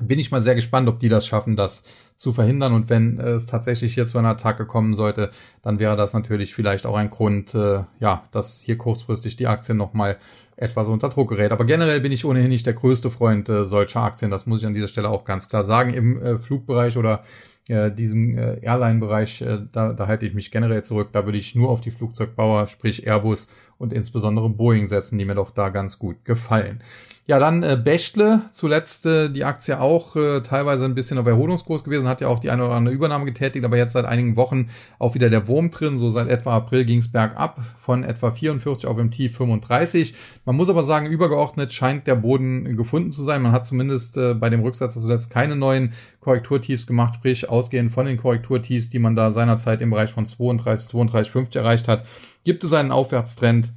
bin 0.00 0.18
ich 0.18 0.30
mal 0.30 0.42
sehr 0.42 0.54
gespannt, 0.54 0.88
ob 0.88 1.00
die 1.00 1.08
das 1.08 1.26
schaffen, 1.26 1.56
das 1.56 1.84
zu 2.16 2.32
verhindern. 2.32 2.72
Und 2.74 2.88
wenn 2.88 3.18
es 3.18 3.46
tatsächlich 3.46 3.94
hier 3.94 4.06
zu 4.06 4.18
einer 4.18 4.30
Attacke 4.30 4.66
kommen 4.66 4.94
sollte, 4.94 5.30
dann 5.62 5.78
wäre 5.78 5.96
das 5.96 6.12
natürlich 6.12 6.54
vielleicht 6.54 6.86
auch 6.86 6.96
ein 6.96 7.10
Grund, 7.10 7.54
äh, 7.54 7.84
ja, 7.98 8.24
dass 8.32 8.60
hier 8.60 8.76
kurzfristig 8.76 9.36
die 9.36 9.46
Aktien 9.46 9.78
nochmal 9.78 10.18
etwas 10.56 10.88
unter 10.88 11.08
Druck 11.08 11.30
gerät. 11.30 11.52
Aber 11.52 11.64
generell 11.64 12.00
bin 12.00 12.12
ich 12.12 12.24
ohnehin 12.24 12.50
nicht 12.50 12.66
der 12.66 12.74
größte 12.74 13.10
Freund 13.10 13.48
äh, 13.48 13.64
solcher 13.64 14.02
Aktien. 14.02 14.30
Das 14.30 14.46
muss 14.46 14.60
ich 14.60 14.66
an 14.66 14.74
dieser 14.74 14.88
Stelle 14.88 15.08
auch 15.08 15.24
ganz 15.24 15.48
klar 15.48 15.64
sagen. 15.64 15.94
Im 15.94 16.22
äh, 16.22 16.38
Flugbereich 16.38 16.98
oder 16.98 17.22
äh, 17.68 17.90
diesem 17.90 18.36
äh, 18.36 18.58
Airline-Bereich, 18.60 19.42
äh, 19.42 19.60
da, 19.72 19.92
da 19.92 20.06
halte 20.06 20.26
ich 20.26 20.34
mich 20.34 20.50
generell 20.50 20.82
zurück. 20.82 21.10
Da 21.12 21.24
würde 21.24 21.38
ich 21.38 21.54
nur 21.54 21.70
auf 21.70 21.80
die 21.80 21.90
Flugzeugbauer, 21.90 22.66
sprich 22.66 23.06
Airbus 23.06 23.48
und 23.78 23.92
insbesondere 23.92 24.50
Boeing 24.50 24.86
setzen, 24.86 25.18
die 25.18 25.24
mir 25.24 25.36
doch 25.36 25.50
da 25.50 25.70
ganz 25.70 25.98
gut 25.98 26.24
gefallen. 26.24 26.82
Ja, 27.30 27.38
dann 27.38 27.62
äh, 27.62 27.80
Bechtle, 27.80 28.42
zuletzt 28.50 29.06
äh, 29.06 29.28
die 29.28 29.44
Aktie 29.44 29.80
auch 29.80 30.16
äh, 30.16 30.40
teilweise 30.40 30.84
ein 30.84 30.96
bisschen 30.96 31.16
auf 31.16 31.28
Erholungskurs 31.28 31.84
gewesen, 31.84 32.08
hat 32.08 32.20
ja 32.20 32.26
auch 32.26 32.40
die 32.40 32.50
eine 32.50 32.64
oder 32.64 32.74
andere 32.74 32.92
Übernahme 32.92 33.24
getätigt, 33.24 33.64
aber 33.64 33.76
jetzt 33.76 33.92
seit 33.92 34.04
einigen 34.04 34.34
Wochen 34.34 34.70
auch 34.98 35.14
wieder 35.14 35.30
der 35.30 35.46
Wurm 35.46 35.70
drin. 35.70 35.96
So 35.96 36.10
seit 36.10 36.26
etwa 36.26 36.56
April 36.56 36.84
ging 36.84 36.98
es 36.98 37.12
bergab 37.12 37.60
von 37.78 38.02
etwa 38.02 38.32
44 38.32 38.84
auf 38.90 38.98
im 38.98 39.12
Tief 39.12 39.36
35. 39.36 40.16
Man 40.44 40.56
muss 40.56 40.70
aber 40.70 40.82
sagen, 40.82 41.06
übergeordnet 41.06 41.72
scheint 41.72 42.08
der 42.08 42.16
Boden 42.16 42.76
gefunden 42.76 43.12
zu 43.12 43.22
sein. 43.22 43.42
Man 43.42 43.52
hat 43.52 43.64
zumindest 43.64 44.16
äh, 44.16 44.34
bei 44.34 44.50
dem 44.50 44.62
Rücksatz 44.62 44.94
zuletzt 44.94 45.30
keine 45.30 45.54
neuen 45.54 45.92
Korrekturtiefs 46.18 46.88
gemacht, 46.88 47.14
sprich 47.14 47.48
ausgehend 47.48 47.92
von 47.92 48.06
den 48.06 48.16
Korrekturtiefs, 48.16 48.88
die 48.88 48.98
man 48.98 49.14
da 49.14 49.30
seinerzeit 49.30 49.82
im 49.82 49.90
Bereich 49.90 50.10
von 50.10 50.26
32, 50.26 50.92
32,50 50.92 51.56
erreicht 51.56 51.86
hat, 51.86 52.04
gibt 52.42 52.64
es 52.64 52.72
einen 52.72 52.90
Aufwärtstrend. 52.90 53.68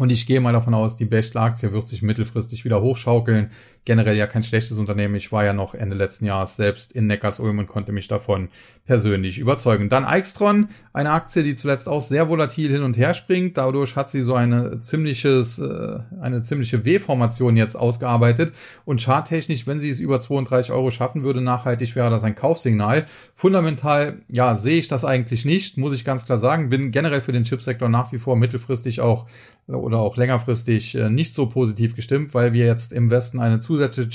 Und 0.00 0.10
ich 0.10 0.26
gehe 0.26 0.40
mal 0.40 0.54
davon 0.54 0.72
aus, 0.72 0.96
die 0.96 1.04
Bechtle-Aktie 1.04 1.72
wird 1.72 1.86
sich 1.86 2.00
mittelfristig 2.00 2.64
wieder 2.64 2.80
hochschaukeln 2.80 3.50
generell 3.84 4.16
ja 4.16 4.26
kein 4.26 4.42
schlechtes 4.42 4.78
Unternehmen. 4.78 5.14
Ich 5.14 5.32
war 5.32 5.44
ja 5.44 5.52
noch 5.52 5.74
Ende 5.74 5.96
letzten 5.96 6.26
Jahres 6.26 6.56
selbst 6.56 6.92
in 6.92 7.06
Neckarsulm 7.06 7.58
und 7.58 7.66
konnte 7.66 7.92
mich 7.92 8.08
davon 8.08 8.48
persönlich 8.84 9.38
überzeugen. 9.38 9.88
Dann 9.88 10.04
Eichstron, 10.04 10.68
eine 10.92 11.12
Aktie, 11.12 11.42
die 11.42 11.54
zuletzt 11.54 11.88
auch 11.88 12.02
sehr 12.02 12.28
volatil 12.28 12.70
hin 12.70 12.82
und 12.82 12.96
her 12.96 13.14
springt. 13.14 13.56
Dadurch 13.56 13.96
hat 13.96 14.10
sie 14.10 14.20
so 14.20 14.34
eine 14.34 14.80
ziemliches, 14.82 15.58
äh, 15.58 15.98
eine 16.20 16.42
ziemliche 16.42 16.84
W-Formation 16.84 17.56
jetzt 17.56 17.74
ausgearbeitet. 17.74 18.52
Und 18.84 19.00
charttechnisch, 19.02 19.66
wenn 19.66 19.80
sie 19.80 19.90
es 19.90 20.00
über 20.00 20.20
32 20.20 20.72
Euro 20.72 20.90
schaffen 20.90 21.24
würde, 21.24 21.40
nachhaltig 21.40 21.96
wäre 21.96 22.10
das 22.10 22.22
ein 22.22 22.34
Kaufsignal. 22.34 23.06
Fundamental, 23.34 24.20
ja, 24.28 24.56
sehe 24.56 24.78
ich 24.78 24.88
das 24.88 25.04
eigentlich 25.04 25.44
nicht, 25.44 25.78
muss 25.78 25.94
ich 25.94 26.04
ganz 26.04 26.26
klar 26.26 26.38
sagen. 26.38 26.68
Bin 26.68 26.90
generell 26.90 27.22
für 27.22 27.32
den 27.32 27.44
Chipsektor 27.44 27.88
nach 27.88 28.12
wie 28.12 28.18
vor 28.18 28.36
mittelfristig 28.36 29.00
auch 29.00 29.26
oder 29.66 29.98
auch 29.98 30.16
längerfristig 30.16 30.94
äh, 30.96 31.10
nicht 31.10 31.34
so 31.34 31.46
positiv 31.46 31.94
gestimmt, 31.94 32.34
weil 32.34 32.52
wir 32.52 32.66
jetzt 32.66 32.92
im 32.92 33.10
Westen 33.10 33.38
eine 33.38 33.60
zusätzliche 33.60 34.08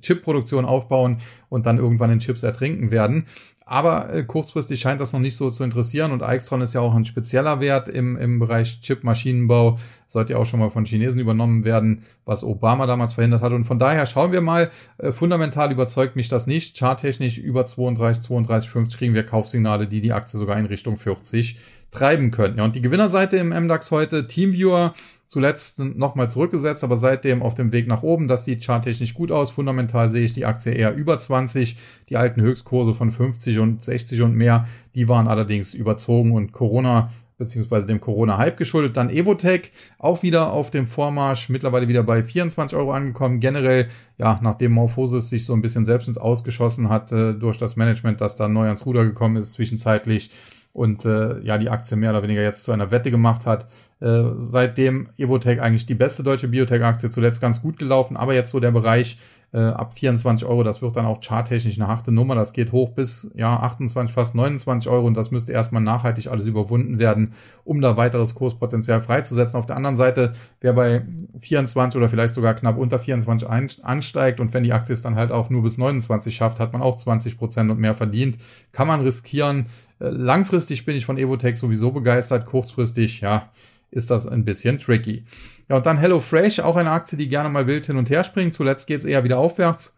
Chip-Produktion 0.00 0.64
aufbauen 0.64 1.18
und 1.48 1.66
dann 1.66 1.78
irgendwann 1.78 2.10
in 2.10 2.20
Chips 2.20 2.42
ertrinken 2.42 2.90
werden. 2.90 3.26
Aber 3.70 4.12
äh, 4.12 4.24
kurzfristig 4.24 4.80
scheint 4.80 5.00
das 5.00 5.12
noch 5.12 5.20
nicht 5.20 5.36
so 5.36 5.48
zu 5.48 5.62
interessieren 5.62 6.10
und 6.10 6.24
Aixtron 6.24 6.60
ist 6.60 6.74
ja 6.74 6.80
auch 6.80 6.92
ein 6.92 7.04
spezieller 7.04 7.60
Wert 7.60 7.88
im, 7.88 8.16
im 8.16 8.40
Bereich 8.40 8.80
Chip-Maschinenbau, 8.80 9.78
sollte 10.08 10.32
ja 10.32 10.40
auch 10.40 10.44
schon 10.44 10.58
mal 10.58 10.70
von 10.70 10.84
Chinesen 10.84 11.20
übernommen 11.20 11.62
werden, 11.62 12.02
was 12.24 12.42
Obama 12.42 12.86
damals 12.86 13.12
verhindert 13.12 13.42
hat. 13.42 13.52
Und 13.52 13.62
von 13.62 13.78
daher 13.78 14.06
schauen 14.06 14.32
wir 14.32 14.40
mal, 14.40 14.72
äh, 14.98 15.12
fundamental 15.12 15.70
überzeugt 15.70 16.16
mich 16.16 16.28
das 16.28 16.48
nicht. 16.48 16.76
Charttechnisch 16.76 17.38
über 17.38 17.64
32, 17.64 18.24
32, 18.24 18.70
50 18.70 18.98
kriegen 18.98 19.14
wir 19.14 19.22
Kaufsignale, 19.22 19.86
die 19.86 20.00
die 20.00 20.12
Aktie 20.12 20.36
sogar 20.36 20.58
in 20.58 20.66
Richtung 20.66 20.96
40 20.96 21.56
treiben 21.90 22.30
können. 22.30 22.58
Ja, 22.58 22.64
und 22.64 22.76
die 22.76 22.82
Gewinnerseite 22.82 23.36
im 23.36 23.48
MDAX 23.48 23.90
heute, 23.90 24.26
Teamviewer, 24.26 24.94
zuletzt 25.30 25.78
nochmal 25.78 26.28
zurückgesetzt, 26.28 26.82
aber 26.82 26.96
seitdem 26.96 27.40
auf 27.42 27.54
dem 27.54 27.70
Weg 27.70 27.86
nach 27.86 28.02
oben. 28.02 28.26
Das 28.26 28.44
sieht 28.44 28.64
charttechnisch 28.64 29.14
gut 29.14 29.30
aus. 29.30 29.50
Fundamental 29.50 30.08
sehe 30.08 30.24
ich 30.24 30.32
die 30.32 30.44
Aktie 30.44 30.72
eher 30.72 30.94
über 30.94 31.18
20. 31.18 31.76
Die 32.08 32.16
alten 32.16 32.42
Höchstkurse 32.42 32.94
von 32.94 33.12
50 33.12 33.60
und 33.60 33.84
60 33.84 34.22
und 34.22 34.34
mehr, 34.34 34.66
die 34.96 35.08
waren 35.08 35.28
allerdings 35.28 35.72
überzogen 35.72 36.32
und 36.32 36.52
Corona 36.52 37.10
beziehungsweise 37.38 37.86
dem 37.86 38.00
Corona-Hype 38.00 38.58
geschuldet. 38.58 38.96
Dann 38.96 39.08
Evotech 39.08 39.72
auch 39.98 40.22
wieder 40.22 40.52
auf 40.52 40.70
dem 40.70 40.86
Vormarsch, 40.86 41.48
mittlerweile 41.48 41.88
wieder 41.88 42.02
bei 42.02 42.22
24 42.22 42.76
Euro 42.76 42.92
angekommen. 42.92 43.40
Generell, 43.40 43.88
ja, 44.18 44.38
nachdem 44.42 44.72
Morphosis 44.72 45.30
sich 45.30 45.46
so 45.46 45.54
ein 45.54 45.62
bisschen 45.62 45.86
selbst 45.86 46.06
ins 46.06 46.18
Ausgeschossen 46.18 46.90
hat 46.90 47.12
äh, 47.12 47.32
durch 47.32 47.56
das 47.56 47.76
Management, 47.76 48.20
das 48.20 48.36
da 48.36 48.46
neu 48.46 48.66
ans 48.66 48.84
Ruder 48.84 49.04
gekommen 49.04 49.36
ist, 49.36 49.54
zwischenzeitlich 49.54 50.30
und 50.72 51.04
äh, 51.04 51.40
ja, 51.40 51.58
die 51.58 51.70
Aktie 51.70 51.96
mehr 51.96 52.10
oder 52.10 52.22
weniger 52.22 52.42
jetzt 52.42 52.64
zu 52.64 52.72
einer 52.72 52.90
Wette 52.90 53.10
gemacht 53.10 53.46
hat, 53.46 53.66
äh, 54.00 54.30
seitdem 54.36 55.08
Evotech 55.18 55.60
eigentlich 55.60 55.86
die 55.86 55.94
beste 55.94 56.22
deutsche 56.22 56.48
Biotech-Aktie 56.48 57.10
zuletzt 57.10 57.40
ganz 57.40 57.62
gut 57.62 57.78
gelaufen, 57.78 58.16
aber 58.16 58.34
jetzt 58.34 58.50
so 58.50 58.60
der 58.60 58.70
Bereich 58.70 59.18
äh, 59.52 59.58
ab 59.58 59.92
24 59.92 60.46
Euro, 60.46 60.62
das 60.62 60.80
wird 60.80 60.96
dann 60.96 61.06
auch 61.06 61.20
charttechnisch 61.20 61.76
eine 61.76 61.88
harte 61.88 62.12
Nummer, 62.12 62.34
das 62.34 62.52
geht 62.52 62.72
hoch 62.72 62.90
bis 62.90 63.32
ja 63.34 63.58
28, 63.58 64.14
fast 64.14 64.34
29 64.34 64.88
Euro 64.88 65.06
und 65.06 65.14
das 65.14 65.32
müsste 65.32 65.52
erstmal 65.52 65.82
nachhaltig 65.82 66.28
alles 66.28 66.46
überwunden 66.46 66.98
werden, 66.98 67.32
um 67.64 67.80
da 67.80 67.96
weiteres 67.96 68.34
Kurspotenzial 68.34 69.02
freizusetzen. 69.02 69.58
Auf 69.58 69.66
der 69.66 69.76
anderen 69.76 69.96
Seite, 69.96 70.34
wer 70.60 70.72
bei 70.72 71.02
24 71.40 71.98
oder 71.98 72.08
vielleicht 72.08 72.34
sogar 72.34 72.54
knapp 72.54 72.78
unter 72.78 73.00
24 73.00 73.48
ansteigt 73.82 74.38
und 74.38 74.54
wenn 74.54 74.62
die 74.62 74.72
Aktie 74.72 74.94
es 74.94 75.02
dann 75.02 75.16
halt 75.16 75.32
auch 75.32 75.50
nur 75.50 75.62
bis 75.62 75.78
29 75.78 76.34
schafft, 76.34 76.60
hat 76.60 76.72
man 76.72 76.82
auch 76.82 76.96
20 76.96 77.36
Prozent 77.36 77.70
und 77.70 77.80
mehr 77.80 77.94
verdient, 77.94 78.38
kann 78.70 78.86
man 78.86 79.00
riskieren. 79.00 79.66
Äh, 79.98 80.10
langfristig 80.10 80.84
bin 80.84 80.94
ich 80.94 81.06
von 81.06 81.18
Evotech 81.18 81.58
sowieso 81.58 81.90
begeistert, 81.90 82.46
kurzfristig, 82.46 83.20
ja, 83.20 83.50
ist 83.90 84.10
das 84.10 84.26
ein 84.26 84.44
bisschen 84.44 84.78
tricky. 84.78 85.24
Ja, 85.68 85.76
und 85.76 85.86
dann 85.86 85.98
HelloFresh, 85.98 86.60
auch 86.60 86.76
eine 86.76 86.90
Aktie, 86.90 87.16
die 87.16 87.28
gerne 87.28 87.48
mal 87.48 87.66
wild 87.66 87.86
hin 87.86 87.96
und 87.96 88.10
her 88.10 88.24
springt. 88.24 88.54
Zuletzt 88.54 88.86
geht 88.86 88.98
es 88.98 89.04
eher 89.04 89.24
wieder 89.24 89.38
aufwärts. 89.38 89.94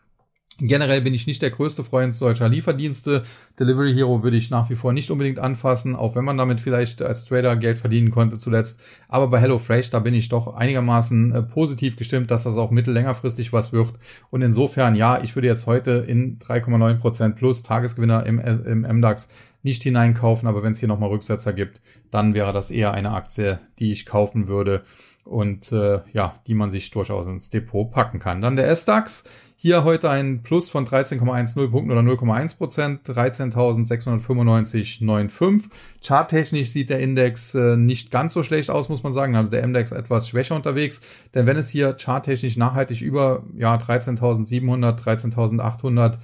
Generell 0.59 1.01
bin 1.01 1.15
ich 1.15 1.27
nicht 1.27 1.41
der 1.41 1.51
größte 1.51 1.83
Freund 1.83 2.13
solcher 2.15 2.49
Lieferdienste. 2.49 3.23
Delivery 3.59 3.95
Hero 3.95 4.23
würde 4.23 4.37
ich 4.37 4.51
nach 4.51 4.69
wie 4.69 4.77
vor 4.77 4.93
nicht 4.93 5.11
unbedingt 5.11 5.39
anfassen, 5.39 5.97
auch 5.97 6.15
wenn 6.15 6.27
man 6.27 6.37
damit 6.37 6.61
vielleicht 6.61 7.01
als 7.01 7.25
Trader 7.25 7.57
Geld 7.57 7.79
verdienen 7.79 8.11
konnte 8.11 8.39
zuletzt. 8.39 8.81
Aber 9.09 9.29
bei 9.29 9.41
HelloFresh, 9.41 9.91
da 9.91 9.99
bin 9.99 10.13
ich 10.13 10.29
doch 10.29 10.55
einigermaßen 10.55 11.35
äh, 11.35 11.43
positiv 11.43 11.97
gestimmt, 11.97 12.31
dass 12.31 12.45
das 12.45 12.59
auch 12.59 12.71
mittellängerfristig 12.71 13.53
was 13.55 13.73
wird. 13.73 13.95
Und 14.31 14.43
insofern, 14.43 14.95
ja, 14.95 15.23
ich 15.23 15.35
würde 15.35 15.49
jetzt 15.49 15.67
heute 15.67 16.05
in 16.07 16.39
3,9% 16.39 17.31
plus 17.35 17.63
Tagesgewinner 17.63 18.27
im, 18.27 18.39
äh, 18.39 18.53
im 18.53 18.83
MDAX 18.83 19.29
nicht 19.63 19.83
hineinkaufen, 19.83 20.49
aber 20.49 20.63
wenn 20.63 20.73
es 20.73 20.81
hier 20.81 20.89
nochmal 20.89 21.11
Rücksetzer 21.11 21.53
gibt, 21.53 21.81
dann 22.11 22.35
wäre 22.35 22.53
das 22.53 22.71
eher 22.71 22.93
eine 22.93 23.13
Aktie, 23.13 23.61
die 23.79 23.93
ich 23.93 24.07
kaufen 24.07 24.49
würde 24.49 24.83
und 25.25 25.71
äh, 25.73 26.01
ja, 26.13 26.41
die 26.47 26.55
man 26.55 26.71
sich 26.71 26.91
durchaus 26.91 27.27
ins 27.27 27.51
Depot 27.51 27.91
packen 27.91 28.19
kann. 28.19 28.41
Dann 28.41 28.57
der 28.57 28.69
S-DAX. 28.69 29.25
Hier 29.63 29.85
heute 29.85 30.11
ein 30.11 30.43
Plus 30.43 30.69
von 30.71 30.85
13,10 30.85 31.71
Punkten 31.71 31.93
oder 31.93 32.01
0,1 32.01 32.57
Prozent, 32.57 33.09
13.695,95. 33.09 35.71
Charttechnisch 36.05 36.71
sieht 36.71 36.91
der 36.91 36.99
Index 36.99 37.55
äh, 37.55 37.77
nicht 37.77 38.11
ganz 38.11 38.33
so 38.33 38.43
schlecht 38.43 38.71
aus, 38.71 38.89
muss 38.89 39.05
man 39.05 39.13
sagen. 39.13 39.37
Also 39.37 39.53
der 39.53 39.63
Index 39.63 39.93
etwas 39.93 40.29
schwächer 40.29 40.57
unterwegs. 40.57 41.01
Denn 41.33 41.47
wenn 41.47 41.57
es 41.57 41.69
hier 41.69 41.97
charttechnisch 41.97 42.57
nachhaltig 42.57 43.03
über 43.03 43.45
ja, 43.57 43.77
13.700, 43.77 45.01
13.800 45.01 46.19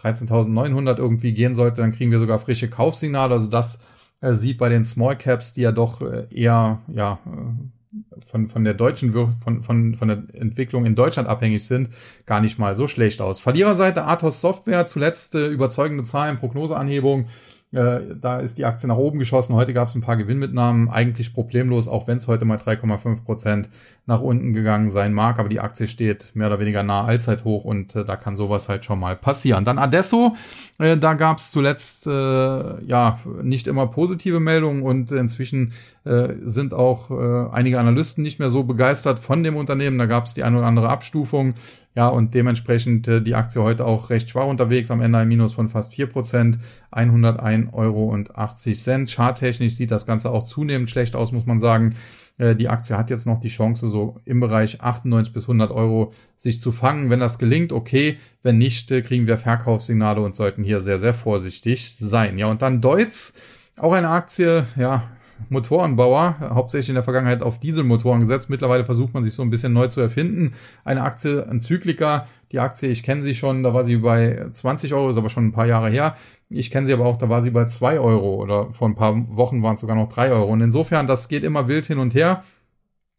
13.900 0.00 0.98
irgendwie 0.98 1.32
gehen 1.32 1.54
sollte, 1.54 1.80
dann 1.80 1.92
kriegen 1.92 2.10
wir 2.10 2.18
sogar 2.18 2.38
frische 2.38 2.68
Kaufsignale. 2.68 3.34
Also 3.34 3.48
das 3.48 3.80
äh, 4.20 4.34
sieht 4.34 4.58
bei 4.58 4.68
den 4.68 4.84
Small 4.84 5.16
Caps, 5.16 5.52
die 5.52 5.62
ja 5.62 5.72
doch 5.72 6.02
äh, 6.02 6.26
eher 6.30 6.80
ja 6.92 7.18
äh, 7.26 8.20
von, 8.26 8.48
von 8.48 8.64
der 8.64 8.74
deutschen 8.74 9.12
von, 9.12 9.62
von, 9.62 9.94
von 9.94 10.08
der 10.08 10.24
Entwicklung 10.32 10.84
in 10.84 10.94
Deutschland 10.94 11.28
abhängig 11.28 11.64
sind, 11.66 11.90
gar 12.26 12.40
nicht 12.40 12.58
mal 12.58 12.74
so 12.74 12.86
schlecht 12.86 13.20
aus. 13.20 13.40
Verliererseite 13.40 14.04
Athos 14.04 14.40
Software, 14.40 14.86
zuletzt 14.86 15.34
äh, 15.34 15.48
überzeugende 15.48 16.04
Zahlen, 16.04 16.38
Prognoseanhebung 16.38 17.26
äh, 17.74 18.14
da 18.20 18.38
ist 18.38 18.56
die 18.56 18.64
Aktie 18.64 18.88
nach 18.88 18.96
oben 18.96 19.18
geschossen. 19.18 19.54
Heute 19.54 19.74
gab 19.74 19.88
es 19.88 19.94
ein 19.94 20.00
paar 20.00 20.16
Gewinnmitnahmen, 20.16 20.88
eigentlich 20.88 21.34
problemlos, 21.34 21.88
auch 21.88 22.06
wenn 22.06 22.18
es 22.18 22.28
heute 22.28 22.44
mal 22.44 22.56
3,5 22.56 23.24
Prozent 23.24 23.68
nach 24.06 24.20
unten 24.20 24.52
gegangen 24.52 24.90
sein 24.90 25.12
mag. 25.12 25.40
Aber 25.40 25.48
die 25.48 25.58
Aktie 25.58 25.88
steht 25.88 26.30
mehr 26.34 26.46
oder 26.46 26.60
weniger 26.60 26.84
nah 26.84 27.04
Allzeithoch 27.04 27.64
und 27.64 27.96
äh, 27.96 28.04
da 28.04 28.16
kann 28.16 28.36
sowas 28.36 28.68
halt 28.68 28.84
schon 28.84 29.00
mal 29.00 29.16
passieren. 29.16 29.64
Dann 29.64 29.78
Adesso, 29.78 30.36
äh, 30.78 30.96
da 30.96 31.14
gab 31.14 31.38
es 31.38 31.50
zuletzt 31.50 32.06
äh, 32.06 32.10
ja 32.10 33.18
nicht 33.42 33.66
immer 33.66 33.88
positive 33.88 34.38
Meldungen 34.38 34.82
und 34.82 35.10
inzwischen 35.10 35.72
äh, 36.04 36.34
sind 36.44 36.74
auch 36.74 37.10
einige 37.52 37.80
Analysten 37.80 38.22
nicht 38.22 38.38
mehr 38.38 38.50
so 38.50 38.62
begeistert 38.62 39.18
von 39.18 39.42
dem 39.42 39.56
Unternehmen. 39.56 39.98
Da 39.98 40.06
gab 40.06 40.26
es 40.26 40.34
die 40.34 40.42
eine 40.42 40.58
oder 40.58 40.66
andere 40.66 40.90
Abstufung. 40.90 41.54
Ja, 41.94 42.08
und 42.08 42.34
dementsprechend 42.34 43.06
äh, 43.06 43.22
die 43.22 43.36
Aktie 43.36 43.62
heute 43.62 43.86
auch 43.86 44.10
recht 44.10 44.28
schwach 44.28 44.46
unterwegs, 44.46 44.90
am 44.90 45.00
Ende 45.00 45.18
ein 45.18 45.28
Minus 45.28 45.52
von 45.52 45.68
fast 45.68 45.92
4%, 45.92 46.58
101,80 46.90 47.72
Euro. 47.72 49.06
Charttechnisch 49.06 49.74
sieht 49.76 49.92
das 49.92 50.04
Ganze 50.04 50.30
auch 50.30 50.42
zunehmend 50.42 50.90
schlecht 50.90 51.14
aus, 51.14 51.30
muss 51.30 51.46
man 51.46 51.60
sagen. 51.60 51.94
Äh, 52.36 52.56
die 52.56 52.68
Aktie 52.68 52.96
hat 52.96 53.10
jetzt 53.10 53.26
noch 53.26 53.38
die 53.38 53.48
Chance, 53.48 53.88
so 53.88 54.20
im 54.24 54.40
Bereich 54.40 54.80
98 54.80 55.32
bis 55.32 55.44
100 55.44 55.70
Euro 55.70 56.12
sich 56.36 56.60
zu 56.60 56.72
fangen. 56.72 57.10
Wenn 57.10 57.20
das 57.20 57.38
gelingt, 57.38 57.72
okay. 57.72 58.18
Wenn 58.42 58.58
nicht, 58.58 58.90
äh, 58.90 59.02
kriegen 59.02 59.26
wir 59.26 59.38
Verkaufssignale 59.38 60.20
und 60.20 60.34
sollten 60.34 60.64
hier 60.64 60.80
sehr, 60.80 60.98
sehr 60.98 61.14
vorsichtig 61.14 61.94
sein. 61.96 62.38
Ja, 62.38 62.46
und 62.46 62.62
dann 62.62 62.80
Deutz, 62.80 63.34
auch 63.76 63.92
eine 63.92 64.08
Aktie, 64.08 64.66
ja, 64.76 65.04
Motorenbauer, 65.48 66.36
hauptsächlich 66.40 66.88
in 66.90 66.94
der 66.94 67.04
Vergangenheit 67.04 67.42
auf 67.42 67.58
Dieselmotoren 67.60 68.20
gesetzt. 68.20 68.50
Mittlerweile 68.50 68.84
versucht 68.84 69.14
man 69.14 69.24
sich 69.24 69.34
so 69.34 69.42
ein 69.42 69.50
bisschen 69.50 69.72
neu 69.72 69.88
zu 69.88 70.00
erfinden. 70.00 70.54
Eine 70.84 71.02
Aktie, 71.02 71.46
ein 71.48 71.60
Zykliker. 71.60 72.26
Die 72.52 72.60
Aktie, 72.60 72.88
ich 72.88 73.02
kenne 73.02 73.22
sie 73.22 73.34
schon, 73.34 73.62
da 73.62 73.74
war 73.74 73.84
sie 73.84 73.96
bei 73.96 74.46
20 74.52 74.94
Euro, 74.94 75.10
ist 75.10 75.16
aber 75.16 75.30
schon 75.30 75.46
ein 75.46 75.52
paar 75.52 75.66
Jahre 75.66 75.90
her. 75.90 76.16
Ich 76.48 76.70
kenne 76.70 76.86
sie 76.86 76.92
aber 76.92 77.06
auch, 77.06 77.18
da 77.18 77.28
war 77.28 77.42
sie 77.42 77.50
bei 77.50 77.66
2 77.66 77.98
Euro 77.98 78.34
oder 78.34 78.72
vor 78.72 78.88
ein 78.88 78.94
paar 78.94 79.14
Wochen 79.36 79.62
waren 79.62 79.74
es 79.74 79.80
sogar 79.80 79.96
noch 79.96 80.08
3 80.08 80.30
Euro. 80.32 80.52
Und 80.52 80.60
insofern, 80.60 81.06
das 81.06 81.28
geht 81.28 81.44
immer 81.44 81.68
wild 81.68 81.86
hin 81.86 81.98
und 81.98 82.14
her 82.14 82.44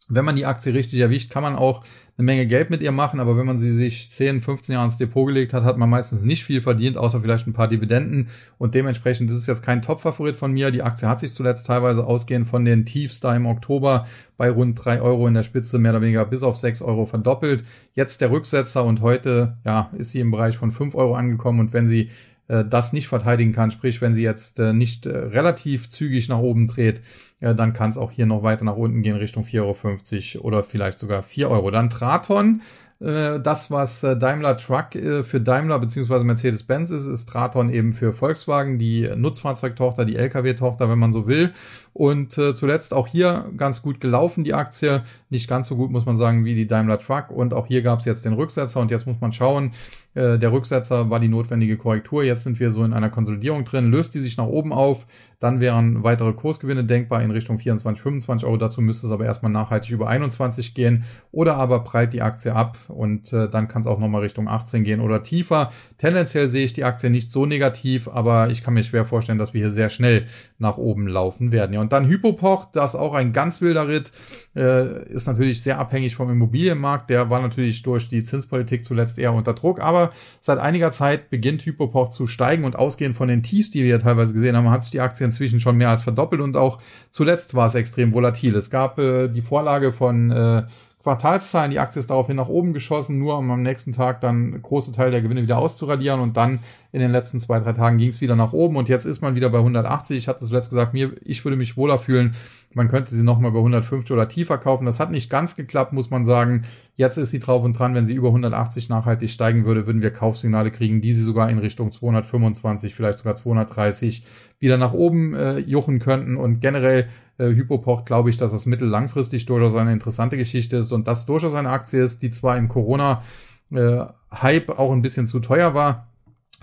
wenn 0.08 0.24
man 0.24 0.36
die 0.36 0.46
Aktie 0.46 0.74
richtig 0.74 1.00
erwischt, 1.00 1.30
kann 1.30 1.42
man 1.42 1.56
auch 1.56 1.84
eine 2.18 2.24
Menge 2.24 2.46
Geld 2.46 2.70
mit 2.70 2.82
ihr 2.82 2.92
machen, 2.92 3.20
aber 3.20 3.36
wenn 3.36 3.44
man 3.44 3.58
sie 3.58 3.72
sich 3.72 4.10
10, 4.10 4.40
15 4.40 4.72
Jahre 4.72 4.86
ins 4.86 4.96
Depot 4.96 5.26
gelegt 5.26 5.52
hat, 5.52 5.64
hat 5.64 5.76
man 5.76 5.90
meistens 5.90 6.22
nicht 6.22 6.44
viel 6.44 6.62
verdient, 6.62 6.96
außer 6.96 7.20
vielleicht 7.20 7.46
ein 7.46 7.52
paar 7.52 7.68
Dividenden 7.68 8.28
und 8.56 8.74
dementsprechend 8.74 9.30
ist 9.30 9.36
es 9.36 9.46
jetzt 9.46 9.62
kein 9.62 9.82
Top-Favorit 9.82 10.36
von 10.36 10.52
mir. 10.52 10.70
Die 10.70 10.82
Aktie 10.82 11.08
hat 11.08 11.20
sich 11.20 11.34
zuletzt 11.34 11.66
teilweise 11.66 12.06
ausgehend 12.06 12.46
von 12.48 12.64
den 12.64 12.86
Tiefs 12.86 13.20
da 13.20 13.36
im 13.36 13.44
Oktober 13.44 14.06
bei 14.38 14.50
rund 14.50 14.82
3 14.82 15.02
Euro 15.02 15.26
in 15.26 15.34
der 15.34 15.42
Spitze 15.42 15.78
mehr 15.78 15.92
oder 15.92 16.00
weniger 16.00 16.24
bis 16.24 16.42
auf 16.42 16.56
6 16.56 16.80
Euro 16.80 17.04
verdoppelt. 17.04 17.64
Jetzt 17.92 18.22
der 18.22 18.30
Rücksetzer 18.30 18.84
und 18.84 19.02
heute, 19.02 19.58
ja, 19.64 19.90
ist 19.98 20.12
sie 20.12 20.20
im 20.20 20.30
Bereich 20.30 20.56
von 20.56 20.70
5 20.70 20.94
Euro 20.94 21.16
angekommen 21.16 21.60
und 21.60 21.74
wenn 21.74 21.86
sie 21.86 22.10
äh, 22.48 22.64
das 22.64 22.92
nicht 22.92 23.08
verteidigen 23.08 23.52
kann, 23.52 23.70
sprich, 23.70 24.00
wenn 24.00 24.14
sie 24.14 24.22
jetzt 24.22 24.58
äh, 24.58 24.72
nicht 24.72 25.06
äh, 25.06 25.16
relativ 25.16 25.90
zügig 25.90 26.28
nach 26.28 26.38
oben 26.38 26.68
dreht, 26.68 27.02
ja, 27.40 27.52
dann 27.52 27.74
kann 27.74 27.90
es 27.90 27.98
auch 27.98 28.10
hier 28.10 28.26
noch 28.26 28.42
weiter 28.42 28.64
nach 28.64 28.76
unten 28.76 29.02
gehen 29.02 29.16
Richtung 29.16 29.44
4,50 29.44 30.36
Euro 30.36 30.46
oder 30.46 30.64
vielleicht 30.64 30.98
sogar 30.98 31.22
4 31.22 31.50
Euro. 31.50 31.70
Dann 31.70 31.90
Traton, 31.90 32.62
äh, 32.98 33.40
das, 33.40 33.70
was 33.70 34.02
äh, 34.04 34.16
Daimler 34.16 34.56
Truck 34.56 34.94
äh, 34.94 35.22
für 35.22 35.40
Daimler 35.40 35.78
bzw. 35.78 36.24
Mercedes-Benz 36.24 36.90
ist, 36.90 37.06
ist 37.06 37.28
Traton 37.28 37.68
eben 37.68 37.92
für 37.92 38.14
Volkswagen, 38.14 38.78
die 38.78 39.10
Nutzfahrzeugtochter, 39.14 40.06
die 40.06 40.16
Lkw-Tochter, 40.16 40.88
wenn 40.88 40.98
man 40.98 41.12
so 41.12 41.26
will. 41.26 41.52
Und 41.92 42.32
zuletzt 42.32 42.92
auch 42.92 43.06
hier 43.06 43.50
ganz 43.56 43.80
gut 43.80 44.00
gelaufen, 44.00 44.44
die 44.44 44.52
Aktie. 44.52 45.02
Nicht 45.30 45.48
ganz 45.48 45.66
so 45.66 45.76
gut, 45.76 45.90
muss 45.90 46.04
man 46.04 46.18
sagen, 46.18 46.44
wie 46.44 46.54
die 46.54 46.66
Daimler 46.66 46.98
Truck. 46.98 47.30
Und 47.30 47.54
auch 47.54 47.66
hier 47.66 47.80
gab 47.80 48.00
es 48.00 48.04
jetzt 48.04 48.26
den 48.26 48.34
Rücksetzer 48.34 48.80
und 48.80 48.90
jetzt 48.90 49.06
muss 49.06 49.16
man 49.18 49.32
schauen, 49.32 49.72
äh, 50.16 50.38
der 50.38 50.50
Rücksetzer 50.50 51.10
war 51.10 51.20
die 51.20 51.28
notwendige 51.28 51.76
Korrektur. 51.76 52.24
Jetzt 52.24 52.44
sind 52.44 52.58
wir 52.58 52.70
so 52.70 52.82
in 52.82 52.94
einer 52.94 53.10
Konsolidierung 53.10 53.64
drin. 53.64 53.90
Löst 53.90 54.14
die 54.14 54.18
sich 54.18 54.38
nach 54.38 54.46
oben 54.46 54.72
auf, 54.72 55.06
dann 55.40 55.60
wären 55.60 56.02
weitere 56.02 56.32
Kursgewinne 56.32 56.84
denkbar 56.84 57.22
in 57.22 57.30
Richtung 57.30 57.58
24, 57.58 58.02
25 58.02 58.46
Euro. 58.46 58.56
Dazu 58.56 58.80
müsste 58.80 59.06
es 59.06 59.12
aber 59.12 59.26
erstmal 59.26 59.52
nachhaltig 59.52 59.90
über 59.90 60.08
21 60.08 60.72
gehen. 60.72 61.04
Oder 61.32 61.56
aber 61.56 61.84
prallt 61.84 62.14
die 62.14 62.22
Aktie 62.22 62.54
ab 62.54 62.78
und 62.88 63.30
äh, 63.34 63.48
dann 63.50 63.68
kann 63.68 63.82
es 63.82 63.86
auch 63.86 63.98
nochmal 63.98 64.22
Richtung 64.22 64.48
18 64.48 64.84
gehen 64.84 65.00
oder 65.00 65.22
tiefer. 65.22 65.70
Tendenziell 65.98 66.48
sehe 66.48 66.64
ich 66.64 66.72
die 66.72 66.84
Aktie 66.84 67.10
nicht 67.10 67.30
so 67.30 67.44
negativ, 67.44 68.08
aber 68.08 68.48
ich 68.48 68.62
kann 68.62 68.72
mir 68.72 68.84
schwer 68.84 69.04
vorstellen, 69.04 69.38
dass 69.38 69.52
wir 69.52 69.60
hier 69.60 69.70
sehr 69.70 69.90
schnell 69.90 70.26
nach 70.58 70.78
oben 70.78 71.06
laufen 71.06 71.52
werden. 71.52 71.74
Ja, 71.74 71.82
und 71.82 71.92
dann 71.92 72.08
Hypopoch, 72.08 72.72
das 72.72 72.94
ist 72.94 73.00
auch 73.00 73.12
ein 73.12 73.34
ganz 73.34 73.60
wilder 73.60 73.88
Ritt, 73.88 74.12
äh, 74.54 75.06
ist 75.12 75.26
natürlich 75.26 75.62
sehr 75.62 75.78
abhängig 75.78 76.16
vom 76.16 76.30
Immobilienmarkt. 76.30 77.10
Der 77.10 77.28
war 77.28 77.42
natürlich 77.42 77.82
durch 77.82 78.08
die 78.08 78.22
Zinspolitik 78.22 78.84
zuletzt 78.84 79.18
eher 79.18 79.34
unter 79.34 79.52
Druck, 79.52 79.80
aber 79.80 80.05
seit 80.40 80.58
einiger 80.58 80.92
Zeit 80.92 81.30
beginnt 81.30 81.64
Hypopoch 81.64 82.10
zu 82.10 82.26
steigen 82.26 82.64
und 82.64 82.76
ausgehend 82.76 83.16
von 83.16 83.28
den 83.28 83.42
Tiefs, 83.42 83.70
die 83.70 83.82
wir 83.82 83.90
ja 83.90 83.98
teilweise 83.98 84.34
gesehen 84.34 84.56
haben, 84.56 84.70
hat 84.70 84.82
sich 84.82 84.92
die 84.92 85.00
Aktie 85.00 85.24
inzwischen 85.24 85.60
schon 85.60 85.76
mehr 85.76 85.90
als 85.90 86.02
verdoppelt 86.02 86.40
und 86.40 86.56
auch 86.56 86.80
zuletzt 87.10 87.54
war 87.54 87.66
es 87.66 87.74
extrem 87.74 88.12
volatil. 88.12 88.54
Es 88.56 88.70
gab 88.70 88.98
äh, 88.98 89.28
die 89.28 89.42
Vorlage 89.42 89.92
von 89.92 90.30
äh, 90.30 90.64
Quartalszahlen. 91.06 91.70
Die 91.70 91.78
Aktie 91.78 92.00
ist 92.00 92.10
daraufhin 92.10 92.34
nach 92.34 92.48
oben 92.48 92.72
geschossen, 92.72 93.20
nur 93.20 93.38
um 93.38 93.48
am 93.52 93.62
nächsten 93.62 93.92
Tag 93.92 94.20
dann 94.20 94.60
große 94.60 94.90
Teil 94.90 95.12
der 95.12 95.22
Gewinne 95.22 95.42
wieder 95.42 95.58
auszuradieren 95.58 96.18
und 96.18 96.36
dann 96.36 96.58
in 96.90 96.98
den 96.98 97.12
letzten 97.12 97.38
zwei, 97.38 97.60
drei 97.60 97.74
Tagen 97.74 97.98
ging 97.98 98.08
es 98.08 98.20
wieder 98.20 98.34
nach 98.34 98.52
oben 98.52 98.74
und 98.74 98.88
jetzt 98.88 99.04
ist 99.04 99.22
man 99.22 99.36
wieder 99.36 99.48
bei 99.48 99.58
180. 99.58 100.16
Ich 100.16 100.26
hatte 100.26 100.44
zuletzt 100.44 100.70
gesagt, 100.70 100.94
mir, 100.94 101.12
ich 101.24 101.44
würde 101.44 101.56
mich 101.56 101.76
wohler 101.76 102.00
fühlen. 102.00 102.34
Man 102.74 102.88
könnte 102.88 103.14
sie 103.14 103.22
nochmal 103.22 103.52
bei 103.52 103.58
150 103.58 104.12
oder 104.12 104.28
tiefer 104.28 104.58
kaufen. 104.58 104.84
Das 104.84 104.98
hat 104.98 105.12
nicht 105.12 105.30
ganz 105.30 105.54
geklappt, 105.54 105.92
muss 105.92 106.10
man 106.10 106.24
sagen. 106.24 106.64
Jetzt 106.96 107.18
ist 107.18 107.30
sie 107.30 107.38
drauf 107.38 107.62
und 107.62 107.78
dran. 107.78 107.94
Wenn 107.94 108.04
sie 108.04 108.14
über 108.14 108.28
180 108.28 108.88
nachhaltig 108.88 109.30
steigen 109.30 109.64
würde, 109.64 109.86
würden 109.86 110.02
wir 110.02 110.10
Kaufsignale 110.10 110.72
kriegen, 110.72 111.00
die 111.00 111.14
sie 111.14 111.22
sogar 111.22 111.48
in 111.48 111.58
Richtung 111.58 111.92
225, 111.92 112.96
vielleicht 112.96 113.18
sogar 113.18 113.36
230 113.36 114.24
wieder 114.58 114.76
nach 114.76 114.92
oben 114.92 115.34
äh, 115.34 115.58
juchen 115.58 116.00
könnten. 116.00 116.36
Und 116.36 116.60
generell 116.60 117.08
äh, 117.38 117.48
Hypoport 117.48 118.06
glaube 118.06 118.30
ich, 118.30 118.36
dass 118.36 118.52
das 118.52 118.66
mittel-langfristig 118.66 119.46
durchaus 119.46 119.74
eine 119.74 119.92
interessante 119.92 120.36
Geschichte 120.36 120.78
ist 120.78 120.92
und 120.92 121.06
das 121.06 121.26
durchaus 121.26 121.54
eine 121.54 121.70
Aktie 121.70 122.02
ist, 122.02 122.22
die 122.22 122.30
zwar 122.30 122.56
im 122.56 122.68
Corona-Hype 122.68 124.68
äh, 124.68 124.72
auch 124.72 124.92
ein 124.92 125.02
bisschen 125.02 125.28
zu 125.28 125.40
teuer 125.40 125.74
war, 125.74 126.08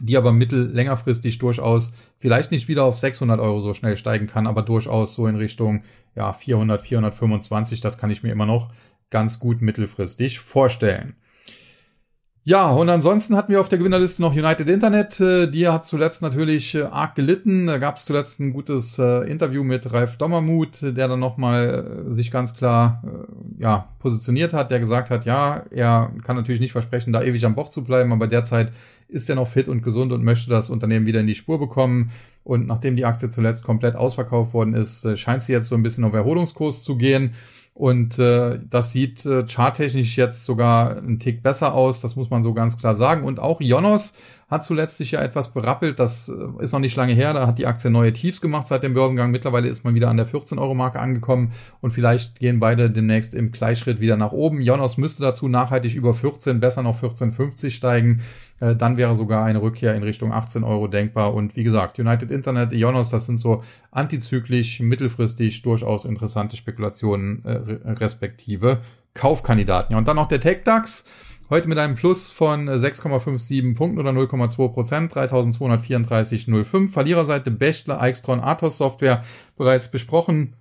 die 0.01 0.17
aber 0.17 0.31
mittel-längerfristig 0.31 1.37
durchaus 1.37 1.93
vielleicht 2.19 2.51
nicht 2.51 2.67
wieder 2.67 2.83
auf 2.83 2.97
600 2.97 3.39
Euro 3.39 3.59
so 3.59 3.73
schnell 3.73 3.97
steigen 3.97 4.27
kann, 4.27 4.47
aber 4.47 4.63
durchaus 4.63 5.13
so 5.13 5.27
in 5.27 5.35
Richtung 5.35 5.83
ja 6.15 6.33
400, 6.33 6.81
425, 6.81 7.81
das 7.81 7.97
kann 7.97 8.09
ich 8.09 8.23
mir 8.23 8.31
immer 8.31 8.45
noch 8.45 8.71
ganz 9.09 9.39
gut 9.39 9.61
mittelfristig 9.61 10.39
vorstellen. 10.39 11.15
Ja, 12.45 12.71
und 12.71 12.89
ansonsten 12.89 13.37
hatten 13.37 13.53
wir 13.53 13.61
auf 13.61 13.69
der 13.69 13.77
Gewinnerliste 13.77 14.21
noch 14.21 14.33
United 14.33 14.67
Internet. 14.67 15.17
Äh, 15.21 15.47
die 15.47 15.65
hat 15.69 15.85
zuletzt 15.85 16.21
natürlich 16.21 16.75
äh, 16.75 16.81
arg 16.81 17.15
gelitten. 17.15 17.67
Da 17.67 17.77
gab 17.77 17.95
es 17.95 18.03
zuletzt 18.03 18.41
ein 18.41 18.51
gutes 18.51 18.99
äh, 18.99 19.25
Interview 19.31 19.63
mit 19.63 19.93
Ralf 19.93 20.17
Dommermuth, 20.17 20.81
der 20.81 21.07
dann 21.07 21.21
nochmal 21.21 22.03
sich 22.09 22.31
ganz 22.31 22.53
klar 22.53 23.01
ja, 23.57 23.87
positioniert 23.99 24.51
hat, 24.51 24.71
der 24.71 24.79
gesagt 24.79 25.09
hat, 25.09 25.25
ja, 25.25 25.63
er 25.71 26.11
kann 26.25 26.35
natürlich 26.35 26.59
nicht 26.59 26.73
versprechen, 26.73 27.13
da 27.13 27.23
ewig 27.23 27.45
am 27.45 27.55
Boch 27.55 27.69
zu 27.69 27.83
bleiben, 27.83 28.11
aber 28.11 28.27
derzeit 28.27 28.73
ist 29.07 29.29
er 29.29 29.35
noch 29.35 29.47
fit 29.47 29.69
und 29.69 29.81
gesund 29.81 30.11
und 30.11 30.23
möchte 30.23 30.49
das 30.49 30.69
Unternehmen 30.69 31.05
wieder 31.05 31.21
in 31.21 31.27
die 31.27 31.35
Spur 31.35 31.59
bekommen. 31.59 32.11
Und 32.43 32.67
nachdem 32.67 32.97
die 32.97 33.05
Aktie 33.05 33.29
zuletzt 33.29 33.63
komplett 33.63 33.95
ausverkauft 33.95 34.53
worden 34.53 34.73
ist, 34.73 35.17
scheint 35.17 35.43
sie 35.43 35.53
jetzt 35.53 35.67
so 35.67 35.75
ein 35.75 35.83
bisschen 35.83 36.03
auf 36.03 36.13
Erholungskurs 36.13 36.83
zu 36.83 36.97
gehen. 36.97 37.33
Und 37.73 38.19
äh, 38.19 38.59
das 38.69 38.91
sieht 38.91 39.25
äh, 39.25 39.47
charttechnisch 39.47 40.15
jetzt 40.15 40.45
sogar 40.45 40.95
einen 40.97 41.17
Tick 41.17 41.41
besser 41.41 41.73
aus, 41.73 42.01
das 42.01 42.15
muss 42.15 42.29
man 42.29 42.43
so 42.43 42.53
ganz 42.53 42.77
klar 42.77 42.93
sagen. 42.93 43.23
Und 43.23 43.39
auch 43.39 43.61
Jonos 43.61 44.13
hat 44.47 44.63
zuletzt 44.63 44.97
sich 44.97 45.11
ja 45.11 45.21
etwas 45.23 45.53
berappelt. 45.53 45.97
Das 45.97 46.29
äh, 46.29 46.63
ist 46.63 46.71
noch 46.71 46.79
nicht 46.79 46.95
lange 46.95 47.13
her. 47.13 47.33
Da 47.33 47.47
hat 47.47 47.57
die 47.57 47.65
Aktie 47.65 47.89
neue 47.89 48.13
Tiefs 48.13 48.41
gemacht 48.41 48.67
seit 48.67 48.83
dem 48.83 48.93
Börsengang. 48.93 49.31
Mittlerweile 49.31 49.69
ist 49.69 49.83
man 49.83 49.95
wieder 49.95 50.09
an 50.09 50.17
der 50.17 50.27
14-Euro-Marke 50.27 50.99
angekommen 50.99 51.51
und 51.81 51.91
vielleicht 51.91 52.39
gehen 52.39 52.59
beide 52.59 52.91
demnächst 52.91 53.33
im 53.33 53.51
Gleichschritt 53.51 53.99
wieder 53.99 54.17
nach 54.17 54.33
oben. 54.33 54.61
Jonas 54.61 54.97
müsste 54.97 55.23
dazu 55.23 55.47
nachhaltig 55.47 55.95
über 55.95 56.13
14, 56.13 56.59
besser 56.59 56.83
noch 56.83 57.01
14,50 57.01 57.71
steigen. 57.71 58.21
Äh, 58.63 58.75
dann 58.77 58.95
wäre 58.97 59.15
sogar 59.15 59.43
eine 59.43 59.61
Rückkehr 59.61 59.93
in 59.93 60.03
Richtung 60.03 60.31
18 60.31 60.63
Euro 60.63 60.87
denkbar. 60.87 61.33
Und 61.33 61.55
wie 61.55 61.63
gesagt, 61.63 61.99
United 61.99 62.31
Internet, 62.31 62.71
Ionos, 62.71 63.09
das 63.09 63.25
sind 63.25 63.37
so 63.37 63.61
antizyklisch, 63.91 64.79
mittelfristig 64.79 65.61
durchaus 65.63 66.05
interessante 66.05 66.55
Spekulationen 66.55 67.43
äh, 67.43 67.91
respektive 67.91 68.79
Kaufkandidaten. 69.13 69.93
Ja, 69.93 69.97
und 69.97 70.07
dann 70.07 70.15
noch 70.15 70.29
der 70.29 70.39
Tech 70.39 70.63
DAX. 70.63 71.05
Heute 71.49 71.67
mit 71.67 71.77
einem 71.77 71.95
Plus 71.95 72.31
von 72.31 72.69
6,57 72.69 73.75
Punkten 73.75 73.99
oder 73.99 74.11
0,2 74.11 74.69
Prozent, 74.69 75.13
3234,05. 75.13 76.87
Verliererseite 76.87 77.51
Bechtle, 77.51 77.99
Eichstron, 77.99 78.39
Athos 78.39 78.77
Software 78.77 79.23
bereits 79.57 79.91
besprochen. 79.91 80.55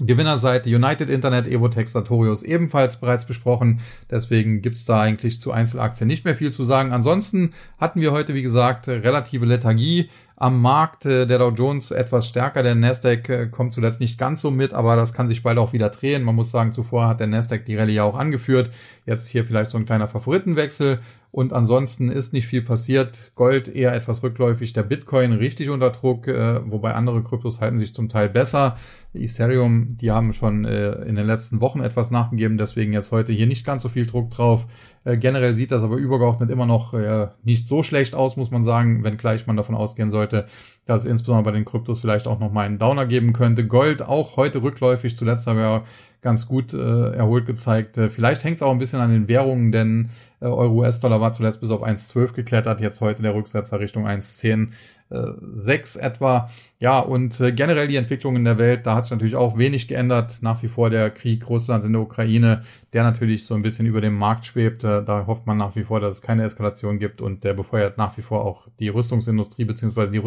Gewinnerseite 0.00 0.68
United 0.68 1.10
Internet, 1.10 1.46
Evotex, 1.46 1.92
Sartorius 1.92 2.42
ebenfalls 2.42 3.00
bereits 3.00 3.26
besprochen. 3.26 3.80
Deswegen 4.10 4.62
gibt's 4.62 4.84
da 4.84 5.00
eigentlich 5.00 5.40
zu 5.40 5.52
Einzelaktien 5.52 6.08
nicht 6.08 6.24
mehr 6.24 6.36
viel 6.36 6.52
zu 6.52 6.64
sagen. 6.64 6.92
Ansonsten 6.92 7.52
hatten 7.78 8.00
wir 8.00 8.12
heute, 8.12 8.34
wie 8.34 8.42
gesagt, 8.42 8.88
relative 8.88 9.46
Lethargie 9.46 10.10
am 10.36 10.60
Markt. 10.60 11.04
Der 11.04 11.26
Dow 11.26 11.50
Jones 11.50 11.90
etwas 11.90 12.28
stärker, 12.28 12.62
der 12.62 12.74
Nasdaq 12.74 13.28
äh, 13.28 13.46
kommt 13.48 13.74
zuletzt 13.74 14.00
nicht 14.00 14.18
ganz 14.18 14.40
so 14.40 14.50
mit, 14.50 14.72
aber 14.72 14.96
das 14.96 15.12
kann 15.12 15.28
sich 15.28 15.42
bald 15.42 15.58
auch 15.58 15.72
wieder 15.72 15.90
drehen. 15.90 16.22
Man 16.22 16.34
muss 16.34 16.50
sagen, 16.50 16.72
zuvor 16.72 17.08
hat 17.08 17.20
der 17.20 17.26
Nasdaq 17.26 17.64
die 17.64 17.76
Rallye 17.76 17.94
ja 17.94 18.04
auch 18.04 18.16
angeführt. 18.16 18.70
Jetzt 19.06 19.28
hier 19.28 19.44
vielleicht 19.44 19.70
so 19.70 19.78
ein 19.78 19.86
kleiner 19.86 20.08
Favoritenwechsel. 20.08 20.98
Und 21.34 21.52
ansonsten 21.52 22.12
ist 22.12 22.32
nicht 22.32 22.46
viel 22.46 22.62
passiert. 22.62 23.32
Gold 23.34 23.66
eher 23.66 23.92
etwas 23.92 24.22
rückläufig, 24.22 24.72
der 24.72 24.84
Bitcoin 24.84 25.32
richtig 25.32 25.68
unter 25.68 25.90
Druck, 25.90 26.28
äh, 26.28 26.60
wobei 26.70 26.94
andere 26.94 27.24
Kryptos 27.24 27.60
halten 27.60 27.76
sich 27.76 27.92
zum 27.92 28.08
Teil 28.08 28.28
besser. 28.28 28.76
Ethereum, 29.14 29.96
die 29.96 30.12
haben 30.12 30.32
schon 30.32 30.64
äh, 30.64 30.92
in 31.02 31.16
den 31.16 31.26
letzten 31.26 31.60
Wochen 31.60 31.80
etwas 31.80 32.12
nachgegeben, 32.12 32.56
deswegen 32.56 32.92
jetzt 32.92 33.10
heute 33.10 33.32
hier 33.32 33.48
nicht 33.48 33.66
ganz 33.66 33.82
so 33.82 33.88
viel 33.88 34.06
Druck 34.06 34.30
drauf. 34.30 34.66
Äh, 35.04 35.18
generell 35.18 35.52
sieht 35.52 35.70
das 35.70 35.82
aber 35.82 35.96
übergeordnet 35.96 36.50
immer 36.50 36.66
noch 36.66 36.94
äh, 36.94 37.28
nicht 37.42 37.68
so 37.68 37.82
schlecht 37.82 38.14
aus, 38.14 38.36
muss 38.36 38.50
man 38.50 38.64
sagen, 38.64 39.04
wenngleich 39.04 39.46
man 39.46 39.56
davon 39.56 39.74
ausgehen 39.74 40.10
sollte, 40.10 40.46
dass 40.86 41.04
es 41.04 41.10
insbesondere 41.10 41.44
bei 41.44 41.56
den 41.56 41.64
Kryptos 41.64 42.00
vielleicht 42.00 42.26
auch 42.26 42.38
nochmal 42.38 42.66
einen 42.66 42.78
Downer 42.78 43.06
geben 43.06 43.32
könnte. 43.32 43.66
Gold 43.66 44.02
auch 44.02 44.36
heute 44.36 44.62
rückläufig, 44.62 45.16
zuletzt 45.16 45.46
haben 45.46 45.58
wir 45.58 45.84
ganz 46.20 46.48
gut 46.48 46.72
äh, 46.72 47.12
erholt 47.12 47.46
gezeigt. 47.46 47.98
Äh, 47.98 48.08
vielleicht 48.10 48.44
hängt 48.44 48.56
es 48.56 48.62
auch 48.62 48.72
ein 48.72 48.78
bisschen 48.78 49.00
an 49.00 49.10
den 49.10 49.28
Währungen, 49.28 49.72
denn 49.72 50.10
äh, 50.40 50.46
Euro-US-Dollar 50.46 51.20
war 51.20 51.32
zuletzt 51.32 51.60
bis 51.60 51.70
auf 51.70 51.84
1,12 51.84 52.32
geklettert, 52.32 52.80
jetzt 52.80 53.00
heute 53.00 53.22
der 53.22 53.34
Rücksetzer 53.34 53.78
Richtung 53.78 54.06
1,10 54.06 54.68
6 55.52 55.96
etwa. 55.96 56.50
Ja, 56.80 56.98
und 56.98 57.38
äh, 57.40 57.52
generell 57.52 57.88
die 57.88 57.96
Entwicklung 57.96 58.36
in 58.36 58.44
der 58.44 58.58
Welt, 58.58 58.86
da 58.86 58.94
hat 58.94 59.04
sich 59.04 59.12
natürlich 59.12 59.36
auch 59.36 59.56
wenig 59.56 59.86
geändert. 59.86 60.38
Nach 60.42 60.62
wie 60.62 60.68
vor 60.68 60.90
der 60.90 61.10
Krieg 61.10 61.48
Russlands 61.48 61.86
in 61.86 61.92
der 61.92 62.02
Ukraine, 62.02 62.62
der 62.92 63.04
natürlich 63.04 63.44
so 63.46 63.54
ein 63.54 63.62
bisschen 63.62 63.86
über 63.86 64.00
dem 64.00 64.14
Markt 64.14 64.46
schwebt. 64.46 64.82
Äh, 64.84 65.04
da 65.04 65.26
hofft 65.26 65.46
man 65.46 65.56
nach 65.56 65.76
wie 65.76 65.84
vor, 65.84 66.00
dass 66.00 66.16
es 66.16 66.22
keine 66.22 66.42
Eskalation 66.42 66.98
gibt 66.98 67.20
und 67.20 67.44
der 67.44 67.54
befeuert 67.54 67.96
nach 67.96 68.16
wie 68.16 68.22
vor 68.22 68.44
auch 68.44 68.66
die 68.80 68.88
Rüstungsindustrie 68.88 69.64
beziehungsweise 69.64 70.12
die 70.12 70.18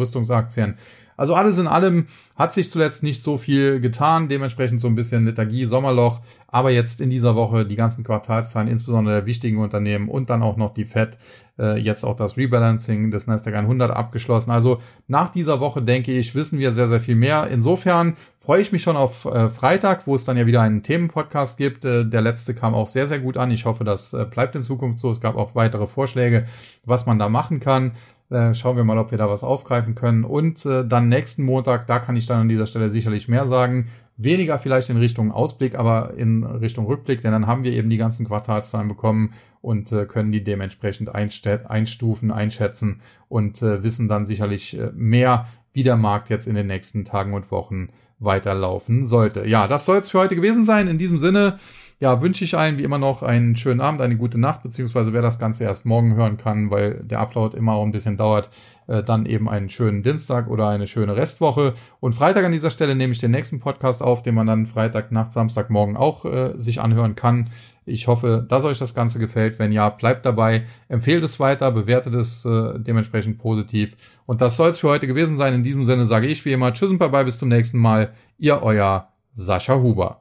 Rüstungsaktien. 0.48 0.74
Also 1.16 1.34
alles 1.34 1.58
in 1.58 1.66
allem 1.66 2.06
hat 2.36 2.54
sich 2.54 2.70
zuletzt 2.70 3.02
nicht 3.02 3.24
so 3.24 3.38
viel 3.38 3.80
getan, 3.80 4.28
dementsprechend 4.28 4.80
so 4.80 4.86
ein 4.86 4.94
bisschen 4.94 5.24
Lethargie, 5.24 5.66
Sommerloch, 5.66 6.20
aber 6.46 6.70
jetzt 6.70 7.00
in 7.00 7.10
dieser 7.10 7.34
Woche 7.34 7.66
die 7.66 7.74
ganzen 7.74 8.04
Quartalszahlen, 8.04 8.68
insbesondere 8.68 9.16
der 9.16 9.26
wichtigen 9.26 9.58
Unternehmen 9.58 10.08
und 10.08 10.30
dann 10.30 10.44
auch 10.44 10.56
noch 10.56 10.72
die 10.72 10.84
Fed, 10.84 11.18
äh, 11.58 11.76
jetzt 11.76 12.04
auch 12.04 12.14
das 12.14 12.36
Rebalancing 12.36 13.10
des 13.10 13.26
Nasdaq 13.26 13.56
100 13.56 13.90
abgeschlossen. 13.90 14.52
Also 14.52 14.78
nach 15.08 15.30
dieser 15.30 15.58
Woche 15.58 15.82
denke 15.82 16.12
ich, 16.12 16.36
wissen 16.36 16.60
wir 16.60 16.70
sehr, 16.70 16.86
sehr 16.86 17.00
viel 17.00 17.16
mehr. 17.16 17.48
Insofern 17.50 18.14
freue 18.38 18.60
ich 18.60 18.70
mich 18.70 18.82
schon 18.82 18.96
auf 18.96 19.24
äh, 19.24 19.50
Freitag, 19.50 20.06
wo 20.06 20.14
es 20.14 20.24
dann 20.24 20.36
ja 20.36 20.46
wieder 20.46 20.62
einen 20.62 20.84
Themenpodcast 20.84 21.58
gibt. 21.58 21.84
Äh, 21.84 22.06
der 22.06 22.20
letzte 22.20 22.54
kam 22.54 22.74
auch 22.74 22.86
sehr, 22.86 23.08
sehr 23.08 23.18
gut 23.18 23.36
an. 23.36 23.50
Ich 23.50 23.64
hoffe, 23.64 23.82
das 23.82 24.12
äh, 24.12 24.24
bleibt 24.24 24.54
in 24.54 24.62
Zukunft 24.62 25.00
so. 25.00 25.10
Es 25.10 25.20
gab 25.20 25.36
auch 25.36 25.56
weitere 25.56 25.88
Vorschläge, 25.88 26.46
was 26.84 27.06
man 27.06 27.18
da 27.18 27.28
machen 27.28 27.58
kann. 27.58 27.92
Äh, 28.30 28.52
schauen 28.54 28.76
wir 28.76 28.84
mal, 28.84 28.98
ob 28.98 29.10
wir 29.10 29.18
da 29.18 29.30
was 29.30 29.42
aufgreifen 29.42 29.94
können. 29.94 30.24
Und 30.24 30.66
äh, 30.66 30.86
dann 30.86 31.08
nächsten 31.08 31.44
Montag, 31.44 31.86
da 31.86 31.98
kann 31.98 32.16
ich 32.16 32.26
dann 32.26 32.42
an 32.42 32.48
dieser 32.48 32.66
Stelle 32.66 32.90
sicherlich 32.90 33.26
mehr 33.26 33.46
sagen. 33.46 33.86
Weniger 34.18 34.58
vielleicht 34.58 34.90
in 34.90 34.98
Richtung 34.98 35.32
Ausblick, 35.32 35.76
aber 35.76 36.14
in 36.16 36.44
Richtung 36.44 36.86
Rückblick, 36.86 37.22
denn 37.22 37.32
dann 37.32 37.46
haben 37.46 37.64
wir 37.64 37.72
eben 37.72 37.88
die 37.88 37.96
ganzen 37.96 38.26
Quartalszahlen 38.26 38.88
bekommen 38.88 39.32
und 39.62 39.92
äh, 39.92 40.04
können 40.04 40.32
die 40.32 40.44
dementsprechend 40.44 41.14
einstufen, 41.14 42.30
einschätzen 42.30 43.00
und 43.28 43.62
äh, 43.62 43.82
wissen 43.82 44.08
dann 44.08 44.26
sicherlich 44.26 44.78
äh, 44.78 44.90
mehr, 44.94 45.46
wie 45.72 45.84
der 45.84 45.96
Markt 45.96 46.28
jetzt 46.28 46.48
in 46.48 46.54
den 46.54 46.66
nächsten 46.66 47.04
Tagen 47.04 47.32
und 47.32 47.50
Wochen 47.50 47.88
weiterlaufen 48.18 49.06
sollte. 49.06 49.46
Ja, 49.46 49.68
das 49.68 49.86
soll 49.86 49.98
es 49.98 50.10
für 50.10 50.18
heute 50.18 50.36
gewesen 50.36 50.64
sein. 50.64 50.88
In 50.88 50.98
diesem 50.98 51.18
Sinne, 51.18 51.58
ja, 52.00 52.22
wünsche 52.22 52.44
ich 52.44 52.56
allen 52.56 52.78
wie 52.78 52.84
immer 52.84 52.98
noch 52.98 53.22
einen 53.22 53.56
schönen 53.56 53.80
Abend, 53.80 54.00
eine 54.00 54.16
gute 54.16 54.38
Nacht, 54.38 54.62
beziehungsweise 54.62 55.12
wer 55.12 55.22
das 55.22 55.40
Ganze 55.40 55.64
erst 55.64 55.84
morgen 55.84 56.14
hören 56.14 56.36
kann, 56.36 56.70
weil 56.70 57.02
der 57.02 57.18
Upload 57.18 57.56
immer 57.56 57.72
auch 57.72 57.84
ein 57.84 57.90
bisschen 57.90 58.16
dauert, 58.16 58.50
äh, 58.86 59.02
dann 59.02 59.26
eben 59.26 59.48
einen 59.48 59.68
schönen 59.68 60.04
Dienstag 60.04 60.48
oder 60.48 60.68
eine 60.68 60.86
schöne 60.86 61.16
Restwoche. 61.16 61.74
Und 61.98 62.14
Freitag 62.14 62.44
an 62.44 62.52
dieser 62.52 62.70
Stelle 62.70 62.94
nehme 62.94 63.12
ich 63.12 63.18
den 63.18 63.32
nächsten 63.32 63.58
Podcast 63.58 64.00
auf, 64.00 64.22
den 64.22 64.36
man 64.36 64.46
dann 64.46 64.66
Freitag, 64.66 65.10
Nacht, 65.10 65.32
Samstagmorgen 65.32 65.96
auch 65.96 66.24
äh, 66.24 66.52
sich 66.56 66.80
anhören 66.80 67.16
kann. 67.16 67.50
Ich 67.84 68.06
hoffe, 68.06 68.46
dass 68.48 68.64
euch 68.64 68.78
das 68.78 68.94
Ganze 68.94 69.18
gefällt. 69.18 69.58
Wenn 69.58 69.72
ja, 69.72 69.88
bleibt 69.88 70.24
dabei, 70.24 70.64
empfehlt 70.88 71.24
es 71.24 71.40
weiter, 71.40 71.72
bewertet 71.72 72.14
es 72.14 72.44
äh, 72.44 72.78
dementsprechend 72.78 73.38
positiv. 73.38 73.96
Und 74.24 74.40
das 74.40 74.56
soll 74.56 74.70
es 74.70 74.78
für 74.78 74.88
heute 74.88 75.06
gewesen 75.06 75.36
sein. 75.36 75.54
In 75.54 75.62
diesem 75.62 75.84
Sinne 75.84 76.06
sage 76.06 76.26
ich 76.28 76.44
wie 76.44 76.52
immer 76.52 76.72
Tschüss 76.72 76.90
und 76.90 76.98
bye 76.98 77.08
bye, 77.08 77.24
bis 77.24 77.38
zum 77.38 77.48
nächsten 77.48 77.78
Mal. 77.78 78.12
Ihr 78.38 78.62
euer 78.62 79.08
Sascha 79.34 79.74
Huber. 79.76 80.16